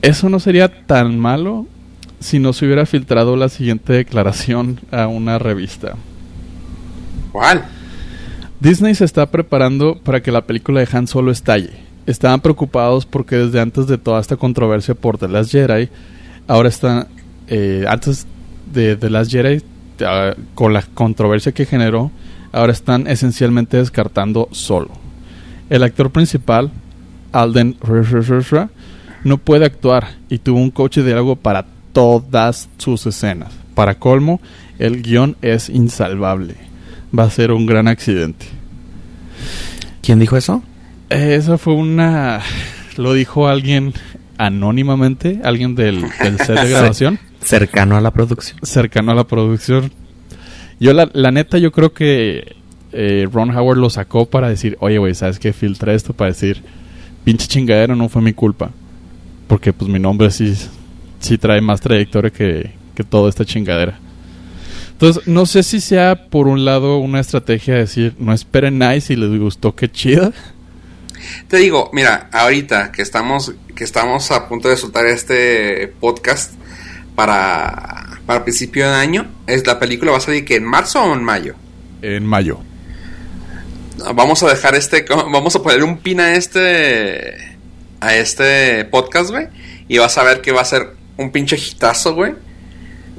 eso 0.02 0.28
no 0.28 0.40
sería 0.40 0.86
tan 0.86 1.18
malo 1.18 1.66
si 2.20 2.38
no 2.38 2.52
se 2.52 2.66
hubiera 2.66 2.86
filtrado 2.86 3.36
la 3.36 3.48
siguiente 3.48 3.92
declaración 3.92 4.80
a 4.90 5.06
una 5.06 5.38
revista. 5.38 5.94
¿Cuál? 7.32 7.64
Disney 8.60 8.94
se 8.94 9.04
está 9.04 9.26
preparando 9.26 9.98
para 10.02 10.22
que 10.22 10.32
la 10.32 10.42
película 10.42 10.80
de 10.80 10.88
Han 10.90 11.06
Solo 11.06 11.30
estalle. 11.30 11.72
Estaban 12.06 12.40
preocupados 12.40 13.06
porque 13.06 13.36
desde 13.36 13.60
antes 13.60 13.86
de 13.86 13.98
toda 13.98 14.20
esta 14.20 14.36
controversia 14.36 14.94
por 14.94 15.18
The 15.18 15.28
Last 15.28 15.52
Jedi, 15.52 15.88
ahora 16.48 16.68
están, 16.68 17.06
eh, 17.48 17.84
antes 17.86 18.26
de 18.72 18.96
The 18.96 19.10
Last 19.10 19.30
Jedi, 19.30 19.62
con 20.54 20.72
la 20.72 20.82
controversia 20.82 21.52
que 21.52 21.66
generó, 21.66 22.10
ahora 22.52 22.72
están 22.72 23.06
esencialmente 23.06 23.76
descartando 23.76 24.48
Solo. 24.52 24.90
El 25.70 25.82
actor 25.82 26.10
principal, 26.10 26.70
Alden 27.32 27.76
no 29.24 29.38
puede 29.38 29.66
actuar 29.66 30.08
y 30.28 30.38
tuvo 30.38 30.60
un 30.60 30.70
coche 30.70 31.02
de 31.02 31.12
algo 31.12 31.36
para 31.36 31.66
todas 31.92 32.68
sus 32.78 33.06
escenas. 33.06 33.52
Para 33.74 33.98
colmo, 33.98 34.40
el 34.78 35.02
guion 35.02 35.36
es 35.42 35.68
insalvable. 35.68 36.54
Va 37.16 37.24
a 37.24 37.30
ser 37.30 37.52
un 37.52 37.66
gran 37.66 37.88
accidente. 37.88 38.46
¿Quién 40.02 40.18
dijo 40.18 40.36
eso? 40.36 40.62
Eh, 41.10 41.34
esa 41.34 41.58
fue 41.58 41.74
una... 41.74 42.40
Lo 42.96 43.12
dijo 43.12 43.48
alguien 43.48 43.94
anónimamente, 44.36 45.40
alguien 45.44 45.74
del, 45.74 46.04
del 46.22 46.38
set 46.38 46.60
de 46.60 46.68
grabación. 46.70 47.18
Cercano 47.42 47.96
a 47.96 48.00
la 48.00 48.10
producción. 48.12 48.58
Cercano 48.62 49.12
a 49.12 49.14
la 49.14 49.24
producción. 49.24 49.92
Yo 50.80 50.92
la, 50.92 51.10
la 51.12 51.30
neta, 51.30 51.58
yo 51.58 51.72
creo 51.72 51.92
que 51.92 52.56
eh, 52.92 53.28
Ron 53.32 53.56
Howard 53.56 53.78
lo 53.78 53.90
sacó 53.90 54.26
para 54.26 54.48
decir, 54.48 54.76
oye, 54.80 54.98
güey, 54.98 55.14
¿sabes 55.14 55.38
qué? 55.38 55.52
Filtra 55.52 55.92
esto 55.92 56.12
para 56.12 56.30
decir, 56.30 56.62
pinche 57.24 57.46
chingadera, 57.46 57.94
no 57.94 58.08
fue 58.08 58.22
mi 58.22 58.32
culpa. 58.32 58.70
Porque 59.46 59.72
pues 59.72 59.90
mi 59.90 59.98
nombre 59.98 60.30
sí, 60.30 60.54
sí 61.20 61.38
trae 61.38 61.60
más 61.60 61.80
trayectoria 61.80 62.30
que, 62.30 62.72
que 62.94 63.04
toda 63.04 63.28
esta 63.28 63.44
chingadera. 63.44 63.98
Entonces, 64.92 65.28
no 65.28 65.46
sé 65.46 65.62
si 65.62 65.80
sea 65.80 66.28
por 66.28 66.48
un 66.48 66.64
lado 66.64 66.98
una 66.98 67.20
estrategia 67.20 67.74
de 67.74 67.80
decir, 67.80 68.14
no 68.18 68.32
esperen 68.32 68.78
nice 68.78 69.02
si 69.02 69.16
les 69.16 69.38
gustó, 69.38 69.74
qué 69.74 69.90
chida. 69.90 70.32
Te 71.46 71.58
digo, 71.58 71.90
mira, 71.92 72.28
ahorita 72.32 72.90
que 72.90 73.02
estamos, 73.02 73.54
que 73.74 73.84
estamos 73.84 74.30
a 74.32 74.48
punto 74.48 74.68
de 74.68 74.76
soltar 74.76 75.06
este 75.06 75.92
podcast 76.00 76.54
para, 77.18 78.20
para 78.26 78.44
principio 78.44 78.88
de 78.88 78.94
año, 78.94 79.26
es 79.48 79.66
la 79.66 79.80
película 79.80 80.12
va 80.12 80.18
a 80.18 80.20
salir 80.20 80.44
que 80.44 80.54
en 80.54 80.62
marzo 80.62 81.02
o 81.02 81.14
en 81.14 81.24
mayo. 81.24 81.56
En 82.00 82.24
mayo. 82.24 82.60
Vamos 84.14 84.40
a 84.44 84.48
dejar 84.48 84.76
este, 84.76 85.04
vamos 85.08 85.56
a 85.56 85.60
poner 85.60 85.82
un 85.82 85.98
pin 85.98 86.20
a 86.20 86.34
este, 86.34 87.58
a 87.98 88.14
este 88.14 88.84
podcast, 88.84 89.30
güey, 89.30 89.48
y 89.88 89.98
vas 89.98 90.16
a 90.16 90.22
ver 90.22 90.42
que 90.42 90.52
va 90.52 90.60
a 90.60 90.64
ser 90.64 90.90
un 91.16 91.32
pinche 91.32 91.56
hitazo, 91.56 92.14
güey, 92.14 92.34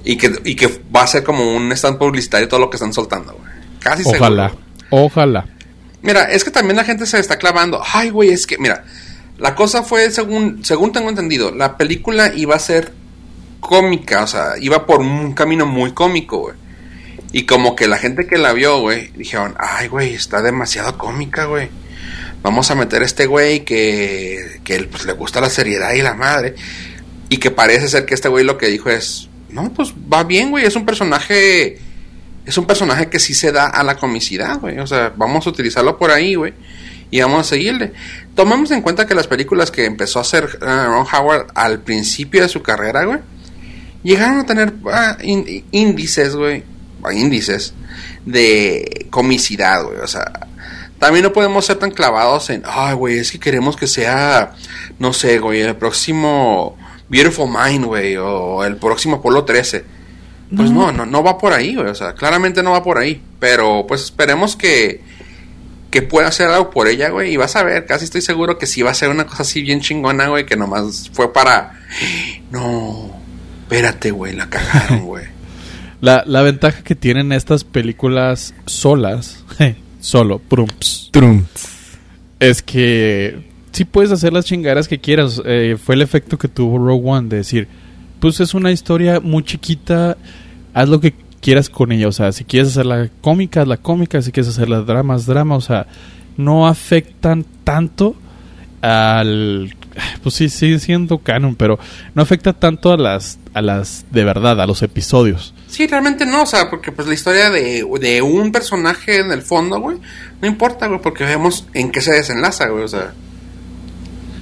y 0.06 0.16
que, 0.16 0.32
y 0.46 0.56
que 0.56 0.82
va 0.96 1.02
a 1.02 1.08
ser 1.08 1.26
como 1.26 1.54
un 1.54 1.70
stand 1.74 1.98
publicitario 1.98 2.48
todo 2.48 2.62
lo 2.62 2.70
que 2.70 2.78
están 2.78 2.94
soltando, 2.94 3.34
güey. 3.34 3.52
Casi 3.82 4.04
Ojalá, 4.06 4.54
ojalá. 4.92 5.46
Mira, 6.02 6.24
es 6.32 6.46
que 6.46 6.52
también 6.52 6.78
la 6.78 6.86
gente 6.86 7.06
se 7.06 7.20
está 7.20 7.38
clavando. 7.38 7.82
Ay, 7.94 8.12
güey, 8.12 8.30
es 8.30 8.48
que, 8.48 8.58
mira, 8.60 8.86
la 9.38 9.56
cosa 9.56 9.84
fue, 9.84 10.10
según, 10.10 10.64
según 10.64 10.94
tengo 10.94 11.10
entendido, 11.10 11.54
la 11.54 11.76
película 11.76 12.32
iba 12.34 12.56
a 12.56 12.60
ser 12.60 12.94
cómica, 13.60 14.24
o 14.24 14.28
sea, 14.28 14.54
iba 14.60 14.86
por 14.86 15.02
un 15.02 15.34
camino 15.34 15.66
muy 15.66 15.92
cómico, 15.92 16.40
güey. 16.40 16.56
Y 17.32 17.44
como 17.44 17.76
que 17.76 17.88
la 17.88 17.98
gente 17.98 18.26
que 18.26 18.38
la 18.38 18.54
vio, 18.54 18.80
güey, 18.80 19.12
dijeron, 19.16 19.56
ay, 19.60 19.88
güey, 19.88 20.16
está 20.16 20.42
demasiado 20.42 20.98
cómica, 20.98 21.46
güey. 21.46 21.70
Vamos 22.42 22.72
a 22.72 22.76
meter 22.76 23.02
a 23.04 23.06
este 23.06 23.26
güey 23.28 23.64
que, 23.66 24.62
que 24.64 24.84
pues, 24.84 25.06
le 25.06 25.14
gusta 25.14 25.42
la 25.42 25.50
seriedad 25.50 25.94
y 25.94 26.02
la 26.02 26.16
madre. 26.16 26.56
Y 27.30 27.38
que 27.38 27.52
parece 27.52 27.88
ser 27.88 28.06
que 28.06 28.16
este 28.16 28.30
güey 28.30 28.44
lo 28.44 28.58
que 28.58 28.68
dijo 28.68 28.90
es, 28.90 29.30
no, 29.50 29.72
pues 29.74 29.94
va 30.12 30.24
bien, 30.24 30.50
güey, 30.50 30.66
es 30.66 30.76
un 30.76 30.86
personaje 30.86 31.78
es 32.50 32.58
un 32.58 32.66
personaje 32.66 33.10
que 33.10 33.20
sí 33.20 33.36
se 33.36 33.52
da 33.52 33.68
a 33.68 33.84
la 33.84 33.96
comicidad, 33.96 34.60
güey. 34.60 34.80
O 34.80 34.88
sea, 34.88 35.14
vamos 35.16 35.46
a 35.46 35.52
utilizarlo 35.52 36.00
por 36.00 36.10
ahí, 36.10 36.34
güey. 36.34 36.54
Y 37.12 37.22
vamos 37.22 37.42
a 37.42 37.50
seguirle. 37.50 37.94
Tomemos 38.34 38.72
en 38.72 38.82
cuenta 38.82 39.06
que 39.06 39.14
las 39.14 39.28
películas 39.28 39.70
que 39.70 39.86
empezó 39.86 40.18
a 40.18 40.24
hacer 40.24 40.46
uh, 40.60 40.66
Ron 40.66 41.06
Howard 41.14 41.48
al 41.54 41.82
principio 41.82 42.42
de 42.42 42.50
su 42.50 42.64
carrera, 42.64 43.06
güey, 43.06 43.20
llegaron 44.04 44.40
a 44.40 44.46
tener 44.46 44.74
uh, 44.84 45.22
índices, 45.72 46.36
güey, 46.36 46.64
índices 47.12 47.74
de 48.26 49.08
comicidad, 49.10 49.84
güey. 49.84 49.98
O 50.00 50.08
sea, 50.08 50.48
también 51.00 51.24
no 51.24 51.34
podemos 51.34 51.66
ser 51.66 51.78
tan 51.78 51.92
clavados 51.92 52.50
en, 52.50 52.64
ay, 52.66 52.96
güey, 52.96 53.20
es 53.20 53.32
que 53.32 53.40
queremos 53.40 53.76
que 53.76 53.88
sea, 53.88 54.54
no 55.00 55.14
sé, 55.14 55.40
güey, 55.40 55.62
el 55.62 55.76
próximo 55.76 56.78
Beautiful 57.10 57.50
Mind, 57.50 57.86
güey, 57.86 58.18
o 58.18 58.64
el 58.64 58.78
próximo 58.78 59.18
Apolo 59.18 59.46
13 59.46 60.00
pues 60.56 60.72
no. 60.72 60.92
no, 60.92 61.06
no, 61.06 61.24
va 61.24 61.38
por 61.38 61.54
ahí, 61.54 61.76
güey. 61.76 61.88
O 61.88 61.96
sea, 61.96 62.14
claramente 62.14 62.64
no 62.64 62.72
va 62.72 62.84
por 62.84 62.98
ahí. 62.98 63.22
Pero 63.40 63.86
pues 63.88 64.02
esperemos 64.02 64.56
que, 64.56 65.02
que 65.92 66.02
pueda 66.02 66.28
hacer 66.28 66.48
algo 66.48 66.72
por 66.72 66.88
ella, 66.88 67.10
güey. 67.10 67.32
Y 67.32 67.38
vas 67.38 67.56
a 67.56 67.64
ver, 67.64 67.86
casi 67.86 68.06
estoy 68.06 68.22
seguro 68.22 68.58
que 68.58 68.66
sí 68.66 68.82
va 68.82 68.92
a 68.92 68.96
ser 68.96 69.10
una 69.10 69.28
cosa 69.28 69.44
así 69.44 69.62
bien 69.62 69.82
chingona, 69.82 70.28
güey. 70.28 70.46
Que 70.46 70.56
nomás 70.56 71.10
fue 71.14 71.32
para. 71.32 71.80
No, 72.52 73.16
espérate, 73.70 74.12
güey, 74.12 74.36
la 74.36 74.50
cagaron, 74.50 75.06
güey. 75.06 75.26
la, 76.02 76.24
la 76.26 76.42
ventaja 76.42 76.84
que 76.84 76.96
tienen 76.96 77.32
estas 77.32 77.64
películas 77.64 78.56
solas, 78.66 79.44
solo, 80.00 80.40
prumps, 80.40 81.10
trumps, 81.12 81.70
es 82.40 82.64
que 82.64 83.44
sí 83.72 83.86
puedes 83.86 84.12
hacer 84.12 84.34
las 84.34 84.46
chingaderas 84.46 84.88
que 84.88 84.98
quieras. 84.98 85.42
Eh, 85.46 85.78
fue 85.84 85.96
el 85.96 86.02
efecto 86.02 86.38
que 86.38 86.48
tuvo 86.48 86.80
Rogue 86.80 87.08
One 87.10 87.30
de 87.30 87.38
decir 87.38 87.68
pues 88.20 88.40
es 88.40 88.54
una 88.54 88.72
historia 88.72 89.20
muy 89.20 89.44
chiquita, 89.44 90.18
haz 90.74 90.90
lo 90.90 91.00
que 91.00 91.14
quieras 91.42 91.70
con 91.70 91.92
ella, 91.92 92.08
o 92.08 92.12
sea, 92.12 92.32
si 92.32 92.44
quieres 92.44 92.70
hacer 92.70 92.86
la 92.86 93.10
cómica, 93.22 93.66
la 93.66 93.78
cómica, 93.78 94.22
si 94.22 94.32
quieres 94.32 94.50
hacer 94.50 94.70
las 94.70 94.86
dramas, 94.86 95.26
drama, 95.26 95.56
o 95.56 95.62
sea, 95.62 95.88
no 96.38 96.68
afectan 96.68 97.46
tanto 97.64 98.16
al 98.82 99.74
pues 100.24 100.36
sí 100.36 100.50
sigue 100.50 100.80
siendo 100.80 101.20
canon, 101.20 101.56
pero 101.56 101.80
no 102.14 102.22
afecta 102.22 102.54
tanto 102.54 102.92
a 102.92 102.98
las 102.98 103.40
a 103.54 103.62
las 103.62 104.06
de 104.12 104.24
verdad, 104.24 104.60
a 104.62 104.68
los 104.68 104.82
episodios. 104.82 105.54
Sí, 105.68 105.88
realmente 105.88 106.26
no, 106.26 106.44
o 106.44 106.46
sea, 106.46 106.70
porque 106.70 106.92
pues 106.92 107.08
la 107.08 107.14
historia 107.14 107.50
de, 107.50 107.86
de 108.00 108.22
un 108.22 108.52
personaje 108.52 109.18
en 109.18 109.32
el 109.32 109.42
fondo, 109.42 109.80
güey, 109.80 109.98
no 110.42 110.48
importa, 110.48 110.88
güey, 110.88 111.02
porque 111.02 111.24
vemos 111.24 111.68
en 111.74 111.92
qué 111.92 112.02
se 112.02 112.12
desenlaza, 112.12 112.68
güey, 112.68 112.84
o 112.84 112.88
sea, 112.88 113.14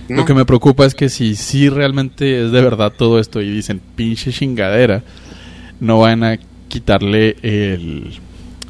lo 0.09 0.25
que 0.25 0.33
me 0.33 0.45
preocupa 0.45 0.85
es 0.85 0.95
que 0.95 1.09
si 1.09 1.35
sí 1.35 1.69
realmente 1.69 2.45
es 2.45 2.51
de 2.51 2.61
verdad 2.61 2.93
todo 2.97 3.19
esto 3.19 3.41
y 3.41 3.49
dicen 3.49 3.81
pinche 3.95 4.31
chingadera, 4.31 5.03
no 5.79 5.99
van 5.99 6.23
a 6.23 6.39
quitarle 6.69 7.35
el, 7.41 8.19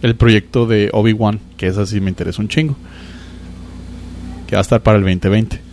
el 0.01 0.15
proyecto 0.15 0.65
de 0.65 0.89
Obi-Wan, 0.93 1.39
que 1.57 1.67
es 1.67 1.77
así 1.77 2.01
me 2.01 2.09
interesa 2.09 2.41
un 2.41 2.47
chingo. 2.47 2.75
Que 4.47 4.55
va 4.55 4.61
a 4.61 4.63
estar 4.63 4.81
para 4.81 4.97
el 4.97 5.03
2020. 5.03 5.66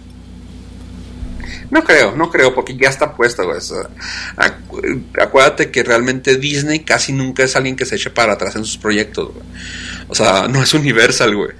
No 1.71 1.83
creo, 1.83 2.15
no 2.17 2.31
creo, 2.31 2.55
porque 2.55 2.77
ya 2.77 2.89
está 2.89 3.15
puesto, 3.15 3.45
güey. 3.45 3.59
acuérdate 5.21 5.71
que 5.71 5.83
realmente 5.83 6.37
Disney 6.37 6.81
casi 6.81 7.13
nunca 7.13 7.45
es 7.45 7.57
alguien 7.57 7.77
que 7.77 7.87
se 7.87 7.97
eche 7.97 8.11
para 8.11 8.35
atrás 8.35 8.57
en 8.57 8.65
sus 8.65 8.77
proyectos, 8.77 9.33
güey. 9.33 9.47
O 10.09 10.15
sea, 10.15 10.47
no 10.49 10.63
es 10.63 10.75
Universal, 10.75 11.35
güey. 11.35 11.51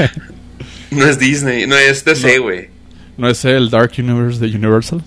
no 0.90 1.06
es 1.06 1.18
Disney, 1.18 1.66
no 1.66 1.76
es 1.76 2.04
DC, 2.04 2.38
güey. 2.38 2.70
¿No 3.16 3.28
es 3.28 3.44
el 3.44 3.70
Dark 3.70 3.92
Universe 3.98 4.40
de 4.40 4.56
Universal? 4.56 5.02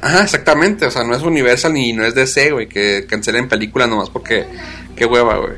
Ajá, 0.00 0.24
exactamente. 0.24 0.86
O 0.86 0.90
sea, 0.90 1.04
no 1.04 1.16
es 1.16 1.22
Universal 1.22 1.72
ni 1.72 1.92
no 1.92 2.04
es 2.04 2.14
DC, 2.14 2.50
güey, 2.50 2.68
que 2.68 3.06
cancelen 3.08 3.48
películas 3.48 3.88
nomás 3.88 4.10
porque. 4.10 4.46
Qué 4.94 5.06
hueva, 5.06 5.38
güey. 5.38 5.54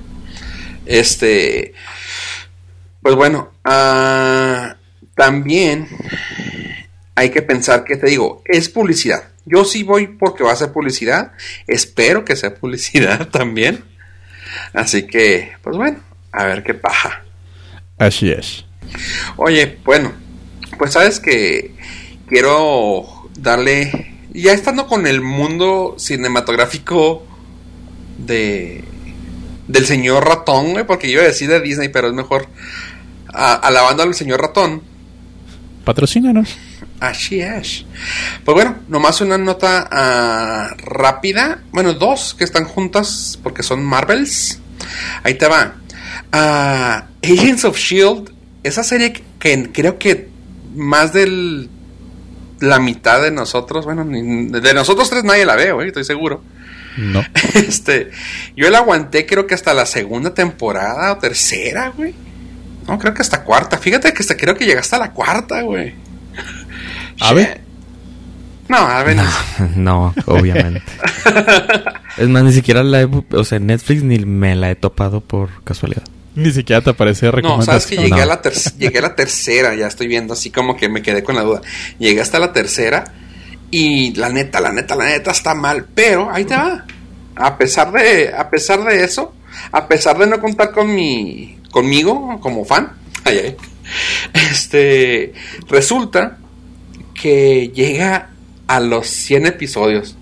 Este. 0.87 1.75
Pues 3.03 3.15
bueno, 3.15 3.53
uh, 3.65 4.75
también 5.15 5.89
hay 7.17 7.31
que 7.31 7.43
pensar 7.43 7.85
que 7.85 7.97
te 7.97 8.07
digo, 8.07 8.43
es 8.45 8.69
publicidad. 8.69 9.25
Yo 9.47 9.65
sí 9.65 9.83
voy 9.83 10.07
porque 10.07 10.45
va 10.45 10.53
a 10.53 10.57
ser 10.57 10.73
publicidad. 10.73 11.33
Espero 11.67 12.25
que 12.25 12.37
sea 12.37 12.55
publicidad 12.55 13.29
también. 13.33 13.83
Así 14.73 15.07
que, 15.07 15.53
pues 15.63 15.77
bueno, 15.77 15.99
a 16.31 16.45
ver 16.45 16.63
qué 16.63 16.75
paja. 16.75 17.25
Así 17.99 18.31
es. 18.31 18.65
Oye, 19.37 19.79
bueno, 19.85 20.13
pues 20.79 20.93
sabes 20.93 21.19
que 21.19 21.75
quiero 22.29 23.29
darle, 23.39 24.15
ya 24.33 24.53
estando 24.53 24.87
con 24.87 25.07
el 25.07 25.21
mundo 25.21 25.97
cinematográfico 25.99 27.27
de 28.19 28.85
del 29.69 29.85
señor 29.85 30.25
ratón, 30.25 30.75
porque 30.87 31.09
yo 31.09 31.15
iba 31.15 31.23
a 31.23 31.27
decir 31.27 31.49
de 31.49 31.61
Disney, 31.61 31.89
pero 31.89 32.09
es 32.09 32.15
mejor 32.15 32.47
alabando 33.33 34.03
al 34.03 34.15
señor 34.15 34.41
ratón. 34.41 34.83
Patrocínanos. 35.85 36.57
Así 37.01 37.41
es. 37.41 37.85
Pues 38.45 38.55
bueno, 38.55 38.77
nomás 38.89 39.21
una 39.21 39.39
nota 39.39 39.89
ah, 39.91 40.75
rápida. 40.79 41.63
Bueno, 41.71 41.95
dos 41.95 42.35
que 42.35 42.45
están 42.45 42.65
juntas 42.65 43.39
porque 43.43 43.63
son 43.63 43.85
Marvels. 43.85 44.61
Ahí 45.23 45.35
te 45.35 45.47
va. 45.47 45.75
Ah, 46.33 47.07
Agents 47.23 47.65
of 47.65 47.77
Shield, 47.77 48.33
esa 48.63 48.83
serie 48.83 49.13
que 49.39 49.71
creo 49.73 49.99
que 49.99 50.29
más 50.75 51.13
de 51.13 51.69
la 52.61 52.79
mitad 52.79 53.23
de 53.23 53.31
nosotros, 53.31 53.85
bueno, 53.85 54.05
de 54.05 54.75
nosotros 54.75 55.11
tres 55.11 55.25
nadie 55.25 55.45
la 55.45 55.57
ve, 55.57 55.73
güey, 55.73 55.89
estoy 55.89 56.05
seguro. 56.05 56.43
No. 56.97 57.23
Este, 57.55 58.11
yo 58.57 58.71
la 58.71 58.79
aguanté 58.79 59.27
creo 59.27 59.47
que 59.47 59.55
hasta 59.55 59.75
la 59.75 59.87
segunda 59.87 60.33
temporada 60.35 61.13
o 61.13 61.19
tercera, 61.19 61.91
güey. 61.91 62.15
No, 62.87 62.99
creo 62.99 63.13
que 63.13 63.23
hasta 63.23 63.43
cuarta. 63.45 63.79
Fíjate 63.79 64.13
que 64.13 64.21
hasta 64.21 64.37
creo 64.37 64.55
que 64.55 64.65
llegaste 64.65 64.97
a 64.97 65.01
la 65.01 65.13
cuarta, 65.13 65.61
güey. 65.63 65.95
¿A 67.21 67.33
ver? 67.33 67.61
No, 68.69 68.79
a 68.79 69.03
ver. 69.03 69.17
No, 69.77 70.15
obviamente. 70.27 70.83
es 72.17 72.29
más, 72.29 72.43
ni 72.43 72.53
siquiera 72.53 72.83
la 72.83 73.03
he, 73.03 73.09
o 73.33 73.45
sea, 73.45 73.59
Netflix 73.59 74.03
ni 74.03 74.19
me 74.19 74.57
la 74.57 74.71
he 74.71 74.75
topado 74.75 75.21
por 75.21 75.63
casualidad. 75.65 76.03
Ni 76.35 76.51
siquiera 76.53 76.83
te 76.83 76.91
aparece 76.91 77.31
recomendación. 77.31 77.75
No, 77.75 77.81
sabes 77.81 77.87
que 77.87 77.97
llegué, 77.97 78.21
A 78.21 78.27
la 78.27 78.41
llegué 78.79 78.99
a 78.99 79.03
la 79.03 79.17
tercera, 79.17 79.75
ya 79.75 79.87
estoy 79.87 80.07
viendo 80.07 80.35
así 80.35 80.51
como 80.51 80.77
que 80.77 80.89
me 80.89 81.01
quedé 81.01 81.23
con 81.23 81.35
la 81.35 81.43
duda. 81.43 81.63
Llegué 81.99 82.21
hasta 82.21 82.39
la 82.39 82.53
tercera 82.53 83.05
y 83.71 84.15
la 84.15 84.29
neta, 84.29 84.61
la 84.61 84.73
neta, 84.73 84.95
la 84.95 85.07
neta 85.07 85.31
está 85.31 85.55
mal, 85.55 85.87
pero 85.95 86.31
ahí 86.31 86.45
te 86.45 86.55
va. 86.55 86.85
A 87.37 87.57
pesar 87.57 87.93
de, 87.93 88.35
a 88.37 88.51
pesar 88.51 88.85
de 88.85 89.05
eso, 89.05 89.35
a 89.73 89.89
pesar 89.89 90.19
de 90.19 90.27
no 90.27 90.41
contar 90.41 90.73
con 90.73 90.95
mi, 90.95 91.59
conmigo 91.71 92.39
como 92.41 92.65
fan, 92.65 92.93
este, 94.51 95.33
resulta 95.69 96.39
que 97.21 97.73
llega 97.75 98.31
a 98.67 98.81
los 98.81 99.07
100 99.07 99.47
episodios. 99.47 100.17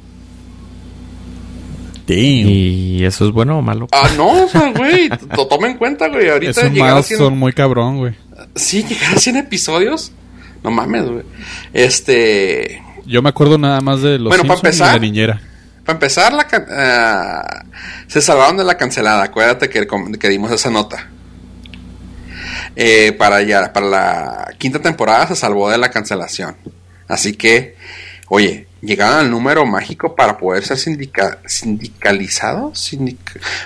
¿Y 2.06 3.02
eso 3.04 3.26
es 3.26 3.32
bueno 3.32 3.58
o 3.58 3.62
malo? 3.62 3.88
Ah, 3.92 4.10
no, 4.16 4.44
o 4.44 4.48
sea, 4.48 4.72
güey, 4.76 5.08
lo 5.36 5.46
toma 5.46 5.68
en 5.68 5.78
cuenta, 5.78 6.08
güey. 6.08 6.28
Ahorita 6.28 6.68
llegar 6.68 6.98
a 6.98 7.02
100... 7.02 7.18
son 7.18 7.38
muy 7.38 7.52
cabrón, 7.52 7.98
güey. 7.98 8.14
Sí, 8.54 8.84
llegar 8.84 9.14
a 9.14 9.18
100 9.18 9.36
episodios. 9.36 10.12
No 10.62 10.70
mames, 10.70 11.04
güey. 11.04 11.24
Este. 11.72 12.82
Yo 13.06 13.22
me 13.22 13.28
acuerdo 13.28 13.58
nada 13.58 13.80
más 13.80 14.02
de 14.02 14.18
los 14.18 14.28
bueno, 14.28 14.44
para 14.44 14.54
empezar, 14.54 14.94
la 14.94 14.98
niñera. 14.98 15.40
Para 15.84 15.96
empezar, 15.96 16.32
la 16.32 16.46
uh, 16.46 17.68
se 18.06 18.20
salvaron 18.20 18.56
de 18.56 18.64
la 18.64 18.76
cancelada. 18.76 19.24
Acuérdate 19.24 19.68
que, 19.68 19.86
que 20.18 20.28
dimos 20.28 20.50
esa 20.50 20.70
nota. 20.70 21.10
Eh, 22.76 23.12
para, 23.12 23.42
ya, 23.42 23.72
para 23.72 23.86
la 23.86 24.48
quinta 24.58 24.80
temporada 24.80 25.28
se 25.28 25.36
salvó 25.36 25.70
de 25.70 25.78
la 25.78 25.90
cancelación. 25.90 26.56
Así 27.08 27.34
que, 27.34 27.76
oye, 28.28 28.66
llegaron 28.80 29.18
al 29.18 29.30
número 29.30 29.64
mágico 29.66 30.14
para 30.14 30.38
poder 30.38 30.64
ser 30.64 30.78
sindicalizado. 30.78 32.72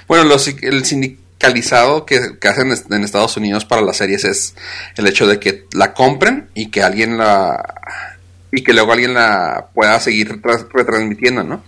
bueno, 0.07 0.25
los, 0.25 0.49
el 0.49 0.85
sindicalizado 0.85 2.05
que, 2.07 2.37
hacen 2.49 2.73
en 2.91 3.05
Estados 3.05 3.37
Unidos 3.37 3.65
para 3.65 3.83
las 3.83 3.97
series 3.99 4.25
es 4.25 4.55
el 4.97 5.07
hecho 5.07 5.27
de 5.27 5.39
que 5.39 5.67
la 5.73 5.95
compren 5.95 6.49
y 6.55 6.71
que 6.71 6.83
alguien 6.83 7.19
la 7.19 7.75
y 8.51 8.63
que 8.63 8.73
luego 8.73 8.93
alguien 8.93 9.13
la 9.15 9.69
pueda 9.75 10.01
seguir 10.01 10.41
retransmitiendo, 10.73 11.45
¿no? 11.45 11.63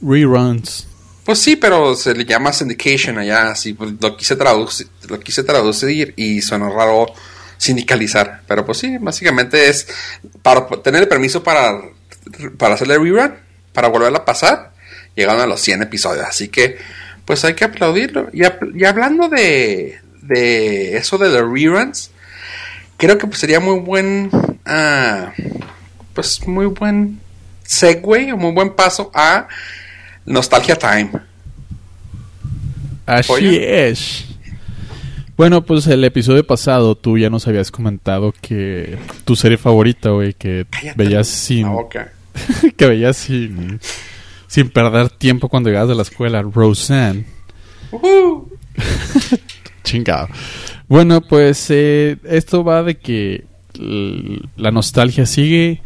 Reruns. 0.00 0.86
Pues 1.24 1.40
sí, 1.40 1.56
pero 1.56 1.96
se 1.96 2.14
le 2.14 2.24
llama 2.24 2.52
syndication 2.52 3.18
allá, 3.18 3.50
así 3.50 3.72
pues 3.72 3.94
lo 4.00 4.16
quise 4.16 4.36
traducir, 4.36 4.86
lo 5.08 5.18
quise 5.18 5.42
traducir 5.42 6.14
y 6.16 6.40
suena 6.40 6.68
raro 6.68 7.06
sindicalizar, 7.56 8.42
pero 8.46 8.64
pues 8.64 8.78
sí, 8.78 8.98
básicamente 8.98 9.68
es 9.68 9.88
para 10.42 10.66
tener 10.82 11.02
el 11.02 11.08
permiso 11.08 11.42
para 11.42 11.80
para 12.58 12.74
hacerle 12.74 12.98
rerun, 12.98 13.34
para 13.72 13.88
volverla 13.88 14.18
a 14.18 14.24
pasar, 14.24 14.72
llegando 15.14 15.42
a 15.42 15.46
los 15.46 15.60
100 15.60 15.82
episodios, 15.82 16.26
así 16.26 16.48
que 16.48 16.76
pues 17.24 17.44
hay 17.44 17.54
que 17.54 17.64
aplaudirlo. 17.64 18.28
Y, 18.32 18.42
y 18.74 18.84
hablando 18.84 19.28
de, 19.28 19.98
de 20.22 20.96
eso 20.96 21.18
de 21.18 21.28
los 21.28 21.52
reruns, 21.52 22.10
creo 22.96 23.18
que 23.18 23.26
pues 23.26 23.38
sería 23.38 23.60
muy 23.60 23.80
buen 23.80 24.30
uh, 24.32 25.30
pues 26.14 26.46
muy 26.46 26.66
buen 26.66 27.20
segue 27.62 28.32
o 28.32 28.36
muy 28.36 28.52
buen 28.52 28.74
paso 28.74 29.10
a 29.14 29.48
Nostalgia 30.24 30.76
Time. 30.76 31.10
Así 33.04 33.56
es. 33.60 34.24
Bueno, 35.36 35.66
pues 35.66 35.86
el 35.86 36.02
episodio 36.02 36.46
pasado 36.46 36.94
tú 36.94 37.18
ya 37.18 37.28
nos 37.28 37.46
habías 37.46 37.70
comentado 37.70 38.32
que 38.40 38.96
tu 39.26 39.36
serie 39.36 39.58
favorita, 39.58 40.10
güey, 40.10 40.32
que 40.32 40.66
veías 40.96 41.28
sin... 41.28 41.68
que 42.76 42.86
veías 42.86 43.18
sin... 43.18 43.78
Sin 44.46 44.70
perder 44.70 45.10
tiempo 45.10 45.50
cuando 45.50 45.68
llegabas 45.68 45.90
de 45.90 45.94
la 45.94 46.02
escuela, 46.02 46.40
Roseanne. 46.40 47.26
Chingado. 49.84 50.28
Bueno, 50.88 51.20
pues 51.20 51.66
eh, 51.68 52.16
esto 52.24 52.64
va 52.64 52.82
de 52.82 52.96
que 52.96 53.44
la 54.56 54.70
nostalgia 54.70 55.26
sigue, 55.26 55.82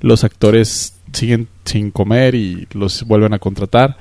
los 0.00 0.22
actores 0.22 0.94
siguen 1.12 1.48
sin 1.64 1.90
comer 1.90 2.36
y 2.36 2.68
los 2.72 3.02
vuelven 3.04 3.34
a 3.34 3.40
contratar. 3.40 3.96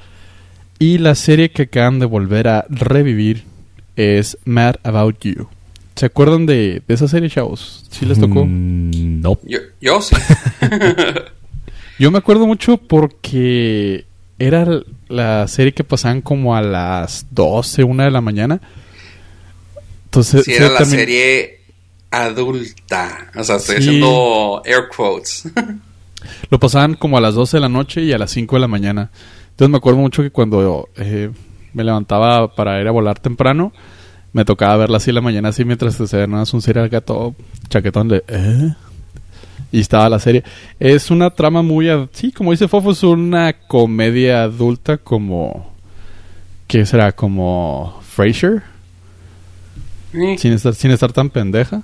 Y 0.78 1.00
la 1.00 1.16
serie 1.16 1.50
que 1.50 1.64
acaban 1.64 1.98
de 1.98 2.06
volver 2.06 2.48
a 2.48 2.66
revivir 2.70 3.46
es 4.02 4.38
Mad 4.46 4.76
About 4.84 5.20
You. 5.22 5.48
¿Se 5.96 6.06
acuerdan 6.06 6.46
de, 6.46 6.82
esa 6.88 7.08
serie, 7.08 7.30
chavos? 7.30 7.86
¿Sí 7.90 8.06
les 8.06 8.20
tocó? 8.20 8.46
Mm, 8.46 9.22
no. 9.22 9.38
Yo, 9.80 10.02
sí. 10.02 10.16
yo 12.00 12.12
me 12.12 12.18
acuerdo 12.18 12.48
mucho 12.48 12.78
porque 12.78 14.06
era 14.40 14.66
la 15.10 15.48
serie 15.48 15.74
que 15.74 15.84
pasaban 15.84 16.22
como 16.22 16.56
a 16.56 16.62
las 16.62 17.28
12, 17.32 17.84
1 17.84 18.04
de 18.04 18.12
la 18.12 18.22
mañana. 18.22 18.62
Entonces, 20.06 20.46
sí, 20.46 20.54
era 20.54 20.70
la 20.70 20.86
serie 20.86 21.60
adulta. 22.10 23.32
O 23.36 23.44
sea, 23.44 23.58
estoy 23.58 23.78
haciendo 23.78 24.62
air 24.66 24.88
quotes. 24.96 25.44
Lo 26.50 26.60
pasaban 26.60 26.96
como 26.96 27.18
a 27.18 27.22
las 27.22 27.36
12 27.36 27.58
de 27.58 27.62
la 27.62 27.70
noche 27.70 28.02
y 28.02 28.12
a 28.14 28.18
las 28.18 28.32
5 28.32 28.56
de 28.56 28.60
la 28.60 28.68
mañana. 28.68 29.12
Entonces 29.52 29.70
me 29.70 29.78
acuerdo 29.78 30.00
mucho 30.00 30.22
que 30.24 30.32
cuando 30.32 30.90
eh, 30.98 31.30
me 31.74 31.84
levantaba 31.84 32.54
para 32.54 32.80
ir 32.82 32.88
a 32.88 32.92
volar 32.92 33.20
temprano, 33.20 33.72
me 34.34 34.46
tocaba 34.46 34.78
verla 34.78 34.98
así 34.98 35.12
la 35.12 35.22
mañana, 35.22 35.50
así 35.50 35.66
mientras 35.66 35.96
se 35.96 36.18
veía 36.18 36.44
un 36.54 36.62
serial 36.62 36.90
gato 36.90 37.36
chaquetón 37.70 38.08
de... 38.08 38.24
¿eh? 38.28 38.74
Y 39.74 39.80
estaba 39.80 40.10
la 40.10 40.20
serie. 40.20 40.44
Es 40.80 41.12
una 41.12 41.30
trama 41.30 41.62
muy... 41.62 41.88
Sí, 42.12 42.32
como 42.32 42.52
dice 42.52 42.68
Fofo, 42.68 42.92
es 42.92 43.04
una 43.04 43.54
comedia 43.54 44.44
adulta 44.44 44.98
como... 44.98 45.72
¿Qué 46.68 46.86
será? 46.86 47.14
Como 47.14 48.00
Frasier. 48.02 48.64
Sin, 50.12 50.54
estar, 50.54 50.76
sin 50.76 50.92
estar 50.92 51.14
tan 51.14 51.30
pendeja. 51.30 51.84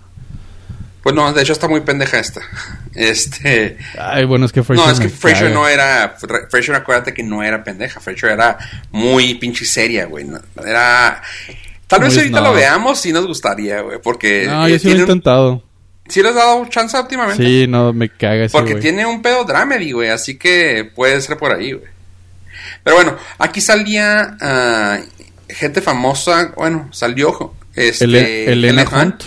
Pues 1.04 1.16
no, 1.16 1.32
de 1.32 1.42
hecho 1.42 1.54
está 1.54 1.68
muy 1.68 1.82
pendeja 1.82 2.20
esta. 2.20 2.42
Este. 2.96 3.78
Ay, 4.00 4.26
bueno, 4.26 4.48
es 4.48 4.52
que 4.52 4.64
Frasier. 4.64 4.88
No, 4.88 4.92
es 4.92 5.00
que 5.00 5.10
Frasier 5.10 5.52
no 5.52 5.68
era. 5.68 6.18
Frasier, 6.50 6.76
acuérdate 6.76 7.14
que 7.14 7.22
no 7.22 7.44
era 7.44 7.64
pendeja. 7.64 8.00
Frasier 8.00 8.32
era 8.32 8.58
muy 8.92 9.36
pinche 9.36 9.66
seria, 9.66 10.06
güey. 10.06 10.26
era. 10.66 11.22
Tal 11.86 12.02
vez 12.02 12.18
ahorita 12.18 12.42
lo 12.42 12.54
veamos 12.54 13.06
y 13.06 13.14
nos 13.14 13.28
gustaría, 13.28 13.82
güey. 13.82 14.00
Porque. 14.02 14.46
No, 14.48 14.68
yo 14.68 14.80
sí 14.80 14.90
lo 14.90 14.96
he 14.96 15.00
intentado. 15.02 15.64
¿Sí 16.10 16.24
le 16.24 16.30
has 16.30 16.36
dado 16.36 16.66
chance 16.70 16.98
últimamente? 17.00 17.44
Sí, 17.44 17.68
no, 17.68 17.94
me 17.94 18.10
caga 18.10 18.46
ese, 18.46 18.58
Porque 18.58 18.76
tiene 18.76 19.06
un 19.06 19.22
pedo 19.22 19.44
dramedy, 19.44 19.92
güey. 19.92 20.10
Así 20.10 20.38
que 20.38 20.90
puede 20.96 21.22
ser 21.22 21.38
por 21.38 21.52
ahí, 21.52 21.74
güey. 21.74 21.92
Pero 22.84 22.96
bueno, 22.96 23.16
aquí 23.38 23.62
salía 23.62 24.38
uh, 24.42 25.54
gente 25.54 25.82
famosa. 25.82 26.54
Bueno, 26.56 26.90
salió. 26.92 27.54
Este, 27.76 28.52
Elena 28.52 28.86
Hunt. 28.90 29.24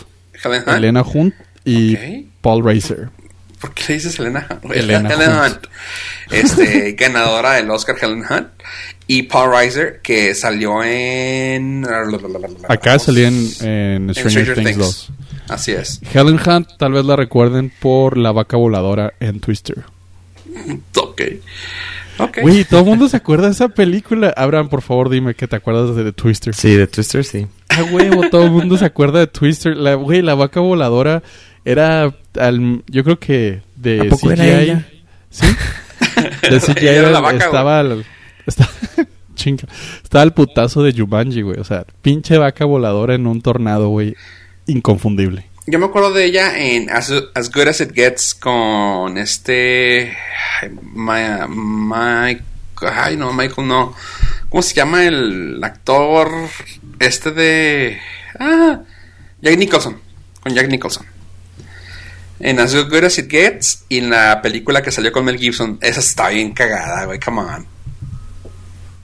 Elena 0.66 1.02
Hunt 1.02 1.34
y 1.64 2.26
Paul 2.40 2.64
Racer. 2.64 3.08
¿Por 3.60 3.74
qué 3.74 3.94
dices 3.94 4.18
Helena 4.18 4.46
Hunt? 4.50 4.64
Helena, 4.74 5.44
Hunt. 5.44 5.66
Este, 6.30 6.92
ganadora 6.98 7.52
del 7.54 7.70
Oscar 7.70 7.96
Helen 8.00 8.24
Hunt. 8.28 8.48
Y 9.06 9.24
Paul 9.24 9.50
Reiser, 9.52 10.00
que 10.02 10.36
salió 10.36 10.84
en... 10.84 11.84
Acá 12.68 12.96
salió 13.00 13.26
en, 13.26 14.14
Stranger, 14.14 14.54
Things, 14.54 14.76
2. 14.76 15.12
Así 15.48 15.72
es. 15.72 16.00
Helen 16.14 16.38
Hunt 16.38 16.68
tal 16.78 16.92
vez 16.92 17.04
la 17.04 17.16
recuerden 17.16 17.72
por 17.80 18.16
la 18.16 18.30
vaca 18.30 18.56
voladora 18.56 19.14
en 19.18 19.40
Twister. 19.40 19.82
ok. 20.96 21.22
Okay. 22.18 22.42
Güey, 22.42 22.64
todo 22.64 22.80
el 22.80 22.86
mundo 22.86 23.08
se 23.08 23.16
acuerda 23.16 23.46
de 23.46 23.52
esa 23.52 23.68
película. 23.68 24.32
Abraham, 24.36 24.68
por 24.68 24.82
favor, 24.82 25.08
dime 25.08 25.34
que 25.34 25.48
te 25.48 25.56
acuerdas 25.56 25.96
de 25.96 26.04
The 26.04 26.12
Twister. 26.12 26.54
Sí, 26.54 26.76
de 26.76 26.86
Twister, 26.86 27.24
sí. 27.24 27.48
Ah, 27.68 27.82
huevo, 27.82 28.28
todo 28.30 28.44
el 28.44 28.52
mundo 28.52 28.76
se 28.76 28.84
acuerda 28.84 29.18
de 29.18 29.26
Twister. 29.26 29.76
La, 29.76 29.94
güey, 29.94 30.22
la 30.22 30.34
vaca 30.34 30.60
voladora 30.60 31.24
era, 31.64 32.14
al, 32.38 32.82
yo 32.86 33.04
creo 33.04 33.18
que 33.18 33.62
de 33.76 34.00
¿A 34.00 34.16
CGI. 34.16 34.32
Era 34.32 34.60
ella? 34.60 34.88
¿Sí? 35.30 35.46
De 36.48 36.60
CGI 36.74 36.86
era 36.86 37.10
la 37.10 37.20
vaca, 37.20 37.44
estaba, 37.44 37.80
al, 37.80 38.04
estaba, 38.46 38.70
chinga, 39.34 39.64
estaba 40.02 40.24
el 40.24 40.32
putazo 40.32 40.82
de 40.82 40.92
Jumanji, 40.92 41.42
güey. 41.42 41.58
O 41.58 41.64
sea, 41.64 41.84
pinche 42.02 42.38
vaca 42.38 42.64
voladora 42.64 43.14
en 43.14 43.26
un 43.26 43.42
tornado, 43.42 43.88
güey. 43.88 44.16
Inconfundible. 44.66 45.46
Yo 45.66 45.78
me 45.78 45.86
acuerdo 45.86 46.12
de 46.12 46.24
ella 46.24 46.58
en 46.58 46.90
As, 46.90 47.10
Good 47.10 47.68
As 47.68 47.80
It 47.80 47.92
Gets 47.94 48.34
con 48.34 49.18
este... 49.18 50.16
Mike... 50.94 52.42
Ay, 52.82 53.16
no, 53.16 53.32
Michael 53.32 53.68
no. 53.68 53.94
¿Cómo 54.48 54.62
se 54.62 54.74
llama 54.74 55.04
el 55.04 55.62
actor 55.62 56.30
este 56.98 57.30
de... 57.30 57.98
Ah, 58.38 58.80
Jack 59.42 59.58
Nicholson. 59.58 60.00
Con 60.42 60.54
Jack 60.54 60.68
Nicholson 60.68 61.19
en 62.40 62.58
As 62.58 62.74
Good 62.74 63.04
As 63.04 63.18
It 63.18 63.30
Gets 63.30 63.84
y 63.88 63.98
en 63.98 64.10
la 64.10 64.40
película 64.42 64.82
que 64.82 64.90
salió 64.90 65.12
con 65.12 65.24
Mel 65.24 65.38
Gibson. 65.38 65.78
Esa 65.80 66.00
está 66.00 66.28
bien 66.30 66.52
cagada, 66.52 67.04
güey, 67.04 67.20
come 67.20 67.40
on. 67.42 67.66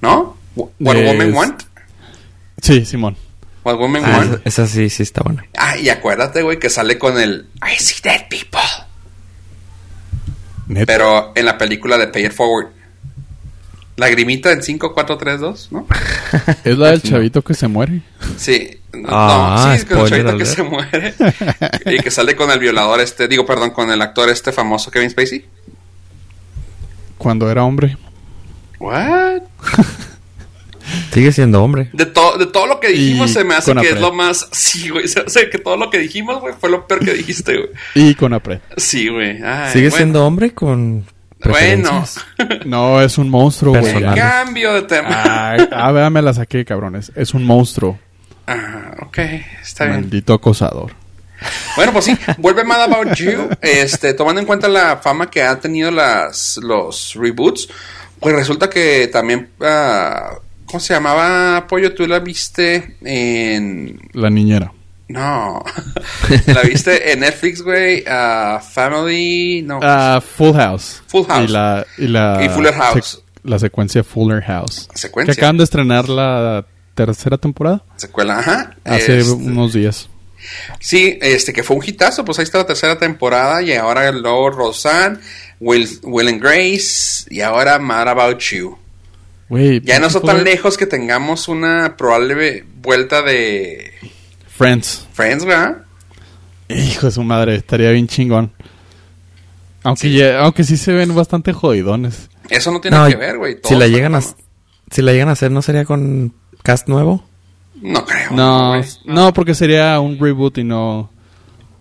¿No? 0.00 0.36
What 0.54 0.70
Woman 0.78 1.32
Want. 1.34 1.62
Sí, 2.62 2.84
Simón. 2.84 3.16
What 3.62 3.76
Woman 3.76 4.02
ah, 4.04 4.18
Want. 4.18 4.46
Esa 4.46 4.66
sí, 4.66 4.88
sí 4.88 5.02
está 5.02 5.22
buena. 5.22 5.44
Ah, 5.56 5.76
y 5.76 5.88
acuérdate, 5.90 6.42
güey, 6.42 6.58
que 6.58 6.70
sale 6.70 6.98
con 6.98 7.18
el 7.20 7.48
I 7.62 7.76
See 7.78 8.00
Dead 8.02 8.26
People. 8.28 8.60
Pero 10.86 11.32
en 11.34 11.44
la 11.44 11.58
película 11.58 11.98
de 11.98 12.08
Pay 12.08 12.26
It 12.26 12.32
Forward. 12.32 12.68
Lagrimita 13.96 14.50
en 14.52 14.62
5, 14.62 14.92
4, 14.92 15.18
3, 15.18 15.40
2, 15.40 15.68
¿no? 15.72 15.86
es 16.64 16.78
la 16.78 16.90
del 16.90 17.02
chavito 17.02 17.42
que 17.42 17.54
se 17.54 17.68
muere. 17.68 18.02
Sí. 18.36 18.78
Ah, 19.06 19.68
no, 19.68 19.78
sí, 19.78 19.86
con 19.86 19.98
el 20.00 20.08
chavito 20.08 20.38
que 20.38 20.46
se 20.46 20.62
muere. 20.62 21.14
y 21.86 21.98
que 21.98 22.10
sale 22.10 22.34
con 22.34 22.50
el 22.50 22.58
violador 22.58 23.00
este, 23.00 23.28
digo, 23.28 23.44
perdón, 23.44 23.70
con 23.70 23.90
el 23.90 24.00
actor 24.00 24.28
este 24.28 24.52
famoso 24.52 24.90
Kevin 24.90 25.10
Spacey. 25.10 25.44
Cuando 27.18 27.50
era 27.50 27.64
hombre. 27.64 27.96
What? 28.78 29.42
Sigue 31.12 31.32
siendo 31.32 31.62
hombre. 31.64 31.88
De, 31.92 32.06
todo 32.06 32.36
de 32.36 32.46
todo 32.46 32.66
lo 32.66 32.78
que 32.78 32.88
dijimos 32.88 33.30
se 33.30 33.42
me 33.42 33.54
hace 33.54 33.74
que 33.74 33.88
es 33.88 34.00
lo 34.00 34.12
más... 34.12 34.48
Sí, 34.52 34.90
güey. 34.90 35.04
O 35.04 35.28
sea, 35.28 35.50
que 35.50 35.58
todo 35.58 35.76
lo 35.76 35.90
que 35.90 35.98
dijimos, 35.98 36.40
güey, 36.40 36.54
fue 36.58 36.70
lo 36.70 36.86
peor 36.86 37.04
que 37.04 37.14
dijiste, 37.14 37.56
güey. 37.56 37.70
Y 37.94 38.14
con 38.14 38.32
apre. 38.34 38.60
Sí, 38.76 39.08
güey. 39.08 39.40
Sigue 39.72 39.90
siendo 39.90 40.24
hombre 40.26 40.52
con... 40.52 41.04
Bueno. 41.44 42.04
no, 42.64 43.00
es 43.00 43.18
un 43.18 43.28
monstruo, 43.28 43.78
güey. 43.78 44.02
Cambio 44.14 44.72
de 44.72 44.82
tema. 44.82 45.54
ah, 45.72 45.92
vea, 45.92 46.10
me 46.10 46.22
la 46.22 46.34
saqué, 46.34 46.64
cabrones. 46.64 47.12
Es 47.14 47.34
un 47.34 47.44
monstruo. 47.44 47.98
Ah, 48.46 48.94
ok. 49.02 49.18
Está 49.62 49.84
bien. 49.84 50.00
Maldito 50.00 50.34
acosador. 50.34 50.92
Bueno, 51.76 51.92
pues 51.92 52.06
sí, 52.06 52.18
vuelve 52.38 52.64
Mad 52.64 52.84
About 52.84 53.14
You, 53.16 53.50
este, 53.60 54.14
tomando 54.14 54.40
en 54.40 54.46
cuenta 54.46 54.68
la 54.68 54.96
fama 54.96 55.30
que 55.30 55.42
han 55.42 55.60
tenido 55.60 55.90
las, 55.90 56.58
los 56.62 57.14
reboots, 57.14 57.68
pues 58.18 58.34
resulta 58.34 58.70
que 58.70 59.08
también 59.08 59.50
uh, 59.60 60.40
¿Cómo 60.66 60.80
se 60.80 60.94
llamaba 60.94 61.66
Pollo? 61.68 61.94
¿Tú 61.94 62.06
la 62.06 62.18
viste 62.18 62.96
en. 63.02 64.00
La 64.12 64.30
niñera. 64.30 64.72
No. 65.08 65.62
la 66.46 66.62
viste 66.62 67.12
en 67.12 67.20
Netflix, 67.20 67.62
güey. 67.62 68.02
Uh, 68.02 68.60
Family. 68.60 69.62
No. 69.62 69.78
Uh, 69.78 70.20
Full 70.20 70.54
House. 70.54 71.02
Full 71.06 71.26
House. 71.26 71.48
Y 71.48 71.52
la. 71.52 71.86
Y, 71.98 72.06
la 72.08 72.40
y 72.42 72.48
Fuller 72.48 72.74
House. 72.74 73.22
la 73.44 73.58
secuencia 73.58 74.02
Fuller 74.02 74.42
House. 74.42 74.88
Secuencia. 74.94 75.34
Que 75.34 75.40
acaban 75.40 75.58
de 75.58 75.64
estrenar 75.64 76.08
la 76.08 76.66
tercera 76.94 77.38
temporada. 77.38 77.84
Secuela, 77.96 78.38
ajá. 78.38 78.76
Hace 78.84 79.18
este, 79.18 79.32
unos 79.32 79.72
días. 79.72 80.08
Sí, 80.80 81.18
este 81.20 81.52
que 81.52 81.62
fue 81.62 81.76
un 81.76 81.84
hitazo, 81.84 82.24
pues 82.24 82.38
ahí 82.38 82.44
está 82.44 82.58
la 82.58 82.66
tercera 82.66 82.98
temporada 82.98 83.62
y 83.62 83.72
ahora 83.72 84.10
luego 84.12 84.50
Roseanne, 84.50 85.18
Will, 85.60 85.88
Will 86.02 86.28
and 86.28 86.40
Grace 86.40 87.26
y 87.30 87.40
ahora 87.40 87.78
Mad 87.78 88.08
About 88.08 88.38
You 88.40 88.78
ya 89.48 90.00
no 90.00 90.10
son 90.10 90.22
tan 90.22 90.44
lejos 90.44 90.76
que 90.76 90.86
tengamos 90.86 91.48
una 91.48 91.96
probable 91.96 92.64
vuelta 92.82 93.22
de 93.22 93.92
Friends. 94.56 95.06
Friends, 95.12 95.44
¿verdad? 95.44 95.82
Hijo 96.68 97.06
de 97.06 97.12
su 97.12 97.22
madre, 97.22 97.56
estaría 97.56 97.90
bien 97.90 98.08
chingón. 98.08 98.52
Aunque, 99.82 100.08
sí. 100.08 100.22
aunque 100.22 100.64
sí 100.64 100.76
se 100.76 100.92
ven 100.92 101.14
bastante 101.14 101.52
jodidones. 101.52 102.28
Eso 102.48 102.72
no 102.72 102.80
tiene 102.80 103.08
que 103.08 103.16
ver, 103.16 103.38
güey. 103.38 103.58
Si 103.62 103.74
la 103.76 103.86
llegan 103.86 104.14
a 104.14 104.20
si 104.20 105.02
la 105.02 105.12
llegan 105.12 105.28
a 105.28 105.32
hacer, 105.32 105.50
¿no 105.50 105.62
sería 105.62 105.84
con 105.84 106.32
cast 106.62 106.88
nuevo? 106.88 107.24
No 107.80 108.04
creo. 108.04 108.30
No, 108.32 108.80
no, 109.04 109.32
porque 109.32 109.54
sería 109.54 110.00
un 110.00 110.18
reboot 110.18 110.58
y 110.58 110.64
no 110.64 111.10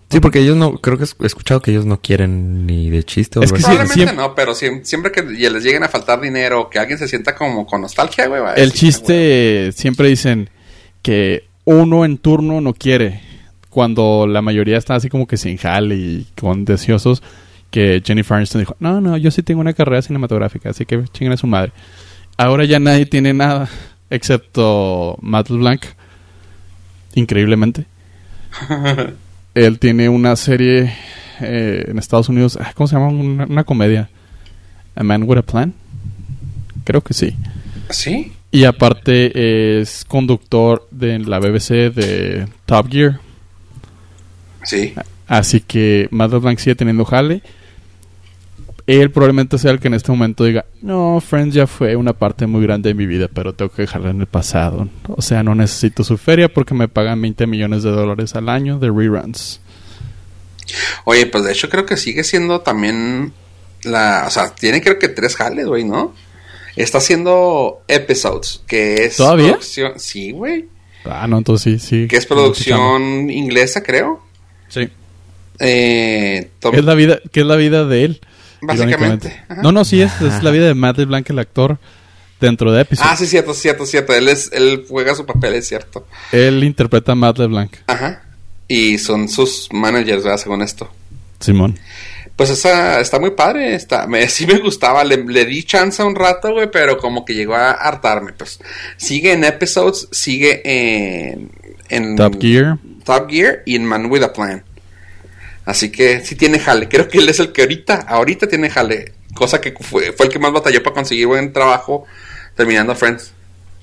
Sí, 0.08 0.20
porque 0.20 0.38
ellos 0.38 0.56
no, 0.56 0.74
creo 0.78 0.96
que 0.96 1.04
he 1.04 1.26
escuchado 1.26 1.60
que 1.60 1.72
ellos 1.72 1.84
no 1.84 2.00
quieren 2.00 2.64
ni 2.64 2.90
de 2.90 3.02
chiste. 3.02 3.40
es 3.42 3.52
que 3.52 3.58
probablemente 3.58 4.14
no, 4.14 4.34
pero 4.36 4.54
siempre, 4.54 5.10
que 5.10 5.22
les 5.22 5.64
lleguen 5.64 5.82
a 5.82 5.88
faltar 5.88 6.20
dinero, 6.20 6.70
que 6.70 6.78
alguien 6.78 6.98
se 6.98 7.08
sienta 7.08 7.34
como 7.34 7.66
con 7.66 7.80
nostalgia, 7.80 8.28
güey. 8.28 8.40
El 8.56 8.72
chiste, 8.72 9.72
siempre 9.72 10.08
dicen 10.08 10.48
que 11.02 11.48
uno 11.66 12.04
en 12.06 12.16
turno 12.16 12.62
no 12.62 12.72
quiere. 12.72 13.20
Cuando 13.68 14.26
la 14.26 14.40
mayoría 14.40 14.78
está 14.78 14.94
así 14.94 15.10
como 15.10 15.26
que 15.26 15.36
sin 15.36 15.58
jale 15.58 15.96
y 15.96 16.26
con 16.34 16.64
deseosos, 16.64 17.22
que 17.70 18.02
Jennifer 18.02 18.38
Aniston 18.38 18.62
dijo, 18.62 18.76
no, 18.80 19.02
no, 19.02 19.18
yo 19.18 19.30
sí 19.30 19.42
tengo 19.42 19.60
una 19.60 19.74
carrera 19.74 20.00
cinematográfica, 20.00 20.70
así 20.70 20.86
que 20.86 21.04
chinguen 21.12 21.32
a 21.32 21.36
su 21.36 21.46
madre. 21.46 21.72
Ahora 22.38 22.64
ya 22.64 22.78
nadie 22.78 23.04
tiene 23.04 23.34
nada, 23.34 23.68
excepto 24.08 25.18
Matt 25.20 25.50
Blanc, 25.50 25.84
increíblemente. 27.14 27.84
Él 29.54 29.78
tiene 29.78 30.08
una 30.08 30.36
serie 30.36 30.94
eh, 31.40 31.84
en 31.88 31.98
Estados 31.98 32.28
Unidos, 32.28 32.58
ah, 32.60 32.72
¿cómo 32.74 32.86
se 32.86 32.96
llama? 32.96 33.08
Una, 33.08 33.64
comedia. 33.64 34.08
A 34.94 35.02
Man 35.02 35.24
with 35.24 35.38
a 35.38 35.42
Plan. 35.42 35.74
Creo 36.84 37.02
que 37.02 37.12
sí. 37.12 37.36
¿Sí? 37.90 38.32
Y 38.56 38.64
aparte 38.64 39.80
es 39.82 40.06
conductor 40.06 40.88
de 40.90 41.18
la 41.18 41.38
BBC 41.40 41.92
de 41.92 42.48
Top 42.64 42.90
Gear. 42.90 43.20
Sí. 44.64 44.94
Así 45.28 45.60
que 45.60 46.08
Matt 46.10 46.30
Blanc 46.30 46.58
sigue 46.58 46.74
teniendo 46.74 47.04
jale. 47.04 47.42
Él 48.86 49.10
probablemente 49.10 49.58
sea 49.58 49.72
el 49.72 49.78
que 49.78 49.88
en 49.88 49.94
este 49.94 50.10
momento 50.10 50.44
diga, 50.44 50.64
no, 50.80 51.20
Friends 51.20 51.54
ya 51.54 51.66
fue 51.66 51.96
una 51.96 52.14
parte 52.14 52.46
muy 52.46 52.62
grande 52.62 52.88
de 52.88 52.94
mi 52.94 53.04
vida, 53.04 53.28
pero 53.30 53.52
tengo 53.52 53.70
que 53.70 53.82
dejarla 53.82 54.08
en 54.08 54.20
el 54.22 54.26
pasado. 54.26 54.88
O 55.06 55.20
sea, 55.20 55.42
no 55.42 55.54
necesito 55.54 56.02
su 56.02 56.16
feria 56.16 56.48
porque 56.48 56.72
me 56.72 56.88
pagan 56.88 57.20
20 57.20 57.46
millones 57.46 57.82
de 57.82 57.90
dólares 57.90 58.36
al 58.36 58.48
año 58.48 58.78
de 58.78 58.90
reruns. 58.90 59.60
Oye, 61.04 61.26
pues 61.26 61.44
de 61.44 61.52
hecho 61.52 61.68
creo 61.68 61.84
que 61.84 61.98
sigue 61.98 62.24
siendo 62.24 62.62
también 62.62 63.34
la... 63.82 64.24
O 64.26 64.30
sea, 64.30 64.54
tiene 64.54 64.80
creo 64.80 64.98
que 64.98 65.08
tres 65.08 65.36
jales, 65.36 65.66
güey, 65.66 65.84
¿no? 65.84 66.14
Está 66.76 66.98
haciendo 66.98 67.82
episodes, 67.88 68.60
que 68.66 69.06
es... 69.06 69.16
¿Todavía? 69.16 69.58
Sí, 69.96 70.30
güey. 70.30 70.66
Ah, 71.04 71.26
no, 71.26 71.38
entonces 71.38 71.82
sí, 71.82 71.88
sí. 71.88 72.08
Que 72.08 72.16
es 72.16 72.26
producción 72.26 73.30
inglesa, 73.30 73.82
creo. 73.82 74.22
Sí. 74.68 74.88
Eh, 75.58 76.50
¿Qué, 76.60 76.76
es 76.76 76.84
la 76.84 76.94
vida, 76.94 77.20
¿Qué 77.32 77.40
es 77.40 77.46
la 77.46 77.56
vida 77.56 77.84
de 77.84 78.04
él? 78.04 78.20
Básicamente. 78.60 79.42
No, 79.62 79.72
no, 79.72 79.84
sí, 79.84 80.02
es, 80.02 80.20
es 80.20 80.42
la 80.42 80.50
vida 80.50 80.66
de 80.66 80.74
Matt 80.74 80.98
LeBlanc, 80.98 81.28
el 81.30 81.38
actor, 81.38 81.78
dentro 82.40 82.72
de 82.72 82.82
Episode. 82.82 83.08
Ah, 83.10 83.16
sí, 83.16 83.26
cierto, 83.26 83.54
cierto, 83.54 83.86
cierto. 83.86 84.12
Él, 84.12 84.28
es, 84.28 84.50
él 84.52 84.84
juega 84.88 85.14
su 85.14 85.24
papel, 85.24 85.54
es 85.54 85.68
cierto. 85.68 86.06
Él 86.32 86.62
interpreta 86.64 87.12
a 87.12 87.14
Matt 87.14 87.38
LeBlanc. 87.38 87.72
Ajá. 87.86 88.22
Y 88.68 88.98
son 88.98 89.28
sus 89.28 89.68
managers, 89.72 90.24
¿verdad? 90.24 90.38
Según 90.38 90.62
esto. 90.62 90.90
Simón. 91.40 91.78
Pues 92.36 92.50
esa 92.50 93.00
está 93.00 93.18
muy 93.18 93.30
padre, 93.30 93.74
está, 93.74 94.06
me, 94.06 94.28
sí 94.28 94.46
me 94.46 94.58
gustaba, 94.58 95.02
le, 95.04 95.44
di 95.44 95.62
chance 95.64 96.02
un 96.02 96.14
rato, 96.14 96.52
güey, 96.52 96.70
pero 96.70 96.98
como 96.98 97.24
que 97.24 97.34
llegó 97.34 97.54
a 97.54 97.70
hartarme, 97.70 98.32
pues. 98.34 98.60
Sigue 98.98 99.32
en 99.32 99.44
episodes, 99.44 100.08
sigue 100.12 100.60
en, 100.64 101.50
en 101.88 102.16
Top 102.16 102.40
Gear. 102.40 102.78
Top 103.04 103.30
Gear 103.30 103.62
y 103.64 103.76
en 103.76 103.86
Man 103.86 104.10
with 104.10 104.22
a 104.22 104.32
Plan. 104.32 104.62
Así 105.64 105.90
que 105.90 106.20
sí 106.20 106.36
tiene 106.36 106.58
jale. 106.58 106.88
Creo 106.90 107.08
que 107.08 107.18
él 107.18 107.28
es 107.28 107.40
el 107.40 107.52
que 107.52 107.62
ahorita, 107.62 108.04
ahorita 108.06 108.46
tiene 108.46 108.70
jale. 108.70 109.12
Cosa 109.34 109.60
que 109.60 109.72
fue, 109.72 110.12
fue 110.12 110.26
el 110.26 110.32
que 110.32 110.38
más 110.38 110.52
batalló 110.52 110.82
para 110.82 110.94
conseguir 110.94 111.26
buen 111.26 111.52
trabajo 111.52 112.06
terminando 112.54 112.94
Friends. 112.94 113.32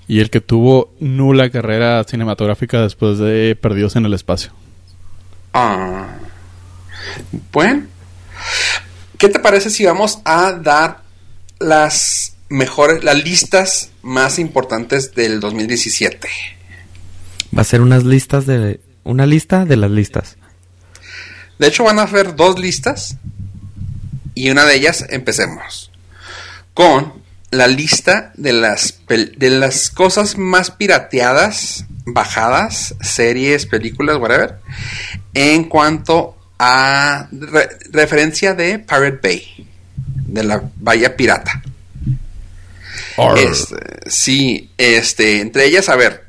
Y 0.07 0.19
el 0.19 0.29
que 0.29 0.41
tuvo 0.41 0.91
nula 0.99 1.49
carrera 1.49 2.03
cinematográfica 2.03 2.81
después 2.81 3.19
de 3.19 3.55
Perdidos 3.59 3.95
en 3.95 4.05
el 4.05 4.13
Espacio. 4.13 4.51
Ah. 5.53 6.07
Bueno. 7.51 7.92
¿Qué 9.17 9.29
te 9.29 9.39
parece 9.39 9.69
si 9.69 9.86
vamos 9.86 10.19
a 10.25 10.51
dar 10.53 11.03
las 11.59 12.36
mejores, 12.49 13.03
las 13.03 13.23
listas 13.23 13.89
más 14.01 14.39
importantes 14.39 15.15
del 15.15 15.39
2017? 15.39 16.27
Va 17.55 17.61
a 17.61 17.65
ser 17.65 17.81
unas 17.81 18.03
listas 18.03 18.45
de... 18.45 18.79
Una 19.05 19.25
lista 19.25 19.65
de 19.65 19.75
las 19.75 19.91
listas. 19.91 20.38
De 21.59 21.67
hecho, 21.67 21.84
van 21.84 21.99
a 21.99 22.03
haber 22.03 22.36
dos 22.36 22.57
listas. 22.57 23.17
Y 24.34 24.49
una 24.49 24.65
de 24.65 24.75
ellas, 24.75 25.05
empecemos. 25.09 25.91
Con 26.73 27.21
la 27.51 27.67
lista 27.67 28.31
de 28.36 28.53
las, 28.53 29.01
de 29.07 29.49
las 29.49 29.89
cosas 29.89 30.38
más 30.38 30.71
pirateadas, 30.71 31.86
bajadas, 32.05 32.95
series, 33.01 33.65
películas, 33.65 34.17
whatever. 34.17 34.59
En 35.34 35.65
cuanto 35.65 36.38
a 36.59 37.27
referencia 37.91 38.53
de 38.53 38.79
Pirate 38.79 39.19
Bay. 39.21 39.67
De 40.05 40.43
la 40.43 40.63
Bahía 40.77 41.15
Pirata. 41.15 41.61
Este, 43.37 44.09
sí, 44.09 44.71
este, 44.77 45.41
entre 45.41 45.65
ellas, 45.65 45.89
a 45.89 45.95
ver, 45.95 46.25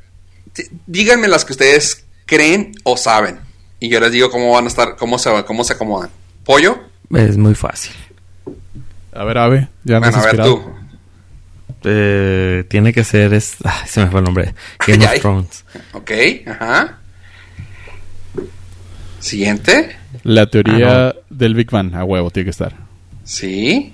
díganme 0.87 1.29
las 1.29 1.45
que 1.45 1.53
ustedes 1.53 2.05
creen 2.27 2.73
o 2.85 2.97
saben. 2.97 3.41
Y 3.81 3.89
yo 3.89 4.01
les 4.01 4.13
digo 4.13 4.31
cómo 4.31 4.53
van 4.53 4.65
a 4.65 4.69
estar, 4.69 4.97
cómo 4.97 5.19
se, 5.19 5.31
cómo 5.45 5.65
se 5.65 5.75
acomodan. 5.75 6.11
¿Pollo? 6.45 6.79
Es 7.15 7.37
muy 7.37 7.55
fácil. 7.55 7.93
A 9.13 9.25
ver, 9.25 9.39
Ave, 9.39 9.69
ya 9.85 9.99
bueno, 9.99 10.17
a 10.17 10.23
ver 10.23 10.37
tú. 10.43 10.63
Eh, 11.85 12.65
tiene 12.69 12.93
que 12.93 13.05
ser... 13.05 13.35
Es... 13.35 13.57
se 13.87 14.01
me 14.01 14.11
fue 14.11 14.21
el 14.21 14.25
nombre. 14.25 14.55
Game 14.87 15.05
of 15.05 15.21
Thrones. 15.21 15.65
Ok, 15.93 16.11
ajá. 16.47 16.99
Siguiente. 19.21 19.97
La 20.25 20.47
teoría 20.47 21.09
ah, 21.09 21.15
del 21.31 21.55
Big 21.55 21.71
Bang, 21.71 21.95
a 21.95 22.05
huevo, 22.05 22.31
tiene 22.31 22.45
que 22.45 22.51
estar. 22.51 22.75
Sí. 23.25 23.93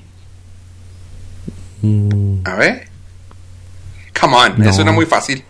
Mm. 1.83 2.41
A 2.45 2.55
ver. 2.55 2.89
Come 4.19 4.37
on, 4.37 4.63
es 4.63 4.79
una 4.79 4.93
muy 4.93 5.07
fácil. 5.07 5.43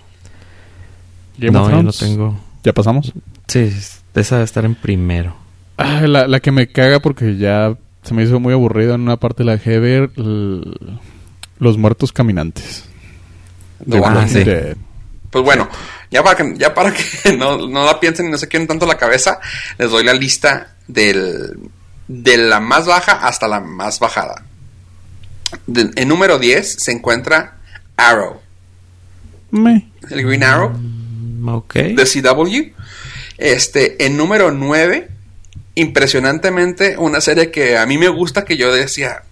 Game 1.39 1.53
no, 1.53 1.63
of 1.63 1.69
Thrones. 1.69 1.99
yo 1.99 2.07
no 2.07 2.13
tengo. 2.13 2.41
¿Ya 2.63 2.73
pasamos? 2.73 3.13
Sí, 3.47 3.73
esa 4.15 4.37
debe 4.37 4.45
estar 4.45 4.65
en 4.65 4.75
primero. 4.75 5.35
Ah, 5.77 6.03
la, 6.07 6.27
la, 6.27 6.41
que 6.41 6.51
me 6.51 6.69
caga 6.69 7.01
porque 7.01 7.37
ya 7.37 7.75
se 8.03 8.15
me 8.15 8.23
hizo 8.23 8.39
muy 8.41 8.53
aburrido 8.53 8.95
en 8.95 9.03
una 9.03 9.17
parte 9.17 9.45
de 9.45 9.47
la 9.47 9.57
ver 9.57 10.11
Los 11.59 11.79
Muertos 11.79 12.13
Caminantes. 12.13 12.85
Ah, 13.91 14.27
pues 15.31 15.45
bueno, 15.45 15.69
ya 16.11 16.23
para 16.23 16.37
que, 16.37 16.55
ya 16.57 16.75
para 16.75 16.93
que 16.93 17.33
no, 17.37 17.69
no 17.69 17.85
la 17.85 18.01
piensen 18.01 18.27
y 18.27 18.31
no 18.31 18.39
se 18.39 18.49
queden 18.49 18.67
tanto 18.67 18.87
la 18.87 18.99
cabeza, 18.99 19.41
les 19.79 19.91
doy 19.91 20.05
la 20.05 20.15
lista 20.15 20.75
del, 20.87 21.59
de 22.09 22.37
la 22.37 22.61
más 22.61 22.87
baja 22.87 23.13
hasta 23.13 23.47
la 23.47 23.61
más 23.61 24.01
bajada. 24.01 24.45
en 25.69 26.09
número 26.09 26.39
10 26.39 26.75
se 26.83 26.93
encuentra 26.93 27.59
Arrow. 27.97 28.41
El 30.11 30.25
Green 30.25 30.43
Arrow. 30.45 30.71
Mm. 30.71 31.01
De 31.95 32.05
CW. 32.05 32.75
Este, 33.39 34.05
en 34.05 34.17
número 34.17 34.51
9, 34.51 35.09
impresionantemente, 35.75 36.97
una 36.99 37.21
serie 37.21 37.51
que 37.51 37.79
a 37.79 37.87
mí 37.87 37.97
me 37.97 38.09
gusta, 38.09 38.45
que 38.45 38.57
yo 38.57 38.73
decía, 38.73 39.23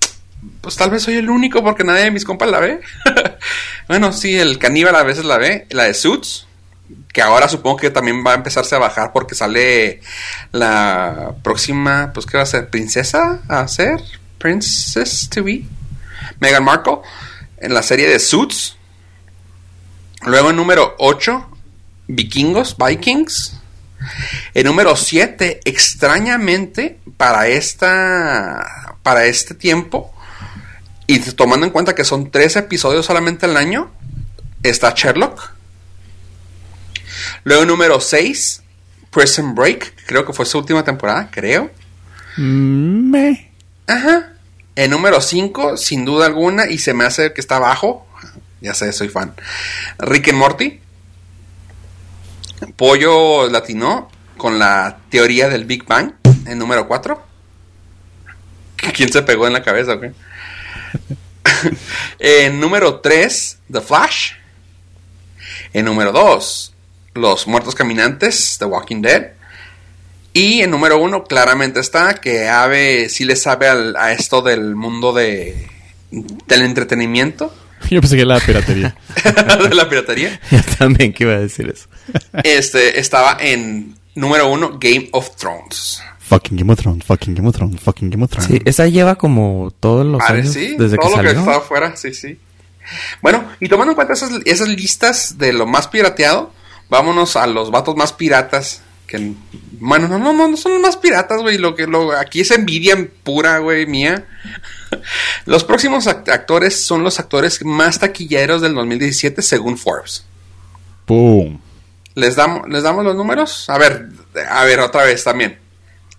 pues 0.61 0.77
tal 0.77 0.91
vez 0.91 1.03
soy 1.03 1.17
el 1.17 1.29
único 1.29 1.63
porque 1.63 1.85
nadie 1.85 2.05
de 2.05 2.11
mis 2.11 2.25
compas 2.25 2.51
la 2.51 2.61
ve. 2.61 2.81
bueno, 3.89 4.13
sí, 4.13 4.37
el 4.37 4.59
caníbal 4.59 4.97
a 4.97 5.03
veces 5.03 5.25
la 5.25 5.37
ve, 5.37 5.67
la 5.71 5.85
de 5.85 5.95
Suits, 5.95 6.47
que 7.13 7.23
ahora 7.23 7.49
supongo 7.49 7.77
que 7.77 7.91
también 7.91 8.25
va 8.27 8.33
a 8.33 8.37
empezarse 8.37 8.75
a 8.75 8.79
bajar 8.79 9.13
porque 9.13 9.35
sale 9.35 10.01
la 10.53 11.35
próxima, 11.43 12.13
pues 12.13 12.27
¿qué 12.27 12.37
va 12.37 12.43
a 12.43 12.47
ser? 12.47 12.71
¿Princesa 12.71 13.41
a 13.49 13.67
ser? 13.69 14.01
¿Princess 14.39 15.29
to 15.29 15.45
be? 15.45 15.65
Meghan 16.41 16.65
Markle, 16.65 16.99
en 17.59 17.75
la 17.75 17.83
serie 17.83 18.09
de 18.09 18.19
Suits. 18.19 18.77
Luego 20.27 20.51
en 20.51 20.57
número 20.57 20.95
8, 20.99 21.49
Vikingos, 22.09 22.77
Vikings. 22.77 23.55
En 24.55 24.67
número 24.67 24.95
7, 24.97 25.61
extrañamente, 25.65 27.01
para 27.17 27.49
esta. 27.49 28.97
para 29.03 29.27
este 29.27 29.55
tiempo, 29.55 30.15
y 31.11 31.21
tomando 31.21 31.65
en 31.65 31.73
cuenta 31.73 31.95
que 31.95 32.05
son 32.05 32.31
tres 32.31 32.57
episodios 32.57 33.07
solamente 33.07 33.47
al 33.47 33.57
año, 33.57 33.91
está 34.63 34.93
Sherlock. 34.95 35.58
Luego 37.45 37.65
número 37.65 38.01
6, 38.01 38.63
Prison 39.11 39.55
Break, 39.55 40.05
creo 40.07 40.25
que 40.27 40.33
fue 40.33 40.47
su 40.47 40.59
última 40.59 40.85
temporada, 40.85 41.31
creo. 41.31 41.71
Me. 42.37 43.51
Ajá. 43.87 44.33
En 44.77 44.91
número 44.91 45.21
5, 45.21 45.77
sin 45.77 46.05
duda 46.05 46.27
alguna, 46.27 46.67
y 46.71 46.79
se 46.79 46.95
me 46.95 47.05
hace 47.05 47.33
que 47.33 47.41
está 47.41 47.57
abajo, 47.57 48.07
ya 48.61 48.75
sé, 48.75 48.93
soy 48.93 49.09
fan. 49.09 49.35
Rick 49.99 50.29
and 50.29 50.39
Morty. 50.39 50.81
Pollo 52.77 53.49
Latino 53.49 54.11
con 54.37 54.59
la 54.59 54.99
teoría 55.11 55.49
del 55.49 55.65
Big 55.65 55.85
Bang 55.85 56.13
en 56.47 56.59
número 56.59 56.87
4. 56.87 57.27
¿Quién 58.95 59.13
se 59.13 59.23
pegó 59.23 59.47
en 59.47 59.53
la 59.53 59.63
cabeza 59.63 59.95
o 59.95 60.01
en 62.19 62.61
número 62.61 63.01
3, 63.01 63.59
The 63.71 63.81
Flash. 63.81 64.33
En 65.73 65.85
número 65.85 66.13
2, 66.13 66.68
Los 67.19 67.47
Muertos 67.47 67.75
Caminantes, 67.75 68.57
The 68.59 68.65
Walking 68.65 69.03
Dead. 69.03 69.33
Y 70.33 70.61
en 70.61 70.71
número 70.71 70.99
1, 70.99 71.25
claramente 71.25 71.81
está 71.81 72.15
que 72.15 72.49
Ave 72.49 73.09
sí 73.09 73.25
le 73.25 73.37
sabe 73.37 73.69
a 73.69 74.13
esto 74.13 74.43
del 74.43 74.77
mundo 74.77 75.13
de, 75.13 75.69
del 76.11 76.63
entretenimiento. 76.63 77.53
Yo 77.91 78.01
pensé 78.01 78.17
que 78.17 78.23
era 78.23 78.35
la 78.35 78.41
piratería. 78.41 78.97
¿De 79.69 79.75
la 79.75 79.89
piratería? 79.89 80.41
Yo 80.51 80.59
también 80.79 81.13
que 81.13 81.25
iba 81.25 81.35
a 81.35 81.41
decir 81.41 81.69
eso. 81.69 81.89
Este, 82.45 83.01
estaba 83.01 83.37
en 83.41 83.97
número 84.15 84.51
1, 84.51 84.79
Game 84.79 85.09
of 85.13 85.37
Thrones. 85.37 86.03
Fucking 86.21 86.59
Game 86.59 86.73
of 86.73 86.79
Thrones, 86.79 87.05
fucking 87.05 87.35
Game 87.35 87.49
of 87.49 87.57
Thrones, 87.57 87.81
fucking 87.81 88.11
Game 88.11 88.25
of 88.25 88.31
Thrones. 88.31 88.51
Sí, 88.51 88.61
esa 88.67 88.87
lleva 88.87 89.17
como 89.17 89.73
todos 89.81 90.05
los 90.05 90.21
años 90.29 90.53
sí, 90.53 90.77
desde 90.79 90.97
todo 90.99 91.07
que 91.07 91.11
lo 91.11 91.17
salió. 91.17 91.33
que 91.33 91.39
estaba 91.39 91.57
afuera, 91.57 91.97
sí, 91.97 92.13
sí. 92.13 92.39
Bueno, 93.23 93.45
y 93.61 93.69
tomando 93.69 93.93
en 93.93 93.97
cuenta 93.97 94.13
esas, 94.13 94.31
esas 94.45 94.69
listas 94.69 95.39
de 95.39 95.55
lo 95.55 95.67
más 95.67 95.89
pirateado, 95.89 96.53
vámonos 96.89 97.37
a 97.37 97.47
los 97.47 97.71
vatos 97.71 97.97
más 97.97 98.13
piratas. 98.13 98.83
Que, 99.07 99.33
bueno, 99.81 100.07
no, 100.09 100.19
no, 100.19 100.33
no, 100.35 100.49
no 100.49 100.57
son 100.57 100.73
los 100.73 100.81
más 100.83 100.97
piratas, 100.97 101.41
güey. 101.41 101.57
Lo 101.59 101.75
que 101.75 101.87
lo, 101.87 102.13
aquí 102.13 102.41
es 102.41 102.51
envidia 102.51 103.09
pura, 103.23 103.59
güey, 103.59 103.87
mía. 103.87 104.27
los 105.47 105.65
próximos 105.65 106.07
act- 106.07 106.29
actores 106.31 106.85
son 106.85 107.03
los 107.03 107.19
actores 107.19 107.65
más 107.65 107.99
taquilleros 107.99 108.61
del 108.61 108.75
2017 108.75 109.41
según 109.43 109.79
Forbes. 109.79 110.25
Boom. 111.07 111.61
¿Les 112.15 112.37
damos, 112.37 112.69
¿Les 112.69 112.83
damos 112.83 113.05
los 113.05 113.17
números? 113.17 113.71
A 113.71 113.79
ver, 113.79 114.09
a 114.51 114.65
ver, 114.65 114.81
otra 114.81 115.05
vez 115.05 115.25
también. 115.25 115.59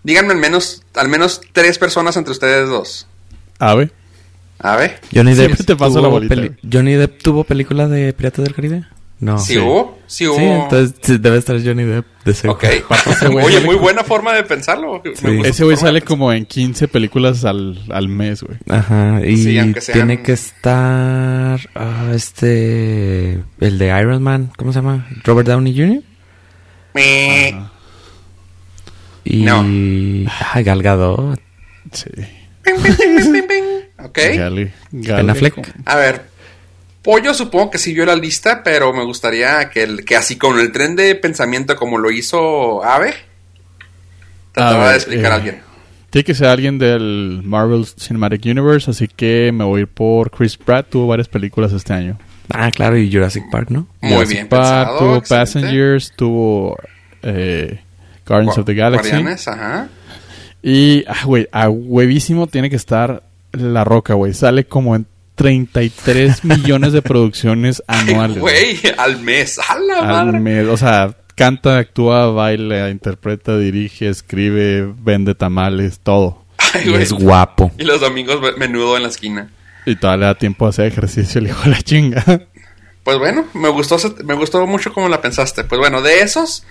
Díganme 0.02 0.32
al 0.34 0.40
menos, 0.40 0.84
al 0.96 1.10
menos 1.10 1.42
tres 1.52 1.78
personas 1.78 2.16
entre 2.18 2.32
ustedes 2.32 2.70
dos. 2.70 3.06
Ave. 3.60 3.92
A 4.60 4.76
ver. 4.78 5.00
Johnny 5.14 5.36
Depp, 5.36 5.66
te 5.66 5.76
paso 5.76 6.02
la 6.02 6.08
bolita. 6.08 6.36
Johnny 6.72 6.94
Depp 6.96 7.22
tuvo 7.22 7.44
película 7.44 7.88
de 7.88 8.14
Piratas 8.14 8.46
del 8.46 8.56
Caribe. 8.56 8.86
No. 9.20 9.38
¿Sí, 9.38 9.58
hubo? 9.58 10.00
Sí 10.08 10.28
hubo. 10.28 10.38
Sí, 10.38 10.44
entonces 10.44 10.96
sí, 11.02 11.18
debe 11.18 11.38
estar 11.38 11.58
Johnny 11.62 11.84
Depp 11.84 12.06
de 12.24 12.34
seguro. 12.34 12.58
Ok. 12.58 12.64
ese 13.08 13.28
güey 13.28 13.46
Oye, 13.46 13.60
muy 13.62 13.76
buena 13.76 14.04
forma 14.06 14.34
de 14.34 14.44
pensarlo. 14.44 15.02
Me 15.04 15.16
Sí. 15.16 15.42
Ese 15.44 15.66
güey 15.66 15.76
sale 15.76 16.02
como 16.02 16.32
en 16.32 16.46
15 16.46 16.88
películas 16.88 17.44
al, 17.44 17.84
al 17.92 18.08
mes, 18.08 18.44
güey. 18.44 18.58
Ajá, 18.70 19.20
y 19.26 19.36
Sí, 19.36 19.44
sean- 19.56 19.76
tiene 19.92 20.24
que 20.24 20.32
estar 20.32 21.60
ah, 21.76 22.12
este 22.14 23.44
el 23.60 23.78
de 23.78 23.88
Iron 24.00 24.24
Man, 24.24 24.52
¿cómo 24.56 24.72
se 24.72 24.80
llama? 24.80 25.06
Robert 25.26 25.48
Downey 25.50 25.76
Jr. 25.78 26.04
Ajá. 26.96 27.72
y 29.26 29.42
No. 29.44 29.66
ah, 30.54 30.62
Gal 30.62 30.82
Gadot. 30.82 31.40
Sí. 31.92 32.10
Ping, 32.64 32.76
ping, 32.82 33.48
ping. 33.48 33.64
Ok. 34.06 34.18
Affleck. 35.30 35.76
A 35.86 35.96
ver. 35.98 36.29
Pollo 37.04 37.34
supongo 37.34 37.72
que 37.72 37.78
sí 37.78 37.94
vio 37.94 38.06
la 38.06 38.16
lista, 38.16 38.62
pero 38.64 38.94
me 38.94 39.04
gustaría 39.06 39.70
que, 39.70 39.84
el- 39.84 40.06
que 40.06 40.16
así 40.16 40.38
con 40.38 40.60
el 40.60 40.72
tren 40.72 40.96
de 40.96 41.16
pensamiento 41.16 41.76
como 41.76 41.98
lo 41.98 42.12
hizo 42.12 42.84
Ave, 42.84 43.14
trataba 44.52 44.84
ver, 44.84 44.92
de 44.92 44.98
explicar 44.98 45.26
eh, 45.26 45.34
a 45.34 45.36
alguien. 45.36 45.62
Tiene 46.10 46.24
que 46.26 46.34
ser 46.34 46.48
alguien 46.48 46.80
del 46.80 47.42
Marvel 47.44 47.86
Cinematic 47.86 48.46
Universe, 48.46 48.90
así 48.92 49.08
que 49.08 49.52
me 49.54 49.64
voy 49.64 49.80
a 49.80 49.82
ir 49.84 49.88
por 49.88 50.32
Chris 50.32 50.58
Pratt. 50.58 50.90
Tuvo 50.90 51.08
varias 51.08 51.28
películas 51.28 51.72
este 51.72 51.94
año. 51.94 52.18
Ah, 52.52 52.72
claro, 52.72 52.98
y 52.98 53.12
Jurassic 53.12 53.44
Park, 53.52 53.70
¿no? 53.70 53.88
Muy 54.02 54.14
Jurassic 54.14 54.36
bien 54.36 54.48
Park, 54.50 54.64
pensado, 54.64 54.98
Tuvo 55.00 55.16
excelente. 55.18 55.30
Passengers, 55.46 56.14
tuvo 56.16 56.78
eh, 57.22 57.80
Guardians 58.28 58.58
of 58.58 58.66
the 58.66 58.74
Galaxy. 58.74 59.10
Guardianes, 59.12 59.48
ajá. 59.48 59.88
Y, 60.64 61.06
ah, 61.08 61.26
güey, 61.26 61.48
a 61.52 61.70
huevísimo 61.70 62.48
tiene 62.48 62.70
que 62.72 62.76
estar 62.76 63.22
La 63.52 63.84
Roca, 63.84 64.16
güey. 64.16 64.34
Sale 64.34 64.66
como 64.66 64.96
en 64.96 65.06
33 65.40 66.44
millones 66.44 66.92
de 66.94 67.02
producciones 67.02 67.82
anuales. 67.88 68.40
Güey, 68.40 68.80
al 68.98 69.20
mes. 69.22 69.58
A 69.58 69.80
la 69.80 70.00
Al 70.20 70.26
madre. 70.28 70.40
mes. 70.40 70.68
O 70.68 70.76
sea, 70.78 71.16
canta, 71.36 71.78
actúa, 71.78 72.28
baila, 72.28 72.90
interpreta, 72.90 73.58
dirige, 73.58 74.10
escribe, 74.10 74.94
vende 75.00 75.36
tamales, 75.36 76.00
todo. 76.02 76.44
Ay, 76.74 76.84
Y 76.86 76.90
güey. 76.90 77.04
es 77.04 77.14
guapo. 77.14 77.72
Y 77.78 77.84
los 77.84 78.02
domingos 78.02 78.40
menudo 78.58 78.98
en 78.98 79.04
la 79.04 79.10
esquina. 79.10 79.50
Y 79.86 79.96
todavía 79.96 80.20
le 80.20 80.26
da 80.34 80.36
tiempo 80.38 80.66
a 80.66 80.70
hacer 80.70 80.86
ejercicio, 80.88 81.40
el 81.40 81.48
hijo 81.48 81.64
de 81.64 81.70
la 81.70 81.82
chinga. 81.82 82.24
Pues 83.04 83.18
bueno, 83.18 83.46
me 83.54 83.70
gustó, 83.70 83.98
me 84.26 84.34
gustó 84.34 84.68
mucho 84.68 84.94
como 84.94 85.08
la 85.08 85.22
pensaste. 85.22 85.64
Pues 85.64 85.80
bueno, 85.80 86.02
de 86.02 86.20
esos, 86.20 86.66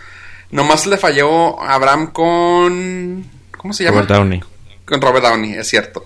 nomás 0.50 0.86
le 0.86 0.98
falló 0.98 1.60
a 1.60 1.72
Abraham 1.74 2.08
con... 2.12 3.24
¿Cómo 3.56 3.72
se 3.72 3.84
llama? 3.84 4.02
Robert 4.02 4.10
Downey. 4.12 4.40
Con 4.84 5.00
Robert 5.00 5.24
Downey, 5.24 5.54
es 5.54 5.66
cierto. 5.68 6.04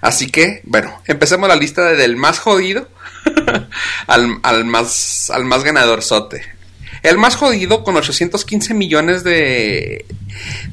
Así 0.00 0.28
que, 0.30 0.60
bueno, 0.64 1.00
empecemos 1.06 1.48
la 1.48 1.56
lista 1.56 1.84
de- 1.90 1.96
del 1.96 2.16
más 2.16 2.38
jodido 2.38 2.88
al, 4.06 4.38
al 4.42 4.64
más, 4.64 5.30
al 5.30 5.44
más 5.44 5.64
ganador 5.64 6.02
sote. 6.02 6.42
El 7.02 7.16
más 7.18 7.36
jodido, 7.36 7.84
con 7.84 7.96
815 7.96 8.74
millones 8.74 9.22
de, 9.24 10.04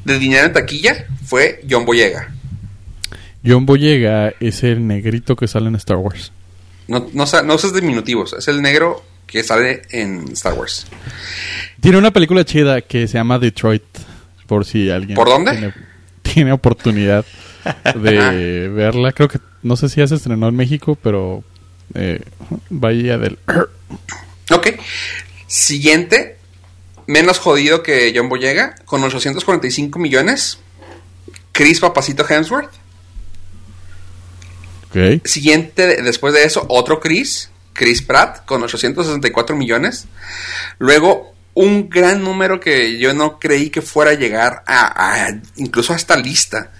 de 0.04 0.18
dinero 0.18 0.46
en 0.46 0.52
taquilla, 0.52 1.06
fue 1.24 1.62
John 1.68 1.84
Boyega. 1.84 2.32
John 3.44 3.64
Boyega 3.66 4.32
es 4.40 4.62
el 4.64 4.86
negrito 4.86 5.36
que 5.36 5.46
sale 5.46 5.68
en 5.68 5.76
Star 5.76 5.98
Wars. 5.98 6.32
No, 6.88 7.08
no, 7.12 7.26
sa- 7.26 7.42
no 7.42 7.54
uses 7.54 7.72
diminutivos, 7.72 8.32
es 8.32 8.48
el 8.48 8.60
negro 8.62 9.04
que 9.26 9.42
sale 9.44 9.82
en 9.90 10.24
Star 10.32 10.54
Wars. 10.54 10.86
Tiene 11.80 11.98
una 11.98 12.12
película 12.12 12.44
chida 12.44 12.80
que 12.80 13.06
se 13.06 13.14
llama 13.18 13.38
Detroit, 13.38 13.82
por 14.46 14.64
si 14.64 14.90
alguien... 14.90 15.14
¿Por 15.16 15.28
dónde? 15.28 15.52
Tiene, 15.52 15.74
tiene 16.34 16.52
oportunidad 16.52 17.24
de 17.94 18.68
verla. 18.74 19.12
Creo 19.12 19.28
que... 19.28 19.38
No 19.62 19.76
sé 19.76 19.88
si 19.88 19.96
ya 20.00 20.06
se 20.06 20.14
estrenó 20.16 20.48
en 20.48 20.56
México, 20.56 20.96
pero... 21.02 21.42
Eh, 21.94 22.20
Bahía 22.70 23.18
del... 23.18 23.38
Ok. 24.52 24.68
Siguiente, 25.48 26.36
menos 27.06 27.38
jodido 27.38 27.82
que 27.82 28.12
John 28.14 28.28
Boyega, 28.28 28.74
con 28.84 29.02
845 29.02 29.98
millones. 29.98 30.58
Chris 31.52 31.80
Papacito 31.80 32.24
Hemsworth. 32.28 32.70
Ok. 34.90 35.24
Siguiente, 35.24 35.86
de- 35.86 36.02
después 36.02 36.34
de 36.34 36.44
eso, 36.44 36.64
otro 36.68 37.00
Chris, 37.00 37.50
Chris 37.72 38.02
Pratt, 38.02 38.44
con 38.44 38.62
864 38.62 39.56
millones. 39.56 40.06
Luego, 40.78 41.34
un 41.56 41.88
gran 41.88 42.22
número 42.22 42.60
que 42.60 42.98
yo 42.98 43.14
no 43.14 43.38
creí 43.38 43.70
que 43.70 43.80
fuera 43.80 44.10
a 44.10 44.14
llegar 44.14 44.62
a, 44.66 45.24
a- 45.26 45.40
incluso 45.56 45.94
a 45.94 45.96
esta 45.96 46.16
lista. 46.16 46.70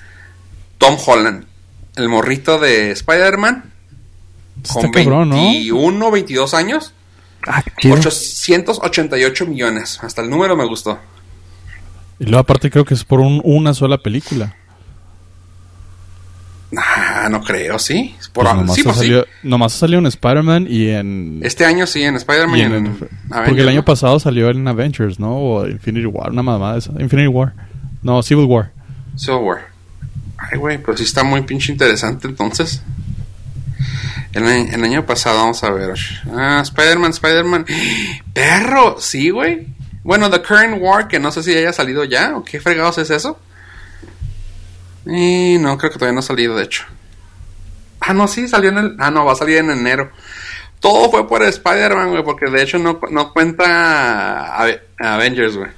Tom 0.77 0.99
Holland, 1.05 1.47
el 1.97 2.11
morrito 2.11 2.59
de 2.59 2.91
Spider-Man, 2.91 3.72
con 4.70 4.93
cabrón, 4.93 5.31
¿no? 5.31 5.37
21, 5.37 6.11
22 6.11 6.55
años. 6.55 6.93
888 7.83 9.45
ah, 9.45 9.49
millones. 9.49 9.99
Hasta 10.03 10.20
el 10.20 10.29
número 10.29 10.57
me 10.57 10.66
gustó. 10.66 10.99
Y 12.18 12.24
luego 12.24 12.41
aparte 12.41 12.70
creo 12.70 12.85
que 12.85 12.93
es 12.95 13.05
por 13.05 13.20
una 13.20 13.72
sola 13.72 13.97
película. 13.99 14.57
Ah, 17.27 17.29
no 17.29 17.43
creo, 17.43 17.77
sí. 17.77 18.14
Por 18.33 18.45
pues 18.45 18.57
nomás, 18.57 18.77
sí, 18.77 18.83
pues 18.85 18.99
sí. 18.99 19.12
nomás 19.43 19.72
salió 19.72 19.99
en 19.99 20.07
Spider-Man 20.07 20.68
y 20.70 20.91
en... 20.91 21.41
Este 21.43 21.64
año 21.64 21.85
sí, 21.85 22.05
en 22.05 22.14
Spider-Man 22.14 22.57
y, 22.57 22.62
en, 22.62 22.97
Porque 23.45 23.62
el 23.62 23.68
año 23.68 23.85
pasado 23.85 24.20
salió 24.20 24.49
en 24.49 24.68
Avengers, 24.68 25.18
¿no? 25.18 25.37
O 25.37 25.66
Infinity 25.66 26.07
War, 26.07 26.31
una 26.31 26.45
mamada 26.45 26.79
esa. 26.79 26.93
Infinity 27.01 27.27
War. 27.27 27.53
No, 28.03 28.22
Civil 28.22 28.45
War. 28.45 28.70
Civil 29.16 29.41
War. 29.41 29.66
Ay, 30.39 30.57
güey, 30.57 30.79
pues 30.79 30.99
sí 30.99 31.05
está 31.05 31.24
muy 31.24 31.43
pinche 31.43 31.72
interesante 31.72 32.29
entonces. 32.29 32.81
El, 34.33 34.45
el 34.45 34.85
año 34.85 35.05
pasado, 35.05 35.39
vamos 35.39 35.64
a 35.64 35.70
ver. 35.70 35.95
Ah, 36.33 36.61
Spider-Man, 36.62 37.11
Spider-Man. 37.11 37.66
¡Perro! 38.33 38.99
Sí, 39.01 39.31
güey. 39.31 39.66
Bueno, 40.05 40.31
The 40.31 40.43
Current 40.43 40.81
War, 40.81 41.09
que 41.09 41.18
no 41.18 41.33
sé 41.33 41.43
si 41.43 41.57
haya 41.57 41.72
salido 41.72 42.05
ya, 42.05 42.37
o 42.37 42.45
qué 42.45 42.61
fregados 42.61 42.99
es 42.99 43.11
eso. 43.11 43.37
Y 45.05 45.59
no, 45.59 45.77
creo 45.77 45.91
que 45.91 45.99
todavía 45.99 46.14
no 46.14 46.20
ha 46.20 46.22
salido, 46.22 46.55
de 46.55 46.62
hecho. 46.62 46.85
Ah, 48.07 48.15
no, 48.15 48.29
sí, 48.29 48.47
salió 48.49 48.71
en 48.71 48.79
el... 48.79 48.97
Ah, 48.99 49.11
no, 49.11 49.25
va 49.25 49.33
a 49.33 49.37
salir 49.37 49.59
en 49.59 49.71
enero. 49.71 50.11
Todo 50.81 51.11
fue 51.11 51.27
por 51.27 51.43
Spider-Man, 51.43 52.11
güey, 52.11 52.23
porque 52.23 52.51
de 52.51 52.63
hecho 52.63 52.79
no, 52.79 53.01
no 53.11 53.33
cuenta 53.33 54.57
Avengers, 54.99 55.57
güey. 55.57 55.71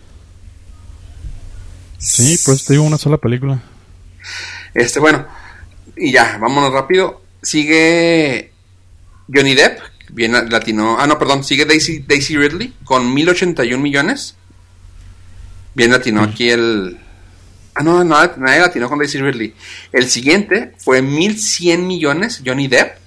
Sí, 1.98 2.38
pues 2.44 2.64
te 2.64 2.74
digo 2.74 2.84
una 2.84 2.98
sola 2.98 3.16
película. 3.16 3.60
Este, 4.74 5.00
bueno, 5.00 5.26
y 5.96 6.12
ya, 6.12 6.38
vámonos 6.38 6.72
rápido. 6.72 7.22
Sigue 7.42 8.52
Johnny 9.32 9.54
Depp, 9.54 9.80
bien 10.10 10.32
latino. 10.32 10.96
Ah, 10.98 11.06
no, 11.06 11.18
perdón, 11.18 11.44
sigue 11.44 11.64
Daisy, 11.64 12.00
Daisy 12.06 12.36
Ridley 12.36 12.74
con 12.84 13.12
1081 13.12 13.82
millones. 13.82 14.34
Bien 15.74 15.90
latino 15.90 16.22
aquí 16.22 16.50
el. 16.50 16.98
Ah, 17.78 17.84
no, 17.84 18.02
no, 18.02 18.16
nadie 18.38 18.58
latino 18.58 18.88
con 18.88 18.98
Daisy 18.98 19.18
Ridley. 19.18 19.54
El 19.92 20.08
siguiente 20.08 20.72
fue 20.78 21.00
1100 21.00 21.86
millones, 21.86 22.42
Johnny 22.44 22.66
Depp. 22.66 22.98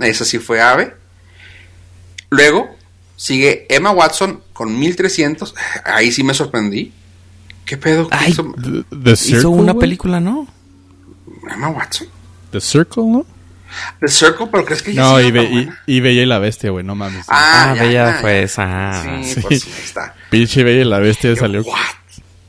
Eso 0.00 0.26
sí 0.26 0.38
fue 0.38 0.60
ave. 0.60 0.94
Luego 2.28 2.76
sigue 3.16 3.66
Emma 3.70 3.90
Watson 3.90 4.42
con 4.52 4.78
1300. 4.78 5.54
Ahí 5.82 6.12
sí 6.12 6.22
me 6.24 6.34
sorprendí. 6.34 6.92
¿Qué 7.64 7.78
pedo? 7.78 8.10
hizo, 8.26 9.48
una 9.48 9.72
película, 9.72 10.20
¿no? 10.20 10.46
Emma 11.50 11.70
Watson. 11.70 12.08
The 12.50 12.60
Circle, 12.60 13.04
¿no? 13.04 13.26
The 14.00 14.08
Circle, 14.08 14.48
pero 14.52 14.66
crees 14.66 14.82
que 14.82 14.92
ya 14.92 15.02
No, 15.02 15.20
y, 15.22 15.70
y, 15.86 16.00
Bella 16.00 16.22
y 16.22 16.26
la 16.26 16.38
Bestia, 16.38 16.68
güey, 16.68 16.84
no 16.84 16.94
mames. 16.94 17.24
Ah, 17.28 17.70
ah 17.70 17.74
Bella 17.74 18.18
fue 18.20 18.42
esa. 18.42 19.02
Sí, 19.22 19.34
sí, 19.34 19.40
pues 19.40 19.64
ahí 19.64 19.72
está. 19.84 20.14
Pinche 20.30 20.64
Bella 20.64 20.82
y 20.82 20.84
la 20.84 20.98
Bestia 20.98 21.34
salió. 21.34 21.62
What? 21.62 21.76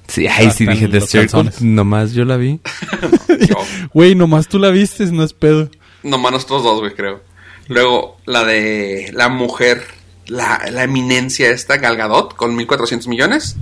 Sí, 0.09 0.27
ahí 0.27 0.51
sí 0.51 0.65
dije 0.65 0.87
The 0.87 1.01
Circle. 1.01 1.51
Nomás 1.61 2.13
yo 2.13 2.25
la 2.25 2.37
vi. 2.37 2.59
Güey, 3.93 4.15
nomás 4.15 4.47
tú 4.47 4.59
la 4.59 4.69
viste, 4.69 5.05
no 5.07 5.23
es 5.23 5.33
pedo. 5.33 5.69
Nomás 6.03 6.31
nosotros 6.31 6.63
dos, 6.63 6.79
güey, 6.79 6.93
creo. 6.93 7.23
Luego, 7.67 8.17
la 8.25 8.43
de 8.43 9.11
la 9.13 9.29
mujer, 9.29 9.83
la, 10.27 10.65
la 10.71 10.83
eminencia 10.83 11.49
esta, 11.49 11.77
Galgadot, 11.77 12.35
con 12.35 12.55
1400 12.55 13.07
millones. 13.07 13.55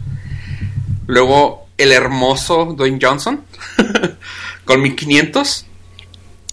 Luego, 1.05 1.67
el 1.77 1.91
hermoso 1.91 2.73
Dwayne 2.77 2.99
Johnson, 3.01 3.43
con 4.65 4.81
1500. 4.81 5.65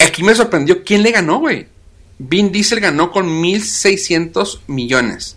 Aquí 0.06 0.22
me 0.22 0.34
sorprendió 0.34 0.84
quién 0.84 1.02
le 1.02 1.12
ganó, 1.12 1.38
güey. 1.38 1.68
Vin 2.18 2.52
Diesel 2.52 2.80
ganó 2.80 3.10
con 3.10 3.40
1600 3.40 4.62
millones. 4.66 5.36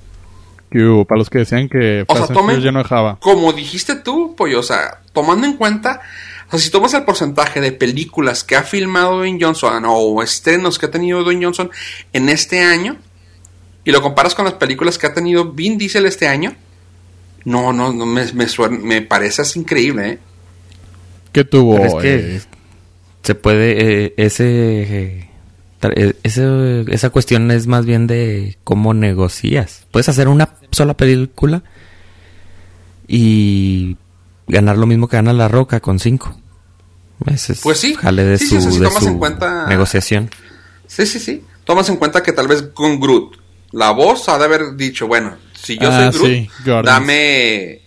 Para 0.69 1.17
los 1.17 1.29
que 1.29 1.39
decían 1.39 1.69
que 1.69 2.05
o 2.07 2.15
sea, 2.15 2.59
ya 2.59 2.71
no 2.71 2.79
dejaba. 2.79 3.17
Como 3.19 3.53
dijiste 3.53 3.95
tú, 3.95 4.35
pollo, 4.35 4.59
o 4.59 4.63
sea, 4.63 5.01
tomando 5.13 5.47
en 5.47 5.53
cuenta, 5.53 6.01
o 6.47 6.51
sea, 6.51 6.59
si 6.59 6.69
tomas 6.69 6.93
el 6.93 7.03
porcentaje 7.03 7.61
de 7.61 7.71
películas 7.71 8.43
que 8.43 8.55
ha 8.55 8.63
filmado 8.63 9.17
Dwayne 9.17 9.39
Johnson 9.41 9.83
o 9.87 10.21
estrenos 10.21 10.77
que 10.77 10.87
ha 10.87 10.91
tenido 10.91 11.23
Dwayne 11.23 11.45
Johnson 11.45 11.71
en 12.13 12.29
este 12.29 12.61
año 12.61 12.97
y 13.83 13.91
lo 13.91 14.01
comparas 14.01 14.35
con 14.35 14.45
las 14.45 14.55
películas 14.55 14.97
que 14.97 15.07
ha 15.07 15.13
tenido 15.13 15.53
Vin 15.53 15.77
Diesel 15.77 16.05
este 16.05 16.27
año, 16.27 16.53
no, 17.45 17.71
no, 17.71 17.93
no 17.93 18.05
me, 18.05 18.25
me, 18.33 18.47
me 18.69 19.01
parece 19.01 19.43
así 19.43 19.59
increíble, 19.59 20.09
¿eh? 20.09 20.19
¿Qué 21.31 21.45
tuvo? 21.45 21.77
es 21.77 21.93
que 21.95 22.35
eh, 22.35 22.41
se 23.23 23.35
puede, 23.35 24.05
eh, 24.05 24.13
ese, 24.17 24.43
eh, 24.45 25.26
ese, 26.23 26.85
esa 26.89 27.09
cuestión 27.09 27.51
es 27.51 27.67
más 27.67 27.85
bien 27.85 28.07
de 28.07 28.57
cómo 28.63 28.93
negocias. 28.93 29.85
Puedes 29.91 30.09
hacer 30.09 30.27
una 30.27 30.49
sola 30.71 30.95
película 30.95 31.63
y 33.07 33.97
ganar 34.47 34.77
lo 34.77 34.85
mismo 34.85 35.07
que 35.07 35.17
gana 35.17 35.33
La 35.33 35.47
Roca 35.47 35.79
con 35.79 35.99
cinco. 35.99 36.35
pues 37.63 37.79
sí, 37.79 37.95
jale 37.95 38.23
de 38.23 38.37
su, 38.37 38.55
en 39.07 39.17
cuenta, 39.17 39.67
negociación. 39.67 40.29
Sí, 40.87 41.05
sí, 41.05 41.19
sí. 41.19 41.43
Tomas 41.63 41.89
en 41.89 41.97
cuenta 41.97 42.23
que 42.23 42.31
tal 42.31 42.47
vez 42.47 42.63
con 42.73 42.99
Groot, 42.99 43.37
la 43.71 43.91
voz 43.91 44.29
ha 44.29 44.37
de 44.37 44.45
haber 44.45 44.75
dicho, 44.75 45.07
bueno, 45.07 45.35
si 45.53 45.77
yo 45.77 45.91
soy 46.11 46.49
ah, 46.49 46.63
Groot, 46.63 46.85
dame 46.85 47.81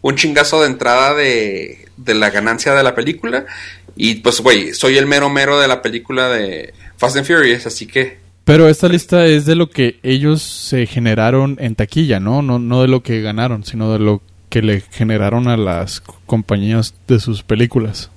un 0.00 0.16
chingazo 0.16 0.60
de 0.60 0.66
entrada 0.66 1.14
de, 1.14 1.88
de 1.96 2.14
la 2.14 2.30
ganancia 2.30 2.74
de 2.74 2.82
la 2.82 2.94
película 2.94 3.46
y 3.94 4.16
pues, 4.16 4.40
güey, 4.40 4.72
soy 4.74 4.96
el 4.98 5.06
mero 5.06 5.28
mero 5.28 5.60
de 5.60 5.68
la 5.68 5.82
película 5.82 6.28
de 6.28 6.74
Fast 7.02 7.16
and 7.16 7.26
Furious, 7.26 7.66
así 7.66 7.88
que... 7.88 8.16
Pero 8.44 8.68
esta 8.68 8.86
lista 8.86 9.26
es 9.26 9.44
de 9.44 9.56
lo 9.56 9.68
que 9.68 9.98
ellos 10.04 10.40
se 10.40 10.86
generaron 10.86 11.56
en 11.58 11.74
taquilla, 11.74 12.20
¿no? 12.20 12.42
No, 12.42 12.60
no 12.60 12.80
de 12.82 12.86
lo 12.86 13.02
que 13.02 13.20
ganaron, 13.20 13.64
sino 13.64 13.92
de 13.92 13.98
lo 13.98 14.22
que 14.48 14.62
le 14.62 14.82
generaron 14.82 15.48
a 15.48 15.56
las 15.56 16.00
compañías 16.26 16.94
de 17.08 17.18
sus 17.18 17.42
películas. 17.42 18.08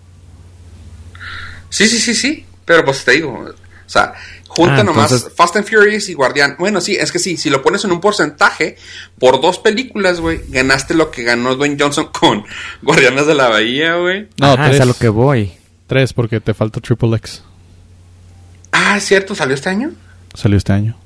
Sí, 1.72 1.88
sí, 1.88 1.98
sí, 1.98 2.14
sí. 2.14 2.46
Pero 2.64 2.86
pues 2.86 3.04
te 3.04 3.14
digo, 3.14 3.34
o 3.34 3.90
sea, 3.90 4.14
junta 4.48 4.82
ah, 4.82 4.84
nomás 4.84 5.32
Fast 5.36 5.56
and 5.56 5.68
Furious 5.68 6.08
y 6.10 6.14
Guardián. 6.14 6.56
Bueno, 6.60 6.80
sí, 6.80 6.96
es 6.96 7.12
que 7.12 7.18
sí, 7.18 7.38
si 7.38 7.50
lo 7.50 7.64
pones 7.64 7.84
en 7.86 7.92
un 7.92 8.02
porcentaje, 8.02 8.78
por 9.18 9.42
dos 9.42 9.58
películas, 9.58 10.20
güey, 10.20 10.42
ganaste 10.50 10.94
lo 10.94 11.10
que 11.10 11.24
ganó 11.24 11.56
Dwayne 11.56 11.78
Johnson 11.80 12.10
con 12.12 12.44
Guardianes 12.84 13.26
de 13.26 13.34
la 13.34 13.50
Bahía, 13.50 13.96
güey. 13.96 14.28
No, 14.38 14.54
es 14.64 14.80
a 14.80 14.86
lo 14.86 14.94
que 14.94 15.10
voy. 15.10 15.54
Tres, 15.88 16.14
porque 16.14 16.40
te 16.40 16.54
falta 16.54 16.80
Triple 16.80 17.16
X. 17.18 17.42
Ah, 18.78 19.00
cierto, 19.00 19.36
¿salió 19.36 19.56
este 19.56 19.70
año? 19.70 19.92
Salió 20.34 20.58
este 20.58 20.74
año. 20.74 20.98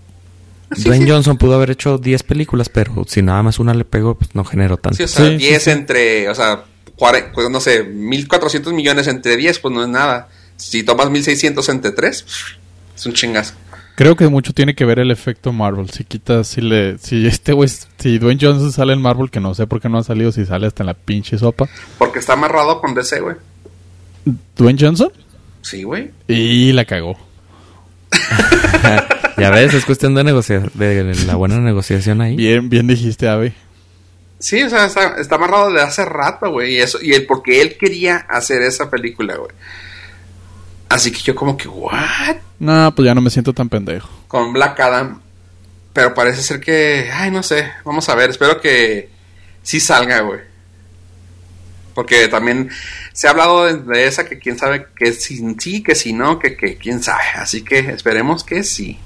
Ah, 0.72 0.76
Dwayne 0.78 1.08
Johnson 1.08 1.38
pudo 1.38 1.54
haber 1.54 1.70
hecho 1.70 2.00
10 2.00 2.24
películas, 2.24 2.68
pero 2.68 3.06
si 3.08 3.22
nada 3.22 3.44
más 3.44 3.60
una 3.60 3.76
le 3.76 3.86
pegó, 3.86 4.16
pues 4.16 4.34
no 4.34 4.44
generó 4.44 4.78
tanto. 4.78 4.98
Sí, 4.98 5.04
o 5.04 5.08
sea, 5.08 5.30
10 5.30 5.68
entre, 5.68 6.30
o 6.30 6.36
sea, 6.36 6.64
pues, 6.98 7.50
no 7.52 7.60
sé, 7.60 7.84
1400 7.84 8.74
millones 8.74 9.08
entre 9.08 9.38
10, 9.38 9.60
pues 9.60 9.74
no 9.74 9.84
es 9.84 9.88
nada. 9.88 10.30
Si 10.58 10.82
tomas 10.82 11.12
1600 11.12 11.70
entre 11.70 11.92
3, 11.92 12.26
es 12.96 13.06
un 13.06 13.14
chingazo. 13.14 13.54
Creo 13.96 14.16
que 14.16 14.28
mucho 14.30 14.52
tiene 14.52 14.74
que 14.74 14.86
ver 14.86 14.98
el 14.98 15.12
efecto 15.12 15.54
Marvel. 15.54 15.92
Si 15.92 16.06
quitas, 16.06 16.48
si 16.48 16.62
le, 16.62 16.98
si 16.98 17.28
este 17.28 17.54
güey, 17.54 17.70
si 18.00 18.18
Dwayne 18.18 18.40
Johnson 18.42 18.72
sale 18.72 18.94
en 18.94 19.02
Marvel, 19.02 19.30
que 19.30 19.40
no 19.40 19.54
sé 19.54 19.68
por 19.68 19.80
qué 19.80 19.90
no 19.90 20.00
ha 20.00 20.04
salido, 20.04 20.32
si 20.32 20.46
sale 20.46 20.66
hasta 20.66 20.82
en 20.84 20.88
la 20.88 20.96
pinche 20.96 21.38
sopa. 21.38 21.70
Porque 22.00 22.18
está 22.18 22.34
amarrado 22.34 22.82
con 22.82 22.96
DC, 22.96 23.20
güey. 23.20 23.36
¿Dwayne 24.56 24.80
Johnson? 24.82 25.12
Sí, 25.62 25.84
güey. 25.84 26.12
Y 26.28 26.72
la 26.72 26.86
cagó. 26.86 27.29
ya 29.38 29.50
ves, 29.52 29.74
es 29.74 29.86
cuestión 29.86 30.16
de 30.16 30.24
negociar, 30.24 30.72
de 30.72 31.16
la 31.26 31.36
buena 31.36 31.60
negociación 31.60 32.22
ahí. 32.22 32.36
Bien, 32.36 32.70
bien 32.70 32.88
dijiste, 32.88 33.28
Ave. 33.28 33.54
Sí, 34.40 34.64
o 34.64 34.70
sea, 34.70 34.86
está, 34.86 35.36
amarrado 35.36 35.72
de 35.72 35.82
hace 35.82 36.06
rato, 36.06 36.50
güey. 36.50 36.76
Y 36.76 36.78
eso, 36.78 36.98
y 37.02 37.14
el 37.14 37.26
porque 37.26 37.62
él 37.62 37.78
quería 37.78 38.18
hacer 38.18 38.62
esa 38.62 38.90
película, 38.90 39.36
güey. 39.36 39.52
Así 40.88 41.12
que 41.12 41.20
yo 41.20 41.36
como 41.36 41.58
que, 41.58 41.68
¿what? 41.68 42.38
No, 42.58 42.94
pues 42.96 43.06
ya 43.06 43.14
no 43.14 43.22
me 43.22 43.30
siento 43.30 43.54
tan 43.54 43.70
pendejo. 43.70 44.10
Con 44.28 44.54
Black 44.54 44.80
Adam. 44.80 45.22
Pero 45.94 46.14
parece 46.14 46.42
ser 46.42 46.60
que, 46.60 47.10
ay, 47.14 47.32
no 47.32 47.44
sé. 47.44 47.70
Vamos 47.84 48.08
a 48.08 48.16
ver, 48.16 48.30
espero 48.30 48.62
que 48.62 49.10
sí 49.62 49.80
salga, 49.80 50.22
güey. 50.22 50.40
Porque 52.00 52.30
también 52.30 52.70
se 53.12 53.28
ha 53.28 53.32
hablado 53.32 53.66
de, 53.66 54.08
esa 54.08 54.24
que 54.24 54.40
quién 54.40 54.58
sabe 54.58 54.88
que 54.96 55.12
si 55.12 55.44
sí, 55.60 55.84
que 55.84 55.96
si 55.96 56.14
no, 56.14 56.40
que, 56.40 56.78
quién 56.82 57.04
sabe. 57.04 57.26
Así 57.36 57.62
que 57.62 57.80
esperemos 57.80 58.46
que 58.46 58.64
sí. 58.64 58.98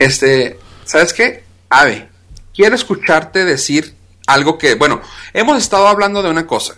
Este, 0.00 0.58
¿sabes 0.84 1.12
qué? 1.12 1.44
Ave, 1.68 2.08
quiero 2.52 2.74
escucharte 2.74 3.44
decir 3.44 3.94
algo 4.26 4.58
que, 4.58 4.74
bueno, 4.74 5.00
hemos 5.32 5.58
estado 5.58 5.86
hablando 5.86 6.24
de 6.24 6.30
una 6.30 6.44
cosa 6.44 6.74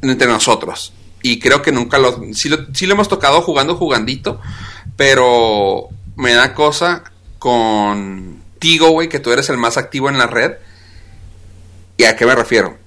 entre 0.00 0.28
nosotros. 0.28 0.92
Y 1.20 1.40
creo 1.40 1.60
que 1.60 1.72
nunca 1.72 1.98
lo, 1.98 2.20
sí 2.34 2.48
lo, 2.48 2.72
sí 2.72 2.86
lo 2.86 2.94
hemos 2.94 3.08
tocado 3.08 3.42
jugando 3.42 3.74
jugandito, 3.74 4.40
pero 4.96 5.88
me 6.14 6.34
da 6.34 6.54
cosa 6.54 7.02
con 7.40 8.44
Tigo, 8.60 8.90
güey, 8.90 9.08
que 9.08 9.18
tú 9.18 9.32
eres 9.32 9.48
el 9.48 9.56
más 9.56 9.76
activo 9.76 10.08
en 10.08 10.18
la 10.18 10.28
red. 10.28 10.52
¿Y 11.96 12.04
a 12.04 12.14
qué 12.14 12.24
me 12.24 12.36
refiero? 12.36 12.77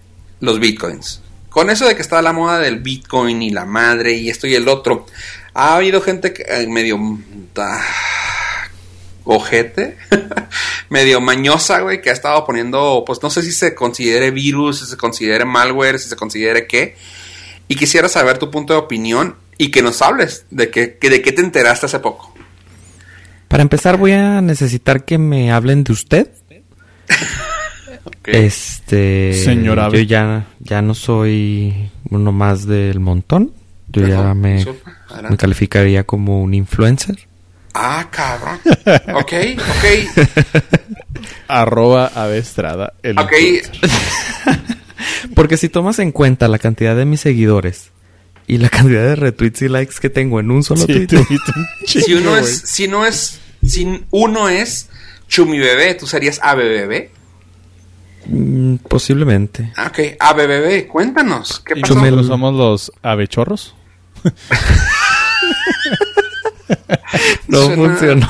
Los 0.41 0.59
bitcoins. 0.59 1.21
Con 1.49 1.69
eso 1.69 1.87
de 1.87 1.95
que 1.95 2.01
está 2.01 2.21
la 2.21 2.33
moda 2.33 2.59
del 2.59 2.79
bitcoin 2.79 3.41
y 3.41 3.49
la 3.51 3.65
madre 3.65 4.13
y 4.13 4.29
esto 4.29 4.47
y 4.47 4.55
el 4.55 4.67
otro, 4.67 5.05
ha 5.53 5.75
habido 5.75 6.01
gente 6.01 6.33
que 6.33 6.43
eh, 6.43 6.67
medio... 6.67 6.99
Ah, 7.57 7.81
ojete, 9.23 9.97
medio 10.89 11.21
mañosa, 11.21 11.79
güey, 11.81 12.01
que 12.01 12.09
ha 12.09 12.13
estado 12.13 12.45
poniendo, 12.45 13.03
pues 13.05 13.21
no 13.21 13.29
sé 13.29 13.43
si 13.43 13.51
se 13.51 13.75
considere 13.75 14.31
virus, 14.31 14.79
si 14.79 14.85
se 14.85 14.97
considere 14.97 15.45
malware, 15.45 15.99
si 15.99 16.09
se 16.09 16.15
considere 16.15 16.67
qué. 16.67 16.95
Y 17.67 17.75
quisiera 17.75 18.09
saber 18.09 18.37
tu 18.37 18.51
punto 18.51 18.73
de 18.73 18.79
opinión 18.79 19.35
y 19.57 19.71
que 19.71 19.81
nos 19.81 20.01
hables 20.01 20.45
de, 20.49 20.69
que, 20.69 20.97
de 20.99 21.21
qué 21.21 21.31
te 21.31 21.41
enteraste 21.41 21.85
hace 21.85 21.99
poco. 21.99 22.33
Para 23.47 23.63
empezar 23.63 23.97
voy 23.97 24.13
a 24.13 24.41
necesitar 24.41 25.05
que 25.05 25.17
me 25.17 25.51
hablen 25.51 25.83
de 25.83 25.93
usted. 25.93 26.29
Este, 28.25 29.33
señora, 29.33 29.89
yo 29.89 29.99
ya, 29.99 30.45
ya 30.59 30.81
no 30.81 30.93
soy 30.93 31.89
uno 32.09 32.31
más 32.31 32.67
del 32.67 32.99
montón. 32.99 33.51
Yo 33.87 34.07
ya 34.07 34.33
me, 34.33 34.65
me 35.29 35.37
calificaría 35.37 36.05
como 36.05 36.41
un 36.41 36.53
influencer. 36.53 37.27
Ah, 37.73 38.07
cabrón. 38.11 38.59
Ok, 39.15 39.33
ok. 39.57 40.25
Arroba 41.47 42.07
Avestrada. 42.07 42.93
El 43.03 43.19
ok. 43.19 43.31
Porque 45.35 45.57
si 45.57 45.69
tomas 45.69 45.99
en 45.99 46.11
cuenta 46.11 46.47
la 46.47 46.59
cantidad 46.59 46.95
de 46.95 47.05
mis 47.05 47.21
seguidores 47.21 47.91
y 48.47 48.57
la 48.57 48.69
cantidad 48.69 49.03
de 49.03 49.15
retweets 49.15 49.61
y 49.63 49.69
likes 49.69 49.95
que 50.01 50.09
tengo 50.09 50.39
en 50.39 50.51
un 50.51 50.63
solo 50.63 50.85
tweet. 50.85 51.07
si 51.85 52.13
uno 52.13 52.37
es, 52.37 52.63
si 52.65 52.87
no 52.87 53.05
es, 53.05 53.39
si 53.65 54.05
uno 54.11 54.49
es 54.49 54.89
Chumi 55.27 55.59
Bebé, 55.59 55.95
¿tú 55.95 56.07
serías 56.07 56.39
ABBB? 56.41 57.09
Mm, 58.31 58.75
posiblemente. 58.87 59.73
Ah, 59.75 59.87
ok, 59.87 59.99
ABBB, 60.17 60.87
cuéntanos. 60.87 61.59
¿Qué 61.59 61.75
pasó? 61.75 61.95
somos 62.23 62.53
los 62.53 62.91
abechorros? 63.01 63.75
no 67.47 67.69
funcionó. 67.71 68.29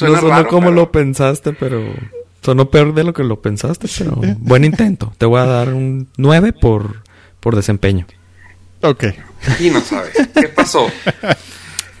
no 0.00 0.20
sonó 0.20 0.48
como 0.48 0.70
lo 0.70 0.90
pensaste, 0.90 1.52
pero 1.52 1.92
sonó 2.40 2.70
peor 2.70 2.94
de 2.94 3.04
lo 3.04 3.12
que 3.12 3.24
lo 3.24 3.42
pensaste, 3.42 3.88
pero 3.98 4.18
buen 4.38 4.64
intento. 4.64 5.12
Te 5.18 5.26
voy 5.26 5.40
a 5.40 5.46
dar 5.46 5.74
un 5.74 6.08
9 6.16 6.54
por, 6.54 7.02
por 7.40 7.54
desempeño. 7.56 8.06
Ok. 8.80 9.04
Y 9.60 9.68
no 9.68 9.82
sabes. 9.82 10.14
¿Qué 10.34 10.48
pasó? 10.48 10.90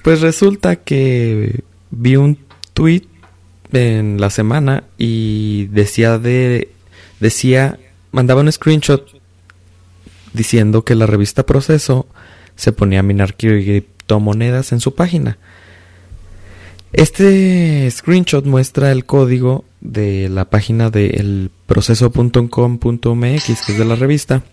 Pues 0.02 0.20
resulta 0.20 0.76
que 0.76 1.64
vi 1.90 2.14
un 2.14 2.38
tweet 2.74 3.08
en 3.72 4.20
la 4.20 4.30
semana 4.30 4.84
y 4.96 5.66
decía 5.72 6.18
de 6.18 6.70
decía 7.20 7.78
mandaba 8.12 8.40
un 8.40 8.50
screenshot 8.50 9.06
diciendo 10.32 10.84
que 10.84 10.94
la 10.94 11.06
revista 11.06 11.44
Proceso 11.44 12.06
se 12.56 12.72
ponía 12.72 13.00
a 13.00 13.02
minar 13.02 13.36
criptomonedas 13.36 14.72
en 14.72 14.80
su 14.80 14.94
página. 14.94 15.36
Este 16.92 17.90
screenshot 17.90 18.46
muestra 18.46 18.92
el 18.92 19.04
código 19.04 19.64
de 19.80 20.28
la 20.28 20.44
página 20.46 20.90
de 20.90 21.08
elproceso.com.mx, 21.08 23.44
que 23.44 23.72
es 23.72 23.78
de 23.78 23.84
la 23.84 23.96
revista, 23.96 24.44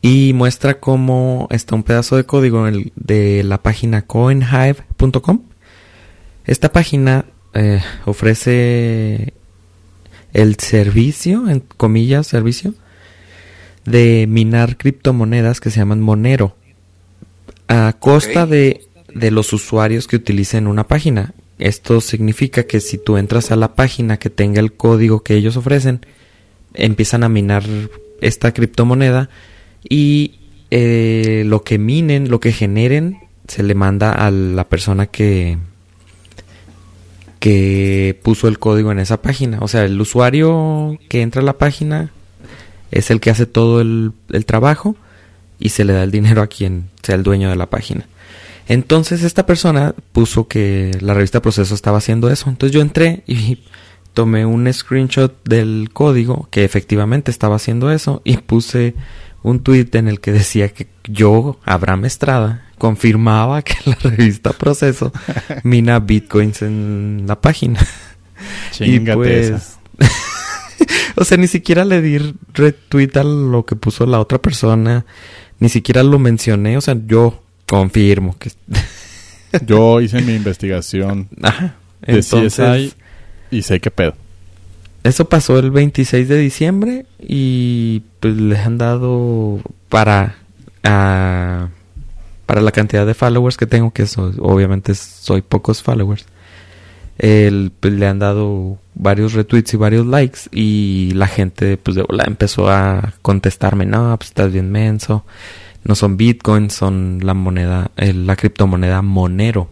y 0.00 0.32
muestra 0.34 0.78
cómo 0.80 1.48
está 1.50 1.74
un 1.74 1.82
pedazo 1.82 2.16
de 2.16 2.24
código 2.24 2.64
de 2.96 3.44
la 3.44 3.62
página 3.62 4.02
coinhive.com. 4.02 5.42
Esta 6.44 6.72
página 6.72 7.26
eh, 7.54 7.80
ofrece 8.06 9.32
el 10.32 10.56
servicio, 10.56 11.48
en 11.48 11.60
comillas, 11.60 12.26
servicio, 12.26 12.74
de 13.84 14.26
minar 14.28 14.76
criptomonedas 14.76 15.60
que 15.60 15.70
se 15.70 15.80
llaman 15.80 16.00
Monero, 16.00 16.56
a 17.68 17.94
costa 17.98 18.46
de 18.46 18.86
de 19.14 19.30
los 19.30 19.52
usuarios 19.52 20.06
que 20.06 20.16
utilicen 20.16 20.66
una 20.66 20.86
página. 20.86 21.34
Esto 21.58 22.00
significa 22.00 22.64
que 22.64 22.80
si 22.80 22.98
tú 22.98 23.16
entras 23.16 23.50
a 23.50 23.56
la 23.56 23.74
página 23.74 24.18
que 24.18 24.30
tenga 24.30 24.60
el 24.60 24.72
código 24.72 25.22
que 25.22 25.34
ellos 25.34 25.56
ofrecen, 25.56 26.04
empiezan 26.74 27.22
a 27.22 27.28
minar 27.28 27.64
esta 28.20 28.52
criptomoneda 28.52 29.28
y 29.88 30.38
eh, 30.70 31.44
lo 31.46 31.62
que 31.62 31.78
minen, 31.78 32.30
lo 32.30 32.40
que 32.40 32.52
generen, 32.52 33.18
se 33.46 33.62
le 33.62 33.74
manda 33.74 34.12
a 34.12 34.30
la 34.30 34.68
persona 34.68 35.06
que 35.06 35.58
que 37.42 38.16
puso 38.22 38.46
el 38.46 38.60
código 38.60 38.92
en 38.92 39.00
esa 39.00 39.20
página. 39.20 39.58
O 39.62 39.66
sea, 39.66 39.82
el 39.84 40.00
usuario 40.00 40.96
que 41.08 41.22
entra 41.22 41.42
a 41.42 41.44
la 41.44 41.58
página 41.58 42.12
es 42.92 43.10
el 43.10 43.18
que 43.18 43.30
hace 43.30 43.46
todo 43.46 43.80
el, 43.80 44.12
trabajo 44.46 44.94
y 45.58 45.70
se 45.70 45.84
le 45.84 45.92
da 45.92 46.04
el 46.04 46.12
dinero 46.12 46.40
a 46.40 46.46
quien 46.46 46.84
sea 47.02 47.16
el 47.16 47.24
dueño 47.24 47.50
de 47.50 47.56
la 47.56 47.68
página. 47.68 48.06
Entonces 48.68 49.24
esta 49.24 49.44
persona 49.44 49.92
puso 50.12 50.46
que 50.46 50.96
la 51.00 51.14
revista 51.14 51.42
Proceso 51.42 51.74
estaba 51.74 51.98
haciendo 51.98 52.30
eso. 52.30 52.48
Entonces 52.48 52.72
yo 52.72 52.80
entré 52.80 53.24
y 53.26 53.58
tomé 54.14 54.46
un 54.46 54.72
screenshot 54.72 55.34
del 55.42 55.90
código 55.92 56.46
que 56.52 56.62
efectivamente 56.62 57.32
estaba 57.32 57.56
haciendo 57.56 57.90
eso 57.90 58.22
y 58.22 58.36
puse 58.36 58.94
un 59.42 59.64
tweet 59.64 59.88
en 59.94 60.06
el 60.06 60.20
que 60.20 60.30
decía 60.30 60.68
que 60.68 60.86
yo, 61.08 61.58
Abraham 61.64 62.04
Estrada, 62.04 62.70
confirmaba 62.82 63.62
que 63.62 63.76
la 63.84 63.94
revista 63.94 64.50
Proceso 64.50 65.12
mina 65.62 66.00
bitcoins 66.00 66.62
en 66.62 67.26
la 67.28 67.40
página. 67.40 67.78
y 68.80 68.98
pues, 68.98 69.78
o 71.14 71.24
sea, 71.24 71.38
ni 71.38 71.46
siquiera 71.46 71.84
le 71.84 72.02
di 72.02 72.18
retweet 72.52 73.16
a 73.18 73.22
lo 73.22 73.64
que 73.64 73.76
puso 73.76 74.04
la 74.04 74.18
otra 74.18 74.42
persona, 74.42 75.06
ni 75.60 75.68
siquiera 75.68 76.02
lo 76.02 76.18
mencioné, 76.18 76.76
o 76.76 76.80
sea, 76.80 76.96
yo 77.06 77.40
Confirmo 77.72 78.36
que... 78.38 78.50
Yo 79.66 80.00
hice 80.00 80.20
mi 80.20 80.34
investigación 80.34 81.28
Ajá. 81.40 81.76
de 82.00 82.18
CSI 82.20 82.92
y 83.50 83.62
sé 83.62 83.80
qué 83.80 83.90
pedo. 83.90 84.14
Eso 85.04 85.26
pasó 85.26 85.58
el 85.58 85.70
26 85.70 86.28
de 86.28 86.38
diciembre 86.38 87.06
y 87.18 88.02
pues 88.20 88.36
les 88.36 88.58
han 88.58 88.76
dado 88.76 89.60
para 89.88 90.36
para 92.52 92.60
la 92.60 92.70
cantidad 92.70 93.06
de 93.06 93.14
followers 93.14 93.56
que 93.56 93.64
tengo 93.64 93.92
que 93.92 94.04
obviamente 94.40 94.94
soy 94.94 95.40
pocos 95.40 95.82
followers. 95.82 96.26
El, 97.16 97.72
pues, 97.80 97.94
le 97.94 98.06
han 98.06 98.18
dado 98.18 98.76
varios 98.94 99.32
retweets 99.32 99.72
y 99.72 99.76
varios 99.78 100.06
likes 100.06 100.40
y 100.50 101.12
la 101.14 101.28
gente 101.28 101.78
pues 101.78 101.96
de 101.96 102.04
empezó 102.26 102.68
a 102.68 103.14
contestarme, 103.22 103.86
"No, 103.86 104.14
pues 104.18 104.28
estás 104.28 104.52
bien 104.52 104.70
menso." 104.70 105.24
no 105.82 105.94
son 105.94 106.18
bitcoins, 106.18 106.74
son 106.74 107.20
la 107.22 107.32
moneda, 107.32 107.90
la 107.96 108.36
criptomoneda 108.36 109.00
Monero. 109.00 109.70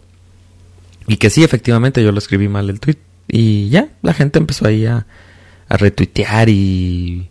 Y 1.07 1.17
que 1.17 1.29
sí, 1.29 1.43
efectivamente, 1.43 2.03
yo 2.03 2.11
lo 2.11 2.17
escribí 2.17 2.47
mal 2.47 2.67
el 2.69 2.79
tweet. 2.79 2.97
Y 3.27 3.69
ya, 3.69 3.89
la 4.01 4.15
gente 4.15 4.39
empezó 4.39 4.67
ahí 4.67 4.87
a, 4.87 5.05
retuitear 5.69 6.49
y 6.49 7.29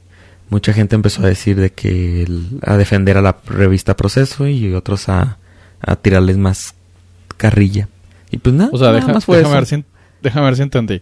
mucha 0.48 0.72
gente 0.72 0.94
empezó 0.94 1.22
a 1.22 1.26
decir 1.26 1.60
de 1.60 1.72
que 1.72 2.26
a 2.62 2.76
defender 2.76 3.18
a 3.18 3.22
la 3.22 3.36
revista 3.44 3.96
Proceso 3.96 4.46
y 4.46 4.72
otros 4.72 5.10
a, 5.10 5.39
a 5.80 5.96
tirarles 5.96 6.36
más 6.36 6.74
carrilla. 7.36 7.88
Y 8.30 8.38
pues 8.38 8.54
nada, 8.54 8.70
o 8.72 8.78
sea, 8.78 8.92
déjame, 8.92 9.18
Ver 9.26 9.66
si, 9.66 9.84
déjame 10.22 10.46
ver 10.46 10.56
si 10.56 10.62
entendí. 10.62 11.00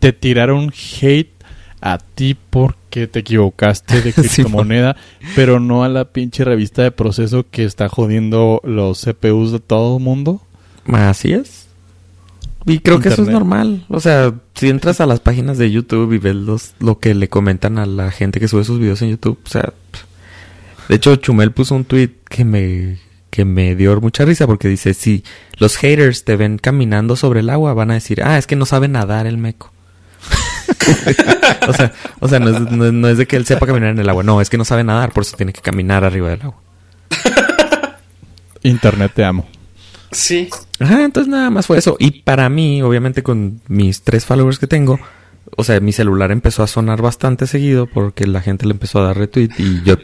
Te 0.00 0.12
tiraron 0.12 0.72
hate 1.00 1.32
a 1.80 1.98
ti 1.98 2.36
porque 2.50 3.06
te 3.06 3.20
equivocaste 3.20 4.02
de 4.02 4.12
criptomoneda, 4.14 4.96
pero 5.36 5.60
no 5.60 5.84
a 5.84 5.88
la 5.88 6.06
pinche 6.06 6.44
revista 6.44 6.82
de 6.82 6.90
proceso 6.90 7.46
que 7.50 7.64
está 7.64 7.88
jodiendo 7.88 8.60
los 8.64 9.04
CPUs 9.04 9.52
de 9.52 9.60
todo 9.60 9.98
el 9.98 10.02
mundo. 10.02 10.42
Así 10.86 11.32
es. 11.32 11.68
Y 12.66 12.80
creo 12.80 13.00
que 13.00 13.08
eso 13.08 13.22
es 13.22 13.28
normal. 13.28 13.84
O 13.88 14.00
sea, 14.00 14.34
si 14.54 14.68
entras 14.68 15.00
a 15.00 15.06
las 15.06 15.20
páginas 15.20 15.58
de 15.58 15.70
YouTube 15.70 16.12
y 16.12 16.18
ves 16.18 16.34
los, 16.34 16.74
lo 16.80 16.98
que 16.98 17.14
le 17.14 17.28
comentan 17.28 17.78
a 17.78 17.86
la 17.86 18.10
gente 18.10 18.40
que 18.40 18.48
sube 18.48 18.64
sus 18.64 18.78
videos 18.78 19.00
en 19.02 19.10
YouTube, 19.10 19.38
o 19.44 19.48
sea, 19.48 19.72
de 20.88 20.94
hecho 20.94 21.16
Chumel 21.16 21.52
puso 21.52 21.74
un 21.74 21.84
tweet 21.84 22.10
que 22.28 22.44
me 22.44 22.98
que 23.30 23.44
me 23.44 23.74
dio 23.74 24.00
mucha 24.00 24.24
risa 24.24 24.46
porque 24.46 24.68
dice, 24.68 24.94
si 24.94 25.24
los 25.58 25.76
haters 25.76 26.24
te 26.24 26.36
ven 26.36 26.58
caminando 26.58 27.16
sobre 27.16 27.40
el 27.40 27.50
agua, 27.50 27.74
van 27.74 27.90
a 27.90 27.94
decir, 27.94 28.22
ah, 28.22 28.38
es 28.38 28.46
que 28.46 28.56
no 28.56 28.66
sabe 28.66 28.88
nadar 28.88 29.26
el 29.26 29.38
meco. 29.38 29.72
o 31.68 31.72
sea, 31.72 31.92
o 32.20 32.28
sea 32.28 32.38
no, 32.38 33.08
es, 33.08 33.18
de 33.18 33.26
que 33.26 33.36
él 33.36 33.46
sepa 33.46 33.66
caminar 33.66 33.90
en 33.90 33.98
el 33.98 34.08
agua. 34.08 34.22
No, 34.22 34.40
es 34.40 34.50
que 34.50 34.58
no 34.58 34.64
sabe 34.64 34.84
nadar, 34.84 35.12
por 35.12 35.22
eso 35.22 35.36
tiene 35.36 35.52
que 35.52 35.60
caminar 35.60 36.04
arriba 36.04 36.30
del 36.30 36.42
agua. 36.42 36.60
Internet 38.62 39.12
te 39.14 39.24
amo. 39.24 39.46
Sí. 40.10 40.48
Ajá, 40.80 41.04
entonces 41.04 41.30
nada 41.30 41.50
más 41.50 41.66
fue 41.66 41.78
eso. 41.78 41.96
Y 41.98 42.22
para 42.22 42.48
mí, 42.48 42.82
obviamente 42.82 43.22
con 43.22 43.60
mis 43.68 44.02
tres 44.02 44.24
followers 44.24 44.58
que 44.58 44.66
tengo, 44.66 44.98
o 45.56 45.64
sea, 45.64 45.80
mi 45.80 45.92
celular 45.92 46.30
empezó 46.30 46.62
a 46.62 46.66
sonar 46.66 47.02
bastante 47.02 47.46
seguido 47.46 47.86
porque 47.86 48.26
la 48.26 48.40
gente 48.40 48.66
le 48.66 48.72
empezó 48.72 49.00
a 49.00 49.06
dar 49.06 49.18
retweet 49.18 49.50
y 49.58 49.82
yo 49.82 49.96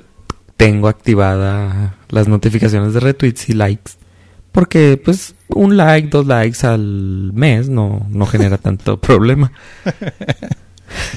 tengo 0.56 0.88
activada 0.88 1.96
las 2.08 2.28
notificaciones 2.28 2.94
de 2.94 3.00
retweets 3.00 3.48
y 3.48 3.52
likes. 3.52 3.92
Porque, 4.52 5.00
pues, 5.02 5.34
un 5.48 5.76
like, 5.76 6.08
dos 6.08 6.26
likes 6.26 6.64
al 6.64 7.32
mes 7.32 7.68
no, 7.68 8.06
no 8.08 8.26
genera 8.26 8.56
tanto 8.56 8.96
problema. 9.00 9.50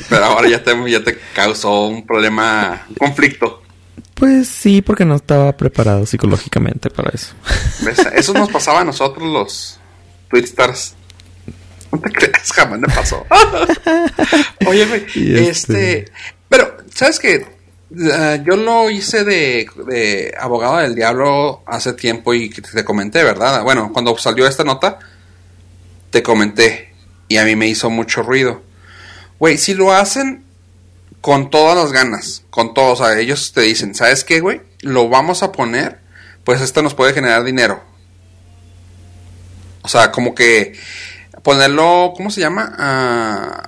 Pero 0.09 0.25
ahora 0.25 0.49
ya 0.49 0.63
te, 0.63 0.73
ya 0.89 1.03
te 1.03 1.17
causó 1.35 1.87
un 1.87 2.05
problema, 2.05 2.85
un 2.89 2.95
conflicto. 2.95 3.61
Pues 4.15 4.47
sí, 4.47 4.81
porque 4.81 5.05
no 5.05 5.15
estaba 5.15 5.55
preparado 5.55 6.05
psicológicamente 6.07 6.89
para 6.89 7.11
eso. 7.11 7.35
Eso 8.15 8.33
nos 8.33 8.49
pasaba 8.49 8.81
a 8.81 8.83
nosotros 8.83 9.31
los 9.31 9.79
Twitstars. 10.29 10.95
No 11.91 11.99
te 11.99 12.11
creas, 12.11 12.51
jamás 12.51 12.79
me 12.79 12.87
pasó. 12.87 13.23
Oye, 14.65 14.83
este... 14.83 15.49
este... 15.49 16.11
Pero, 16.49 16.77
¿sabes 16.93 17.19
qué? 17.19 17.56
Ah, 18.13 18.37
yo 18.43 18.57
lo 18.57 18.89
hice 18.89 19.23
de, 19.23 20.35
abogado 20.39 20.77
del 20.77 20.93
diablo 20.93 21.63
hace 21.65 21.93
tiempo 21.93 22.33
y 22.33 22.49
te 22.49 22.83
comenté, 22.83 23.23
¿verdad? 23.23 23.63
Bueno, 23.63 23.91
cuando 23.93 24.17
salió 24.17 24.45
esta 24.45 24.63
nota, 24.63 24.99
te 26.09 26.21
comenté 26.21 26.93
y 27.29 27.37
a 27.37 27.45
mí 27.45 27.55
me 27.55 27.67
hizo 27.67 27.89
mucho 27.89 28.23
ruido. 28.23 28.61
Güey, 29.39 29.57
si 29.57 29.73
lo 29.73 29.93
hacen 29.93 30.43
con 31.21 31.49
todas 31.49 31.77
las 31.77 31.93
ganas, 31.93 32.43
con 32.49 32.73
todos, 32.73 32.99
o 32.99 33.05
sea, 33.05 33.19
ellos 33.19 33.53
te 33.53 33.61
dicen, 33.61 33.95
¿sabes 33.95 34.23
qué, 34.23 34.41
güey? 34.41 34.61
Lo 34.81 35.07
vamos 35.09 35.41
a 35.43 35.51
poner, 35.51 35.99
pues 36.43 36.61
esto 36.61 36.81
nos 36.81 36.93
puede 36.93 37.13
generar 37.13 37.43
dinero. 37.43 37.81
O 39.83 39.87
sea, 39.87 40.11
como 40.11 40.35
que 40.35 40.73
ponerlo, 41.41 42.13
¿cómo 42.17 42.29
se 42.31 42.41
llama? 42.41 42.75
Ah, 42.77 43.63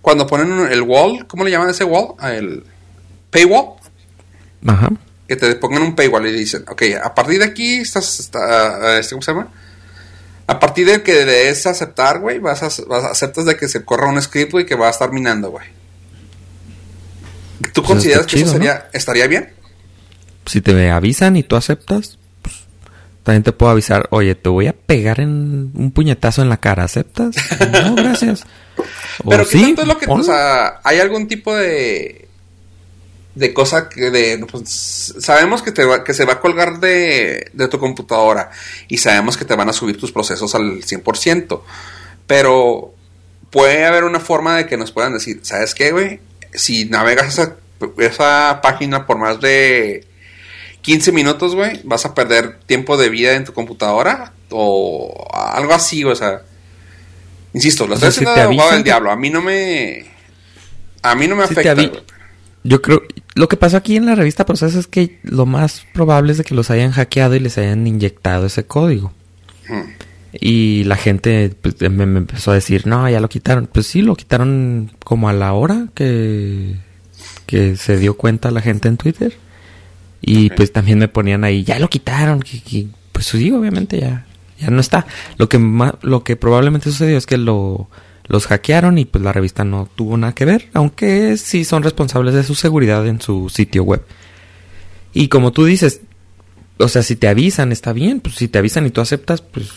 cuando 0.00 0.26
ponen 0.26 0.72
el 0.72 0.82
wall, 0.82 1.26
¿cómo 1.26 1.44
le 1.44 1.50
llaman 1.50 1.68
ese 1.68 1.84
wall? 1.84 2.14
El 2.22 2.64
paywall. 3.32 3.74
Ajá. 4.64 4.90
Que 5.26 5.34
te 5.34 5.54
pongan 5.56 5.82
un 5.82 5.96
paywall 5.96 6.26
y 6.28 6.32
dicen, 6.32 6.64
ok, 6.68 6.82
a 7.02 7.12
partir 7.14 7.40
de 7.40 7.46
aquí 7.46 7.78
estás, 7.78 8.20
está, 8.20 8.98
este, 8.98 9.14
¿cómo 9.14 9.22
se 9.22 9.32
llama? 9.32 9.48
A 10.46 10.60
partir 10.60 10.86
de 10.86 11.02
que 11.02 11.24
debes 11.24 11.66
aceptar, 11.66 12.20
güey, 12.20 12.38
vas 12.38 12.62
a, 12.62 12.68
vas 12.86 13.04
aceptas 13.04 13.46
de 13.46 13.56
que 13.56 13.68
se 13.68 13.84
corra 13.84 14.08
un 14.08 14.20
script, 14.20 14.54
y 14.60 14.66
que 14.66 14.74
va 14.74 14.88
a 14.88 14.90
estar 14.90 15.10
minando, 15.10 15.50
güey. 15.50 15.66
¿Tú 17.72 17.82
pues 17.82 17.86
consideras 17.86 18.26
que 18.26 18.40
eso 18.40 18.52
sería, 18.52 18.88
estaría 18.92 19.26
bien? 19.26 19.52
Si 20.46 20.60
te 20.60 20.90
avisan 20.90 21.36
y 21.36 21.42
tú 21.42 21.56
aceptas, 21.56 22.18
pues, 22.42 22.56
también 23.22 23.44
te 23.44 23.52
puedo 23.52 23.72
avisar, 23.72 24.08
oye, 24.10 24.34
te 24.34 24.48
voy 24.48 24.66
a 24.66 24.72
pegar 24.72 25.20
en 25.20 25.70
un 25.74 25.92
puñetazo 25.92 26.42
en 26.42 26.48
la 26.48 26.58
cara, 26.58 26.84
¿aceptas? 26.84 27.36
no, 27.72 27.94
gracias. 27.94 28.44
Pero 29.28 29.48
¿qué 29.48 29.60
tanto 29.60 29.82
es 29.82 29.88
lo 29.88 29.98
que, 29.98 30.06
o 30.08 30.22
sea, 30.22 30.80
hay 30.82 30.98
algún 30.98 31.28
tipo 31.28 31.54
de 31.54 32.21
de 33.34 33.54
cosa 33.54 33.88
que 33.88 34.10
de 34.10 34.44
pues, 34.50 35.14
sabemos 35.18 35.62
que 35.62 35.72
te 35.72 35.86
que 36.04 36.14
se 36.14 36.24
va 36.24 36.34
a 36.34 36.40
colgar 36.40 36.80
de, 36.80 37.50
de 37.52 37.68
tu 37.68 37.78
computadora 37.78 38.50
y 38.88 38.98
sabemos 38.98 39.36
que 39.36 39.44
te 39.44 39.56
van 39.56 39.68
a 39.68 39.72
subir 39.72 39.98
tus 39.98 40.12
procesos 40.12 40.54
al 40.54 40.82
100%, 40.82 41.62
pero 42.26 42.94
puede 43.50 43.84
haber 43.84 44.04
una 44.04 44.20
forma 44.20 44.56
de 44.56 44.66
que 44.66 44.76
nos 44.76 44.92
puedan 44.92 45.14
decir, 45.14 45.40
¿sabes 45.42 45.74
qué, 45.74 45.92
güey? 45.92 46.20
Si 46.54 46.86
navegas 46.86 47.38
esa, 47.38 47.56
esa 47.98 48.60
página 48.62 49.06
por 49.06 49.18
más 49.18 49.40
de 49.40 50.06
15 50.82 51.12
minutos, 51.12 51.54
güey, 51.54 51.80
vas 51.84 52.04
a 52.04 52.14
perder 52.14 52.58
tiempo 52.66 52.96
de 52.96 53.08
vida 53.08 53.34
en 53.34 53.44
tu 53.44 53.52
computadora 53.52 54.32
o 54.50 55.28
algo 55.32 55.72
así, 55.72 56.04
o 56.04 56.14
sea, 56.14 56.42
insisto, 57.54 57.86
lo 57.86 57.94
estoy 57.94 58.10
haciendo 58.10 58.70
del 58.70 58.82
diablo, 58.82 59.10
a 59.10 59.16
mí 59.16 59.30
no 59.30 59.40
me 59.40 60.06
a 61.02 61.14
mí 61.14 61.26
no 61.26 61.36
me 61.36 61.44
afecta. 61.44 61.74
Yo 62.64 62.80
creo, 62.80 63.02
lo 63.34 63.48
que 63.48 63.56
pasó 63.56 63.76
aquí 63.76 63.96
en 63.96 64.06
la 64.06 64.14
revista 64.14 64.44
Proceso 64.44 64.78
es 64.78 64.86
que 64.86 65.18
lo 65.22 65.46
más 65.46 65.86
probable 65.94 66.32
es 66.32 66.38
de 66.38 66.44
que 66.44 66.54
los 66.54 66.70
hayan 66.70 66.92
hackeado 66.92 67.34
y 67.34 67.40
les 67.40 67.56
hayan 67.58 67.86
inyectado 67.86 68.46
ese 68.46 68.64
código. 68.64 69.12
Hmm. 69.68 69.90
Y 70.32 70.84
la 70.84 70.96
gente 70.96 71.54
pues, 71.60 71.80
me, 71.90 72.04
empezó 72.04 72.50
a 72.50 72.54
decir, 72.54 72.86
no, 72.86 73.08
ya 73.08 73.20
lo 73.20 73.28
quitaron. 73.28 73.68
Pues 73.72 73.86
sí, 73.86 74.02
lo 74.02 74.16
quitaron 74.16 74.90
como 75.04 75.28
a 75.28 75.32
la 75.32 75.52
hora 75.52 75.88
que, 75.94 76.76
que 77.46 77.76
se 77.76 77.96
dio 77.96 78.16
cuenta 78.16 78.50
la 78.50 78.60
gente 78.60 78.88
en 78.88 78.96
Twitter. 78.96 79.34
Y 80.20 80.50
pues 80.50 80.72
también 80.72 80.98
me 80.98 81.08
ponían 81.08 81.44
ahí, 81.44 81.64
ya 81.64 81.78
lo 81.78 81.90
quitaron. 81.90 82.44
pues 83.12 83.26
sí, 83.26 83.50
obviamente 83.50 84.00
ya, 84.00 84.26
ya 84.58 84.70
no 84.70 84.80
está. 84.80 85.06
Lo 85.36 85.48
que, 85.48 85.58
lo 86.02 86.22
que 86.22 86.36
probablemente 86.36 86.90
sucedió 86.90 87.18
es 87.18 87.26
que 87.26 87.38
lo 87.38 87.88
los 88.26 88.46
hackearon 88.46 88.98
y 88.98 89.04
pues 89.04 89.22
la 89.22 89.32
revista 89.32 89.64
no 89.64 89.88
tuvo 89.94 90.16
nada 90.16 90.34
que 90.34 90.44
ver, 90.44 90.70
aunque 90.74 91.36
sí 91.36 91.64
son 91.64 91.82
responsables 91.82 92.34
de 92.34 92.44
su 92.44 92.54
seguridad 92.54 93.06
en 93.06 93.20
su 93.20 93.48
sitio 93.48 93.84
web. 93.84 94.04
Y 95.12 95.28
como 95.28 95.52
tú 95.52 95.64
dices, 95.64 96.00
o 96.78 96.88
sea, 96.88 97.02
si 97.02 97.16
te 97.16 97.28
avisan 97.28 97.72
está 97.72 97.92
bien, 97.92 98.20
pues 98.20 98.36
si 98.36 98.48
te 98.48 98.58
avisan 98.58 98.86
y 98.86 98.90
tú 98.90 99.00
aceptas, 99.00 99.42
pues 99.42 99.70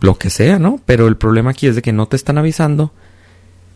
lo 0.00 0.18
que 0.18 0.30
sea, 0.30 0.58
¿no? 0.58 0.80
Pero 0.86 1.06
el 1.08 1.16
problema 1.16 1.50
aquí 1.50 1.66
es 1.66 1.76
de 1.76 1.82
que 1.82 1.92
no 1.92 2.06
te 2.06 2.16
están 2.16 2.38
avisando 2.38 2.92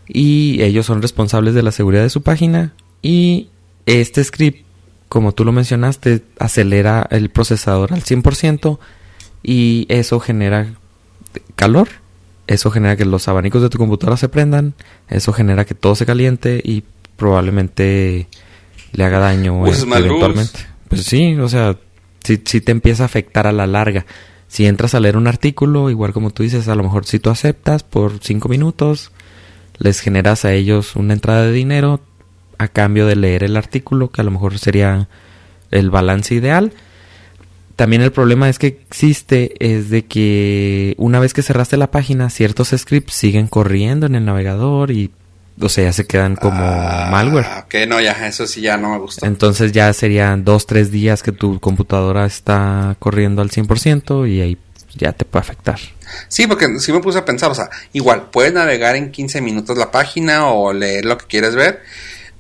y 0.07 0.63
ellos 0.63 0.87
son 0.87 1.03
responsables 1.03 1.55
de 1.55 1.63
la 1.63 1.73
seguridad 1.73 2.03
de 2.03 2.11
su 2.11 2.23
página 2.23 2.75
y 3.03 3.49
este 3.87 4.25
script, 4.25 4.65
como 5.09 5.33
tú 5.33 5.45
lo 5.45 5.53
mencionaste, 5.53 6.23
acelera 6.39 7.07
el 7.11 7.31
procesador 7.31 7.93
al 7.93 8.03
100% 8.03 8.79
y 9.43 9.87
eso 9.89 10.21
genera 10.21 10.75
calor 11.55 11.89
eso 12.49 12.71
genera 12.71 12.97
que 12.97 13.05
los 13.05 13.29
abanicos 13.29 13.63
de 13.63 13.69
tu 13.69 13.79
computadora 13.79 14.17
se 14.17 14.29
prendan, 14.29 14.75
eso 15.09 15.33
genera 15.33 15.67
que 15.67 15.75
todo 15.75 15.95
se 15.95 16.07
caliente 16.07 16.61
y 16.65 16.83
probablemente 17.17 18.27
le 18.93 19.05
haga 19.05 19.19
daño 19.19 19.61
pues 19.61 19.83
eventualmente. 19.83 20.61
Pues 20.89 21.05
sí, 21.05 21.37
o 21.37 21.49
sea, 21.49 21.77
si, 22.25 22.41
si 22.45 22.63
te 22.63 22.73
empieza 22.73 23.03
a 23.05 23.07
afectar 23.07 23.47
a 23.47 23.53
la 23.53 23.67
larga. 23.67 24.07
Si 24.49 24.65
entras 24.65 24.95
a 24.95 25.01
leer 25.01 25.19
un 25.19 25.27
artículo, 25.27 25.91
igual 25.91 26.15
como 26.15 26.31
tú 26.31 26.43
dices, 26.43 26.69
a 26.69 26.75
lo 26.75 26.83
mejor 26.83 27.05
si 27.05 27.19
tú 27.19 27.29
aceptas 27.29 27.83
por 27.83 28.19
cinco 28.23 28.49
minutos, 28.49 29.13
les 29.77 30.01
generas 30.01 30.47
a 30.47 30.55
ellos 30.55 30.97
una 30.97 31.13
entrada 31.13 31.43
de 31.43 31.53
dinero 31.53 32.01
a 32.57 32.69
cambio 32.69 33.07
de 33.07 33.17
leer 33.17 33.45
el 33.45 33.59
artículo, 33.59 34.11
que 34.11 34.23
a 34.23 34.25
lo 34.25 34.31
mejor 34.31 34.59
sería 34.59 35.09
el 35.71 35.91
balance 35.91 36.35
ideal 36.35 36.73
también 37.79 38.03
el 38.03 38.11
problema 38.11 38.49
es 38.49 38.59
que 38.59 38.67
existe 38.67 39.55
es 39.61 39.89
de 39.89 40.05
que 40.05 40.97
una 40.99 41.21
vez 41.21 41.33
que 41.33 41.43
cerraste 41.43 41.77
la 41.77 41.93
página, 41.93 42.29
ciertos 42.29 42.75
scripts 42.77 43.15
siguen 43.15 43.47
corriendo 43.47 44.07
en 44.07 44.17
el 44.17 44.25
navegador 44.25 44.91
y, 44.91 45.13
o 45.61 45.69
sea, 45.69 45.85
ya 45.85 45.93
se 45.93 46.05
quedan 46.05 46.35
como 46.35 46.61
ah, 46.61 47.07
malware. 47.09 47.47
Ok, 47.67 47.75
no, 47.87 48.01
ya, 48.01 48.27
eso 48.27 48.49
sí 48.49 48.63
ya 48.63 48.77
no 48.79 48.91
me 48.91 48.99
gusta. 48.99 49.29
Entonces 49.29 49.71
ya 49.71 49.93
serían 49.93 50.45
dos, 50.45 50.67
tres 50.67 50.91
días 50.91 51.23
que 51.23 51.31
tu 51.31 51.61
computadora 51.61 52.27
está 52.27 52.97
corriendo 52.99 53.43
al 53.43 53.51
100% 53.51 54.29
y 54.29 54.41
ahí 54.41 54.59
ya 54.97 55.13
te 55.13 55.25
puede 55.25 55.43
afectar. 55.43 55.79
Sí, 56.27 56.49
porque 56.49 56.81
sí 56.81 56.93
me 56.93 56.99
puse 56.99 57.19
a 57.21 57.25
pensar, 57.25 57.53
o 57.53 57.55
sea, 57.55 57.71
igual, 57.93 58.31
puedes 58.33 58.53
navegar 58.53 58.97
en 58.97 59.13
15 59.13 59.41
minutos 59.41 59.79
la 59.79 59.93
página 59.93 60.49
o 60.49 60.73
leer 60.73 61.05
lo 61.05 61.17
que 61.17 61.27
quieres 61.27 61.55
ver, 61.55 61.85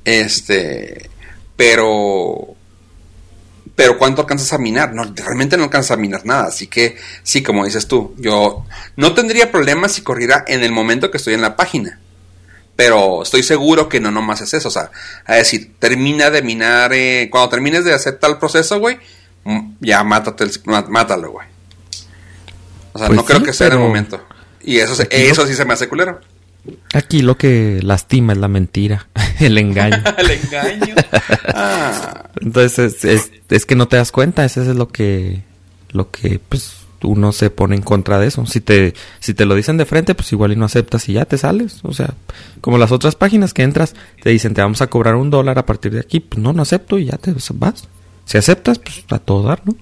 este, 0.05 1.09
pero 1.55 2.57
pero 3.79 3.97
¿cuánto 3.97 4.23
alcanzas 4.23 4.53
a 4.53 4.59
minar? 4.59 4.93
No, 4.93 5.05
realmente 5.15 5.57
no 5.57 5.63
alcanzas 5.63 5.93
a 5.93 6.01
minar 6.01 6.27
nada. 6.27 6.49
Así 6.49 6.67
que 6.67 6.97
sí, 7.23 7.45
como 7.45 7.65
dices 7.65 7.87
tú, 7.87 8.13
yo 8.19 8.65
no 8.97 9.15
tendría 9.15 9.53
problemas 9.53 9.93
si 9.93 10.03
corriera 10.03 10.45
en 10.49 10.65
el 10.65 10.73
momento 10.73 11.13
que 11.13 11.19
estoy 11.19 11.35
en 11.35 11.43
la 11.43 11.55
página. 11.55 12.01
Pero 12.75 13.23
estoy 13.23 13.45
seguro 13.45 13.89
que 13.89 14.01
no 14.01 14.11
nomás 14.11 14.41
es 14.41 14.53
eso. 14.53 14.67
O 14.67 14.73
sea, 14.73 14.91
a 15.25 15.37
decir, 15.37 15.77
termina 15.79 16.29
de 16.29 16.43
minar, 16.43 16.93
eh, 16.93 17.29
cuando 17.31 17.51
termines 17.51 17.85
de 17.85 17.95
hacer 17.95 18.19
tal 18.19 18.41
proceso, 18.41 18.81
güey, 18.81 18.99
ya 19.79 20.03
mátate 20.03 20.45
mátalo, 20.89 21.31
güey. 21.31 21.47
O 22.95 22.99
sea, 22.99 23.07
pues 23.07 23.17
no 23.17 23.25
creo 23.25 23.45
que 23.45 23.53
sea 23.53 23.69
en 23.69 23.75
el 23.75 23.79
momento. 23.79 24.27
Y 24.61 24.79
eso, 24.79 25.01
eso 25.09 25.47
sí 25.47 25.55
se 25.55 25.65
me 25.65 25.75
hace 25.75 25.89
culero. 25.89 26.19
Aquí 26.95 27.23
lo 27.23 27.37
que 27.37 27.81
lastima 27.83 28.33
es 28.33 28.39
la 28.39 28.49
mentira, 28.49 29.09
el 29.41 29.59
engaño. 29.59 30.03
el 30.19 30.31
engaño. 30.31 30.95
Ah. 31.55 32.29
Entonces 32.41 33.05
es, 33.05 33.67
que 33.67 33.75
no 33.75 33.89
te 33.89 33.97
das 33.97 34.13
cuenta, 34.13 34.45
eso 34.45 34.63
es 34.63 34.69
lo 34.69 34.89
que, 34.89 35.43
lo 35.91 36.11
que 36.11 36.41
pues 36.49 36.77
uno 37.03 37.33
se 37.33 37.51
pone 37.51 37.77
en 37.77 37.83
contra 37.83 38.19
de 38.19 38.27
eso. 38.27 38.45
Si 38.47 38.61
te, 38.61 38.95
si 39.21 39.35
te 39.35 39.45
lo 39.45 39.55
dicen 39.55 39.77
de 39.77 39.87
frente, 39.87 40.15
pues 40.15 40.33
igual 40.33 40.53
y 40.53 40.57
no 40.57 40.65
aceptas 40.65 41.09
y 41.09 41.15
ya 41.15 41.25
te 41.25 41.39
sales. 41.39 41.81
O 41.83 41.93
sea, 41.93 42.15
como 42.61 42.79
las 42.79 42.93
otras 42.93 43.15
páginas 43.15 43.55
que 43.55 43.63
entras, 43.63 43.95
te 44.23 44.31
dicen 44.31 44.55
te 44.55 44.63
vamos 44.63 44.83
a 44.83 44.89
cobrar 44.89 45.15
un 45.15 45.31
dólar 45.31 45.59
a 45.59 45.67
partir 45.67 45.93
de 45.93 46.01
aquí, 46.01 46.21
pues 46.21 46.43
no, 46.43 46.53
no 46.53 46.63
acepto 46.63 46.99
y 46.99 47.07
ya 47.07 47.17
te 47.17 47.35
vas. 47.55 47.89
Si 48.25 48.37
aceptas, 48.37 48.79
pues 48.79 49.05
a 49.11 49.19
todo 49.19 49.45
dar, 49.45 49.63
¿no? 49.65 49.75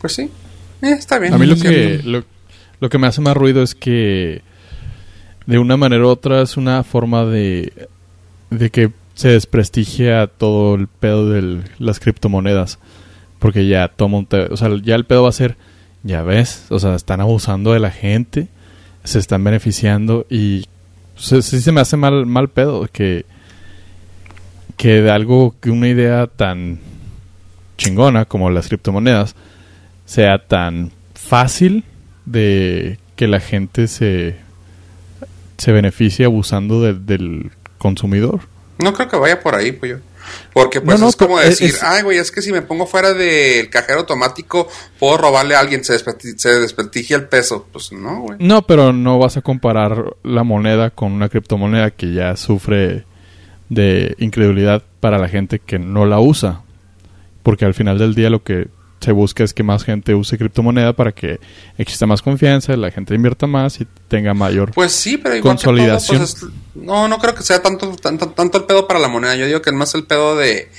Pues 0.00 0.14
sí, 0.14 0.30
eh, 0.82 0.90
está 0.90 1.18
bien. 1.18 1.32
A 1.32 1.38
mí 1.38 1.46
lo 1.46 1.56
que, 1.56 2.00
lo, 2.04 2.24
lo 2.80 2.88
que 2.90 2.98
me 2.98 3.06
hace 3.06 3.20
más 3.20 3.36
ruido 3.36 3.62
es 3.62 3.74
que 3.74 4.42
de 5.46 5.58
una 5.58 5.76
manera 5.76 6.04
u 6.04 6.08
otra 6.08 6.42
es 6.42 6.56
una 6.56 6.82
forma 6.82 7.24
de, 7.24 7.88
de 8.50 8.70
que 8.70 8.90
se 9.14 9.28
desprestigia 9.30 10.26
todo 10.26 10.74
el 10.74 10.88
pedo 10.88 11.30
de 11.30 11.62
las 11.78 12.00
criptomonedas. 12.00 12.78
Porque 13.38 13.66
ya 13.66 13.88
toma 13.88 14.18
un... 14.18 14.28
O 14.50 14.56
sea, 14.56 14.70
ya 14.82 14.94
el 14.94 15.06
pedo 15.06 15.22
va 15.22 15.30
a 15.30 15.32
ser, 15.32 15.56
ya 16.02 16.22
ves, 16.22 16.66
o 16.70 16.78
sea, 16.78 16.94
están 16.94 17.20
abusando 17.20 17.72
de 17.72 17.80
la 17.80 17.90
gente, 17.90 18.48
se 19.04 19.18
están 19.18 19.44
beneficiando 19.44 20.26
y 20.28 20.66
sí 21.16 21.42
se 21.42 21.72
me 21.72 21.80
hace 21.80 21.96
mal, 21.96 22.26
mal 22.26 22.48
pedo 22.48 22.88
que, 22.92 23.24
que 24.76 25.00
de 25.00 25.10
algo, 25.10 25.54
que 25.60 25.70
una 25.70 25.88
idea 25.88 26.26
tan 26.26 26.80
chingona 27.78 28.24
como 28.24 28.50
las 28.50 28.68
criptomonedas 28.68 29.36
sea 30.06 30.38
tan 30.46 30.92
fácil 31.14 31.84
de 32.24 32.98
que 33.16 33.28
la 33.28 33.40
gente 33.40 33.86
se 33.88 34.45
se 35.58 35.72
beneficia 35.72 36.26
abusando 36.26 36.80
del 36.80 37.50
consumidor. 37.78 38.40
No 38.78 38.92
creo 38.92 39.08
que 39.08 39.16
vaya 39.16 39.40
por 39.40 39.54
ahí, 39.54 39.72
pues 39.72 39.92
yo. 39.92 39.98
Porque 40.52 40.80
pues 40.80 41.00
es 41.00 41.16
como 41.16 41.38
decir, 41.38 41.74
ay, 41.82 42.02
güey, 42.02 42.18
es 42.18 42.30
que 42.30 42.42
si 42.42 42.52
me 42.52 42.62
pongo 42.62 42.86
fuera 42.86 43.12
del 43.12 43.70
cajero 43.70 44.00
automático, 44.00 44.68
puedo 44.98 45.18
robarle 45.18 45.54
a 45.54 45.60
alguien, 45.60 45.84
se, 45.84 45.98
se 45.98 46.60
desprestigia 46.60 47.16
el 47.16 47.28
peso. 47.28 47.66
Pues 47.72 47.92
no, 47.92 48.22
güey. 48.22 48.38
No, 48.40 48.62
pero 48.66 48.92
no 48.92 49.18
vas 49.18 49.36
a 49.36 49.42
comparar 49.42 50.16
la 50.22 50.42
moneda 50.42 50.90
con 50.90 51.12
una 51.12 51.28
criptomoneda 51.28 51.90
que 51.90 52.12
ya 52.12 52.36
sufre 52.36 53.04
de 53.68 54.14
incredulidad 54.18 54.82
para 55.00 55.18
la 55.18 55.28
gente 55.28 55.58
que 55.58 55.78
no 55.78 56.06
la 56.06 56.18
usa. 56.18 56.62
Porque 57.42 57.64
al 57.64 57.74
final 57.74 57.98
del 57.98 58.14
día 58.14 58.30
lo 58.30 58.42
que 58.42 58.68
se 59.00 59.12
busca 59.12 59.44
es 59.44 59.52
que 59.52 59.62
más 59.62 59.84
gente 59.84 60.14
use 60.14 60.38
criptomoneda 60.38 60.92
para 60.94 61.12
que 61.12 61.38
exista 61.78 62.06
más 62.06 62.22
confianza, 62.22 62.76
la 62.76 62.90
gente 62.90 63.14
invierta 63.14 63.46
más 63.46 63.80
y 63.80 63.86
tenga 64.08 64.34
mayor 64.34 64.72
pues 64.72 64.92
sí, 64.92 65.16
pero 65.16 65.36
igual 65.36 65.54
consolidación. 65.54 66.18
pues 66.18 66.36
no, 66.74 67.08
no 67.08 67.18
creo 67.18 67.34
que 67.34 67.42
sea 67.42 67.62
tanto, 67.62 67.94
tanto, 67.96 68.30
tanto 68.30 68.58
el 68.58 68.64
pedo 68.64 68.86
para 68.86 69.00
la 69.00 69.08
moneda. 69.08 69.36
Yo 69.36 69.46
digo 69.46 69.62
que 69.62 69.70
es 69.70 69.76
más 69.76 69.94
el 69.94 70.04
pedo 70.04 70.36
de, 70.36 70.70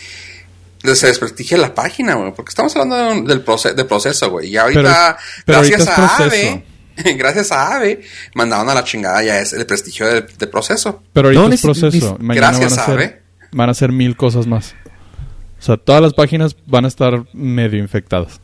de 0.84 0.96
se 0.96 1.08
desprestigia 1.08 1.58
la 1.58 1.74
página, 1.74 2.16
güey. 2.16 2.34
Porque 2.34 2.50
estamos 2.50 2.76
hablando 2.76 3.28
del 3.28 3.42
proceso, 3.42 3.76
de 3.76 3.86
proceso, 3.86 4.30
güey. 4.30 4.50
Y 4.50 4.58
ahorita, 4.58 5.18
gracias 5.48 5.88
a 5.88 6.18
AVE, 6.18 6.64
gracias 7.16 7.52
a 7.52 7.76
AVE, 7.76 8.02
mandaron 8.36 8.70
a 8.70 8.76
la 8.76 8.84
chingada 8.84 9.24
ya 9.24 9.40
es 9.40 9.54
el 9.54 9.66
prestigio 9.66 10.08
del, 10.08 10.26
proceso. 10.50 11.04
Pero 11.14 11.30
ahorita 11.30 11.56
es 11.56 11.62
proceso. 11.62 12.18
gracias 12.20 12.78
a 12.78 12.86
AVE. 12.86 13.22
Van 13.52 13.70
a 13.70 13.72
hacer 13.72 13.92
mil 13.92 14.16
cosas 14.18 14.46
más. 14.46 14.76
O 15.60 15.62
sea, 15.62 15.78
todas 15.78 16.02
las 16.02 16.14
páginas 16.14 16.56
van 16.66 16.86
a 16.86 16.88
estar 16.88 17.26
medio 17.34 17.80
infectadas. 17.80 18.40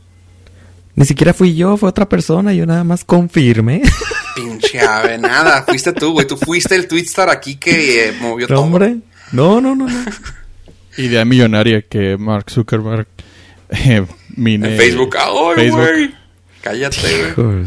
Ni 0.96 1.04
siquiera 1.04 1.34
fui 1.34 1.54
yo, 1.54 1.76
fue 1.76 1.88
otra 1.88 2.08
persona, 2.08 2.52
yo 2.52 2.66
nada 2.66 2.84
más 2.84 3.04
confirmé. 3.04 3.82
Pinche 4.36 4.80
ave, 4.80 5.18
nada, 5.18 5.64
fuiste 5.66 5.92
tú, 5.92 6.12
güey, 6.12 6.26
tú 6.26 6.36
fuiste 6.36 6.74
el 6.74 6.88
Twitstar 6.88 7.30
aquí 7.30 7.56
que 7.56 8.08
eh, 8.08 8.12
movió 8.20 8.46
todo. 8.46 8.60
Hombre, 8.60 8.98
no, 9.32 9.60
no, 9.60 9.74
no, 9.74 9.86
no. 9.86 10.04
Idea 10.96 11.24
millonaria 11.24 11.82
que 11.82 12.16
Mark 12.16 12.50
Zuckerberg 12.50 13.06
eh, 13.70 14.06
mine. 14.36 14.72
En 14.72 14.78
Facebook, 14.78 15.16
¡ay, 15.16 15.70
güey! 15.70 16.14
Cállate, 16.62 17.32
güey. 17.36 17.64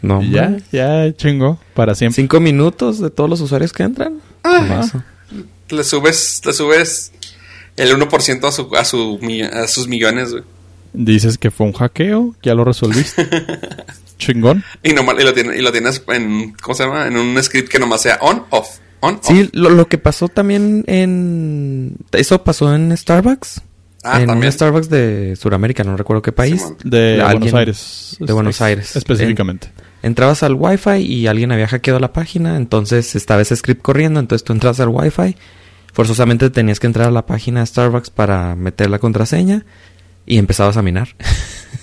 No, 0.00 0.20
ya, 0.22 0.56
ya 0.72 1.14
chingo, 1.14 1.60
para 1.74 1.94
siempre. 1.94 2.16
Cinco 2.22 2.40
minutos 2.40 2.98
de 2.98 3.10
todos 3.10 3.30
los 3.30 3.40
usuarios 3.40 3.72
que 3.72 3.84
entran. 3.84 4.20
Le 5.68 5.84
subes, 5.84 6.42
le 6.44 6.52
subes 6.52 7.12
el 7.76 7.96
1% 7.96 8.48
a, 8.48 8.52
su, 8.52 8.76
a, 8.76 8.84
su, 8.84 9.20
a 9.52 9.66
sus 9.66 9.88
millones, 9.88 10.32
güey. 10.32 10.44
Dices 10.92 11.38
que 11.38 11.50
fue 11.50 11.66
un 11.66 11.72
hackeo, 11.72 12.34
ya 12.42 12.54
lo 12.54 12.64
resolviste. 12.64 13.26
Chingón. 14.18 14.62
Y, 14.82 14.92
nomás, 14.92 15.16
y, 15.18 15.24
lo 15.24 15.32
tienes, 15.32 15.58
y 15.58 15.62
lo 15.62 15.72
tienes 15.72 16.02
en, 16.08 16.52
¿cómo 16.62 16.74
se 16.74 16.84
llama? 16.84 17.06
En 17.06 17.16
un 17.16 17.42
script 17.42 17.68
que 17.68 17.78
nomás 17.78 18.02
sea 18.02 18.18
on, 18.20 18.44
off, 18.50 18.78
on, 19.00 19.18
sí, 19.22 19.48
Lo, 19.52 19.70
lo, 19.70 19.88
que 19.88 19.98
pasó 19.98 20.28
también 20.28 20.84
en... 20.86 21.96
Eso 22.12 22.44
pasó 22.44 22.74
en 22.74 22.96
Starbucks. 22.96 23.62
Ah, 24.04 24.20
en 24.20 24.30
un 24.30 24.50
Starbucks 24.50 24.90
de 24.90 25.36
Sudamérica, 25.36 25.84
no 25.84 25.96
recuerdo 25.96 26.22
qué 26.22 26.32
país. 26.32 26.62
de 26.84 27.22
Buenos 27.22 27.54
Aires. 27.54 28.16
De 28.18 28.32
Buenos 28.32 28.60
Aires. 28.60 28.96
Específicamente. 28.96 29.72
entrabas 30.02 30.42
al 30.42 30.54
Wi-Fi 30.54 30.98
y 30.98 31.26
alguien 31.28 31.52
había 31.52 31.68
hackeado 31.68 32.00
la 32.00 32.12
página, 32.12 32.56
entonces 32.56 33.14
estaba 33.14 33.42
ese 33.42 33.56
script 33.56 33.80
corriendo, 33.80 34.20
entonces 34.20 34.44
tú 34.44 34.52
entras 34.52 34.80
al 34.80 34.88
Wi-Fi 34.88 35.36
forzosamente 35.92 36.50
tenías 36.50 36.80
que 36.80 36.86
entrar 36.86 37.08
a 37.08 37.12
la 37.12 37.26
página 37.26 37.60
de 37.60 37.66
Starbucks 37.66 38.10
para 38.10 38.54
meter 38.56 38.90
la 38.90 38.98
contraseña 38.98 39.64
y 40.26 40.38
empezabas 40.38 40.76
a 40.76 40.82
minar. 40.82 41.08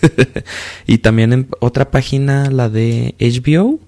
y 0.87 0.99
también 0.99 1.33
en 1.33 1.47
otra 1.59 1.91
página, 1.91 2.49
la 2.49 2.69
de 2.69 3.15
HBO, 3.19 3.79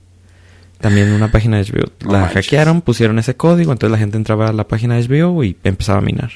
también 0.79 1.11
una 1.11 1.31
página 1.31 1.57
de 1.57 1.71
HBO. 1.71 2.11
la 2.11 2.27
hackearon, 2.27 2.81
pusieron 2.81 3.19
ese 3.19 3.35
código, 3.35 3.71
entonces 3.71 3.91
la 3.91 3.97
gente 3.97 4.17
entraba 4.17 4.49
a 4.49 4.53
la 4.53 4.67
página 4.67 4.95
de 4.95 5.07
HBO 5.07 5.43
y 5.43 5.55
empezaba 5.63 5.99
a 5.99 6.01
minar. 6.01 6.31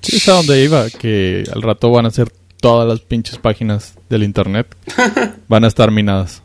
Sí, 0.00 0.16
es 0.16 0.28
a 0.28 0.34
donde 0.34 0.62
iba, 0.62 0.88
que 0.90 1.44
al 1.52 1.62
rato 1.62 1.90
van 1.90 2.06
a 2.06 2.10
ser 2.10 2.32
todas 2.60 2.88
las 2.88 3.00
pinches 3.00 3.38
páginas 3.38 3.94
del 4.08 4.22
internet. 4.22 4.74
van 5.48 5.64
a 5.64 5.68
estar 5.68 5.90
minadas. 5.90 6.42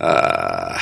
Ah, 0.00 0.76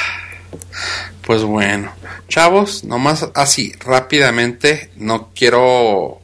pues 1.26 1.42
bueno, 1.42 1.92
chavos, 2.28 2.84
nomás 2.84 3.26
así, 3.34 3.72
rápidamente, 3.80 4.90
no 4.94 5.30
quiero 5.34 6.20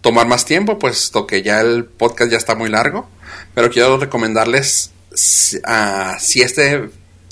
tomar 0.00 0.26
más 0.26 0.44
tiempo, 0.44 0.80
puesto 0.80 1.28
que 1.28 1.42
ya 1.42 1.60
el 1.60 1.84
podcast 1.84 2.32
ya 2.32 2.38
está 2.38 2.56
muy 2.56 2.68
largo, 2.68 3.08
pero 3.54 3.70
quiero 3.70 3.98
recomendarles 3.98 4.90
uh, 5.12 6.18
si 6.18 6.42
este 6.42 6.90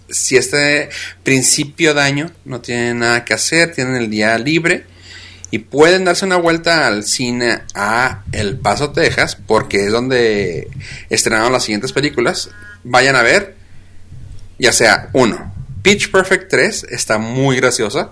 si 0.09 0.37
este 0.37 0.89
principio 1.24 1.95
de 1.95 2.01
año 2.01 2.31
no 2.45 2.61
tienen 2.61 3.01
nada 3.01 3.24
que 3.24 3.35
hacer, 3.35 3.73
tienen 3.73 3.97
el 3.97 4.09
día 4.09 4.39
libre 4.39 4.87
y 5.51 5.59
pueden 5.59 6.05
darse 6.05 6.24
una 6.24 6.37
vuelta 6.37 6.87
al 6.87 7.03
cine 7.03 7.62
a 7.74 8.23
El 8.31 8.57
Paso, 8.59 8.91
Texas, 8.91 9.37
porque 9.37 9.87
es 9.87 9.93
donde 9.93 10.69
estrenaron 11.11 11.53
las 11.53 11.65
siguientes 11.65 11.93
películas. 11.93 12.51
Vayan 12.85 13.16
a 13.16 13.23
ver, 13.23 13.57
ya 14.59 14.73
sea 14.73 15.11
uno, 15.12 15.53
Pitch 15.82 16.11
Perfect 16.11 16.51
3 16.51 16.86
está 16.90 17.19
muy 17.19 17.57
graciosa. 17.57 18.11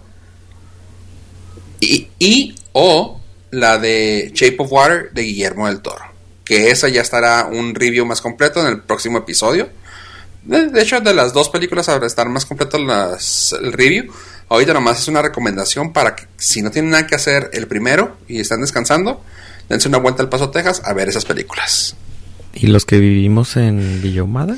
Y, 1.81 2.55
o 2.73 3.21
la 3.51 3.79
de 3.79 4.33
Shape 4.35 4.57
of 4.59 4.73
Water 4.73 5.11
de 5.13 5.23
Guillermo 5.23 5.67
del 5.67 5.81
Toro. 5.81 6.05
Que 6.45 6.71
esa 6.71 6.89
ya 6.89 7.03
estará 7.03 7.47
un 7.47 7.75
review 7.75 8.05
más 8.05 8.21
completo 8.21 8.61
en 8.61 8.67
el 8.67 8.81
próximo 8.81 9.19
episodio. 9.19 9.69
De, 10.45 10.81
hecho, 10.81 11.01
de 11.01 11.13
las 11.13 11.33
dos 11.33 11.51
películas 11.51 11.89
habrá 11.89 12.07
estar 12.07 12.29
más 12.29 12.47
completo 12.47 12.79
el 12.79 13.73
review. 13.73 14.13
Ahorita 14.49 14.73
nomás 14.73 15.01
es 15.01 15.09
una 15.09 15.21
recomendación 15.21 15.93
para 15.93 16.17
que 16.17 16.27
si 16.39 16.63
no 16.63 16.71
tienen 16.71 16.91
nada 16.93 17.07
que 17.07 17.15
hacer 17.15 17.51
el 17.53 17.67
primero 17.67 18.17
y 18.29 18.41
están 18.41 18.63
descansando, 18.63 19.23
dense 19.69 19.89
una 19.89 19.99
vuelta 19.99 20.23
al 20.23 20.31
Paso, 20.31 20.51
Texas 20.51 20.81
a 20.85 20.95
ver 20.95 21.09
esas 21.09 21.27
películas. 21.27 21.95
¿Y 22.55 22.69
los 22.69 22.87
que 22.87 22.99
vivimos 22.99 23.57
en 23.57 24.01
Villahumada? 24.01 24.57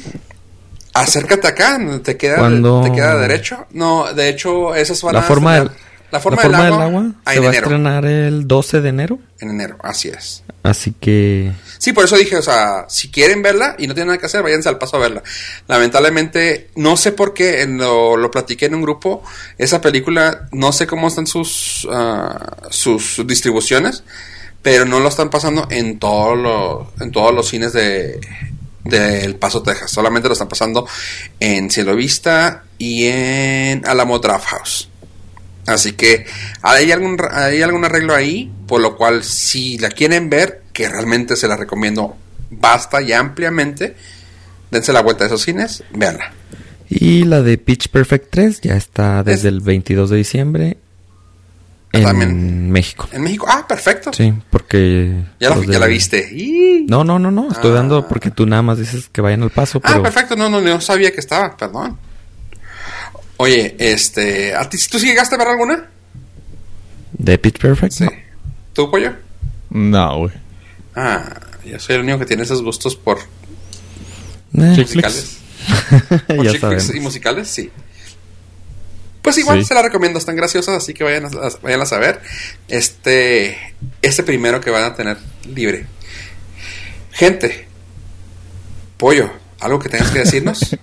Acércate 0.95 1.47
acá, 1.49 1.79
te 2.03 2.17
queda, 2.17 2.49
te 2.83 2.93
queda 2.93 3.17
derecho. 3.17 3.67
No, 3.71 4.13
de 4.13 4.29
hecho, 4.29 4.75
esas 4.75 5.01
van 5.03 5.15
la 5.15 5.23
forma 5.23 5.55
del, 5.55 5.71
la 6.11 6.19
forma, 6.19 6.43
del, 6.43 6.55
agua, 6.55 7.13
se 7.25 7.39
va 7.39 7.51
a 7.51 7.53
estrenar 7.53 8.05
el 8.05 8.49
12 8.49 8.81
de 8.81 8.89
enero. 8.89 9.19
En 9.39 9.51
enero, 9.51 9.77
así 9.83 10.09
es. 10.09 10.43
Así 10.65 10.93
que... 11.01 11.53
Sí, 11.79 11.93
por 11.93 12.05
eso 12.05 12.17
dije, 12.17 12.37
o 12.37 12.43
sea, 12.43 12.87
si 12.89 13.11
quieren 13.11 13.43
verla 13.43 13.77
y 13.79 13.87
no 13.87 13.95
tienen 13.95 14.09
nada 14.09 14.19
que 14.19 14.27
hacer, 14.27 14.43
váyanse 14.43 14.69
al 14.69 14.79
paso 14.79 14.97
a 14.97 15.01
verla. 15.01 15.23
Lamentablemente, 15.69 16.71
no 16.75 16.97
sé 16.97 17.13
por 17.13 17.33
qué, 17.33 17.65
lo, 17.67 18.17
lo 18.17 18.31
platiqué 18.31 18.67
en 18.67 18.75
un 18.75 18.83
grupo, 18.83 19.23
esa 19.57 19.81
película, 19.81 20.49
no 20.51 20.73
sé 20.73 20.89
cómo 20.89 21.07
están 21.07 21.29
sus, 21.29 21.87
ah, 21.91 22.57
sus 22.71 23.25
distribuciones, 23.25 24.03
pero 24.63 24.85
no 24.85 24.99
lo 24.99 25.09
están 25.09 25.31
pasando 25.31 25.69
en, 25.71 26.01
todo 26.01 26.93
en 27.01 27.13
todos 27.13 27.33
los 27.33 27.49
cines 27.49 27.73
de, 27.73 28.21
del 28.85 29.37
Paso, 29.37 29.63
Texas. 29.63 29.91
Solamente 29.91 30.29
lo 30.29 30.33
están 30.33 30.49
pasando 30.49 30.87
en 31.39 31.71
Cielo 31.71 31.95
Vista 31.97 32.65
y 32.79 33.07
en 33.07 33.87
Alamo 33.87 34.19
Draft 34.19 34.47
House. 34.47 34.89
Así 35.67 35.93
que 35.93 36.27
hay 36.63 36.91
algún, 36.91 37.19
hay 37.31 37.63
algún 37.63 37.85
arreglo 37.85 38.15
ahí, 38.15 38.51
por 38.67 38.81
lo 38.81 38.97
cual 38.97 39.23
si 39.23 39.79
la 39.79 39.91
quieren 39.91 40.31
ver, 40.31 40.63
que 40.73 40.89
realmente 40.89 41.37
se 41.37 41.49
la 41.49 41.57
recomiendo 41.57 42.17
basta 42.51 43.01
y 43.03 43.13
ampliamente, 43.13 43.95
dense 44.71 44.93
la 44.93 45.03
vuelta 45.03 45.25
a 45.25 45.27
esos 45.29 45.43
cines, 45.43 45.85
véanla. 45.95 46.33
Y 46.89 47.25
la 47.25 47.43
de 47.43 47.57
Pitch 47.57 47.89
Perfect 47.89 48.31
3 48.31 48.61
ya 48.63 48.77
está 48.77 49.23
desde 49.23 49.49
el 49.49 49.61
22 49.61 50.11
de 50.11 50.17
diciembre 50.17 50.77
en 51.93 52.71
México. 52.71 53.09
En 53.13 53.23
México. 53.23 53.47
Ah, 53.49 53.67
perfecto. 53.67 54.13
Sí, 54.13 54.33
porque... 54.51 55.25
Ya, 55.41 55.51
la, 55.51 55.87
viste. 55.87 56.31
No, 56.89 57.05
no, 57.05 57.19
no, 57.19 57.31
no. 57.31 57.51
Estoy 57.51 57.73
dando 57.73 57.99
ah. 57.99 58.09
porque 58.09 58.31
tú 58.31 58.47
nada 58.47 58.63
más 58.63 58.79
dices 58.79 59.09
que 59.11 59.21
vayan 59.21 59.43
al 59.43 59.51
paso. 59.51 59.81
Ah, 59.83 60.01
perfecto. 60.03 60.37
No, 60.37 60.49
no, 60.49 60.61
no 60.61 60.81
sabía 60.81 61.13
que 61.13 61.21
estaba. 61.21 61.57
Perdón. 61.57 61.99
Oye, 63.39 63.75
este... 63.79 64.55
¿A 64.55 64.69
ti, 64.69 64.79
¿Tú 64.91 64.99
sí 64.99 65.07
llegaste 65.07 65.35
a 65.35 65.39
ver 65.39 65.49
alguna? 65.49 65.89
¿De 67.13 67.39
Pitch 67.39 67.59
Perfect? 67.59 67.93
Sí. 67.93 68.07
¿Tú, 68.73 68.91
pollo? 68.91 69.13
No, 69.71 70.19
güey. 70.19 70.33
Ah, 70.95 71.41
yo 71.65 71.79
soy 71.79 71.97
el 71.97 72.03
único 72.03 72.19
que 72.19 72.27
tiene 72.27 72.43
esos 72.43 72.63
gustos 72.63 72.97
por... 72.97 73.19
Eh. 73.19 74.77
musicales. 74.77 75.39
¿Por 76.27 76.45
ya 76.45 76.95
y 76.95 77.01
musicales? 77.01 77.49
Sí. 77.49 77.71
Pues 79.31 79.39
igual 79.39 79.65
se 79.65 79.75
la 79.75 79.83
recomiendo, 79.83 80.19
están 80.19 80.35
graciosas, 80.35 80.75
así 80.75 80.93
que 80.93 81.05
vayan 81.05 81.27
a, 81.27 81.31
vayan 81.63 81.81
a 81.81 81.87
saber. 81.87 82.21
Este, 82.67 83.57
este 84.03 84.25
primero 84.25 84.61
que 84.61 84.71
van 84.71 84.83
a 84.83 84.97
tener 84.97 85.19
libre. 85.55 85.87
Gente, 87.13 87.69
pollo, 88.97 89.31
¿algo 89.61 89.79
que 89.79 89.89
tengas 89.89 90.11
que 90.11 90.19
decirnos? 90.19 90.77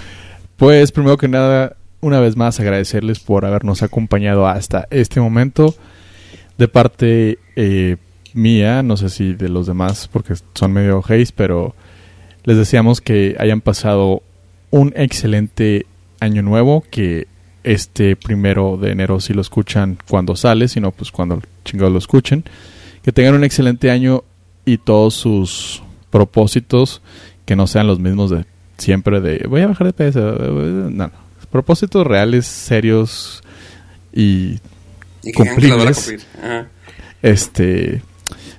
pues 0.56 0.92
primero 0.92 1.18
que 1.18 1.28
nada, 1.28 1.76
una 2.00 2.20
vez 2.20 2.36
más 2.36 2.58
agradecerles 2.58 3.20
por 3.20 3.44
habernos 3.44 3.82
acompañado 3.82 4.46
hasta 4.46 4.88
este 4.90 5.20
momento. 5.20 5.74
De 6.56 6.68
parte 6.68 7.38
eh, 7.54 7.98
mía, 8.32 8.82
no 8.82 8.96
sé 8.96 9.10
si 9.10 9.34
de 9.34 9.50
los 9.50 9.66
demás, 9.66 10.08
porque 10.10 10.36
son 10.54 10.72
medio 10.72 11.02
haze, 11.04 11.34
pero 11.36 11.74
les 12.44 12.56
deseamos 12.56 13.02
que 13.02 13.36
hayan 13.38 13.60
pasado 13.60 14.22
un 14.70 14.94
excelente 14.96 15.84
año 16.18 16.40
nuevo, 16.40 16.82
que 16.90 17.26
este 17.64 18.16
primero 18.16 18.76
de 18.76 18.92
enero 18.92 19.20
si 19.20 19.34
lo 19.34 19.40
escuchan 19.40 19.98
cuando 20.08 20.36
sale, 20.36 20.68
sino 20.68 20.92
pues 20.92 21.10
cuando 21.10 21.40
chingados 21.64 21.92
lo 21.92 21.98
escuchen. 21.98 22.44
Que 23.02 23.12
tengan 23.12 23.34
un 23.34 23.44
excelente 23.44 23.90
año 23.90 24.24
y 24.64 24.78
todos 24.78 25.14
sus 25.14 25.82
propósitos 26.10 27.02
que 27.44 27.56
no 27.56 27.66
sean 27.66 27.86
los 27.86 27.98
mismos 27.98 28.30
de 28.30 28.44
siempre 28.78 29.20
de 29.20 29.46
voy 29.48 29.62
a 29.62 29.68
bajar 29.68 29.86
de 29.86 29.92
peso. 29.92 30.20
No, 30.20 30.90
no. 30.90 31.10
Propósitos 31.50 32.06
reales, 32.06 32.46
serios 32.46 33.42
y, 34.12 34.58
y 35.22 35.32
cumplibles. 35.32 36.14
Este 37.22 38.02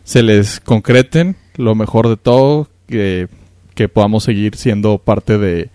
se 0.04 0.24
les 0.24 0.60
concreten 0.60 1.38
lo 1.56 1.76
mejor 1.76 2.10
de 2.10 2.18
todo, 2.18 2.68
que, 2.88 3.28
que 3.76 3.88
podamos 3.88 4.24
seguir 4.24 4.56
siendo 4.58 4.98
parte 4.98 5.38
de, 5.38 5.70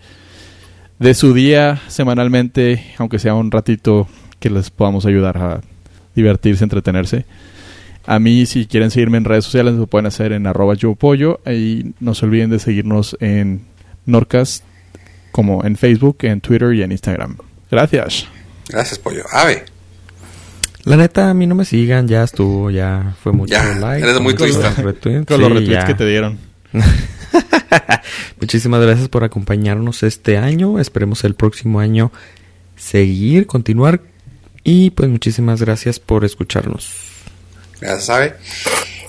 de 0.99 1.13
su 1.13 1.33
día 1.33 1.81
semanalmente, 1.87 2.93
aunque 2.97 3.19
sea 3.19 3.33
un 3.33 3.51
ratito 3.51 4.07
que 4.39 4.49
les 4.49 4.69
podamos 4.69 5.05
ayudar 5.05 5.37
a 5.37 5.61
divertirse, 6.15 6.63
entretenerse. 6.63 7.25
A 8.05 8.19
mí, 8.19 8.45
si 8.45 8.65
quieren 8.67 8.89
seguirme 8.89 9.17
en 9.17 9.25
redes 9.25 9.45
sociales, 9.45 9.73
lo 9.75 9.85
pueden 9.85 10.05
hacer 10.05 10.31
en 10.31 10.47
arroba 10.47 10.75
yo 10.75 10.95
pollo. 10.95 11.41
Y 11.45 11.93
no 11.99 12.15
se 12.15 12.25
olviden 12.25 12.49
de 12.49 12.59
seguirnos 12.59 13.17
en 13.19 13.65
Norcast, 14.05 14.63
como 15.31 15.65
en 15.65 15.75
Facebook, 15.75 16.17
en 16.21 16.39
Twitter 16.39 16.73
y 16.73 16.83
en 16.83 16.93
Instagram. 16.93 17.37
Gracias. 17.69 18.27
Gracias, 18.69 18.97
pollo. 18.97 19.23
Ave. 19.31 19.65
La 20.85 20.95
neta, 20.95 21.29
a 21.29 21.33
mí 21.33 21.45
no 21.47 21.55
me 21.55 21.65
sigan, 21.65 22.07
ya 22.07 22.23
estuvo, 22.23 22.71
ya 22.71 23.13
fue 23.21 23.33
mucho 23.33 23.51
ya, 23.51 23.75
like. 23.75 24.07
Eres 24.07 24.21
muy 24.21 24.33
triste. 24.35 24.61
Con 25.25 25.41
los 25.41 25.51
retweets 25.51 25.83
que 25.83 25.95
te 25.95 26.05
dieron. 26.05 26.46
Muchísimas 28.41 28.81
gracias 28.81 29.09
por 29.09 29.23
acompañarnos 29.23 30.03
este 30.03 30.37
año. 30.37 30.79
Esperemos 30.79 31.23
el 31.23 31.35
próximo 31.35 31.79
año 31.79 32.11
seguir, 32.75 33.47
continuar. 33.47 34.01
Y 34.63 34.89
pues 34.91 35.09
muchísimas 35.09 35.61
gracias 35.61 35.99
por 35.99 36.25
escucharnos. 36.25 36.93
Ya 37.81 37.99
sabe. 37.99 38.35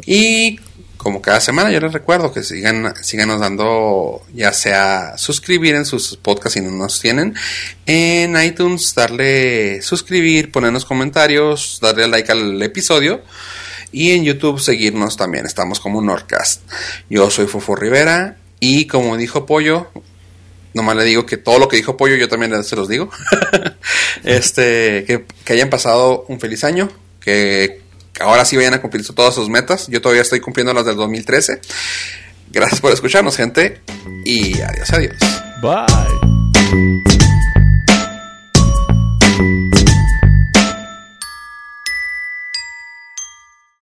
Y 0.06 0.60
como 0.98 1.22
cada 1.22 1.40
semana 1.40 1.70
yo 1.70 1.80
les 1.80 1.92
recuerdo 1.92 2.32
que 2.32 2.42
sigan 2.42 2.92
síganos 3.02 3.40
dando 3.40 4.22
ya 4.34 4.52
sea 4.52 5.16
suscribir 5.16 5.74
en 5.74 5.86
sus 5.86 6.16
podcasts 6.16 6.54
si 6.54 6.60
no 6.60 6.72
nos 6.72 7.00
tienen 7.00 7.34
en 7.86 8.40
iTunes 8.42 8.94
darle 8.94 9.80
suscribir 9.80 10.50
ponernos 10.50 10.84
comentarios 10.84 11.78
darle 11.80 12.08
like 12.08 12.30
al 12.30 12.60
episodio 12.62 13.22
y 13.92 14.12
en 14.12 14.24
YouTube 14.24 14.60
seguirnos 14.60 15.16
también 15.16 15.46
estamos 15.46 15.80
como 15.80 16.02
Norcast 16.02 16.62
yo 17.08 17.30
soy 17.30 17.46
Fofo 17.46 17.74
Rivera 17.74 18.36
y 18.60 18.86
como 18.86 19.16
dijo 19.16 19.46
Pollo 19.46 19.88
nomás 20.74 20.96
le 20.96 21.04
digo 21.04 21.26
que 21.26 21.36
todo 21.36 21.58
lo 21.58 21.68
que 21.68 21.76
dijo 21.76 21.96
Pollo 21.96 22.16
yo 22.16 22.28
también 22.28 22.62
se 22.64 22.76
los 22.76 22.88
digo 22.88 23.10
este 24.24 25.04
que, 25.06 25.24
que 25.44 25.52
hayan 25.52 25.70
pasado 25.70 26.24
un 26.28 26.40
feliz 26.40 26.64
año 26.64 26.88
que 27.20 27.88
ahora 28.20 28.44
sí 28.44 28.56
vayan 28.56 28.74
a 28.74 28.80
cumplir 28.80 29.06
todas 29.06 29.34
sus 29.34 29.48
metas. 29.48 29.86
Yo 29.88 30.00
todavía 30.00 30.22
estoy 30.22 30.40
cumpliendo 30.40 30.72
las 30.72 30.84
del 30.84 30.96
2013. 30.96 31.60
Gracias 32.50 32.80
por 32.80 32.92
escucharnos, 32.92 33.36
gente. 33.36 33.80
Y 34.24 34.60
adiós, 34.60 34.92
adiós. 34.92 35.16
Bye. 35.62 36.87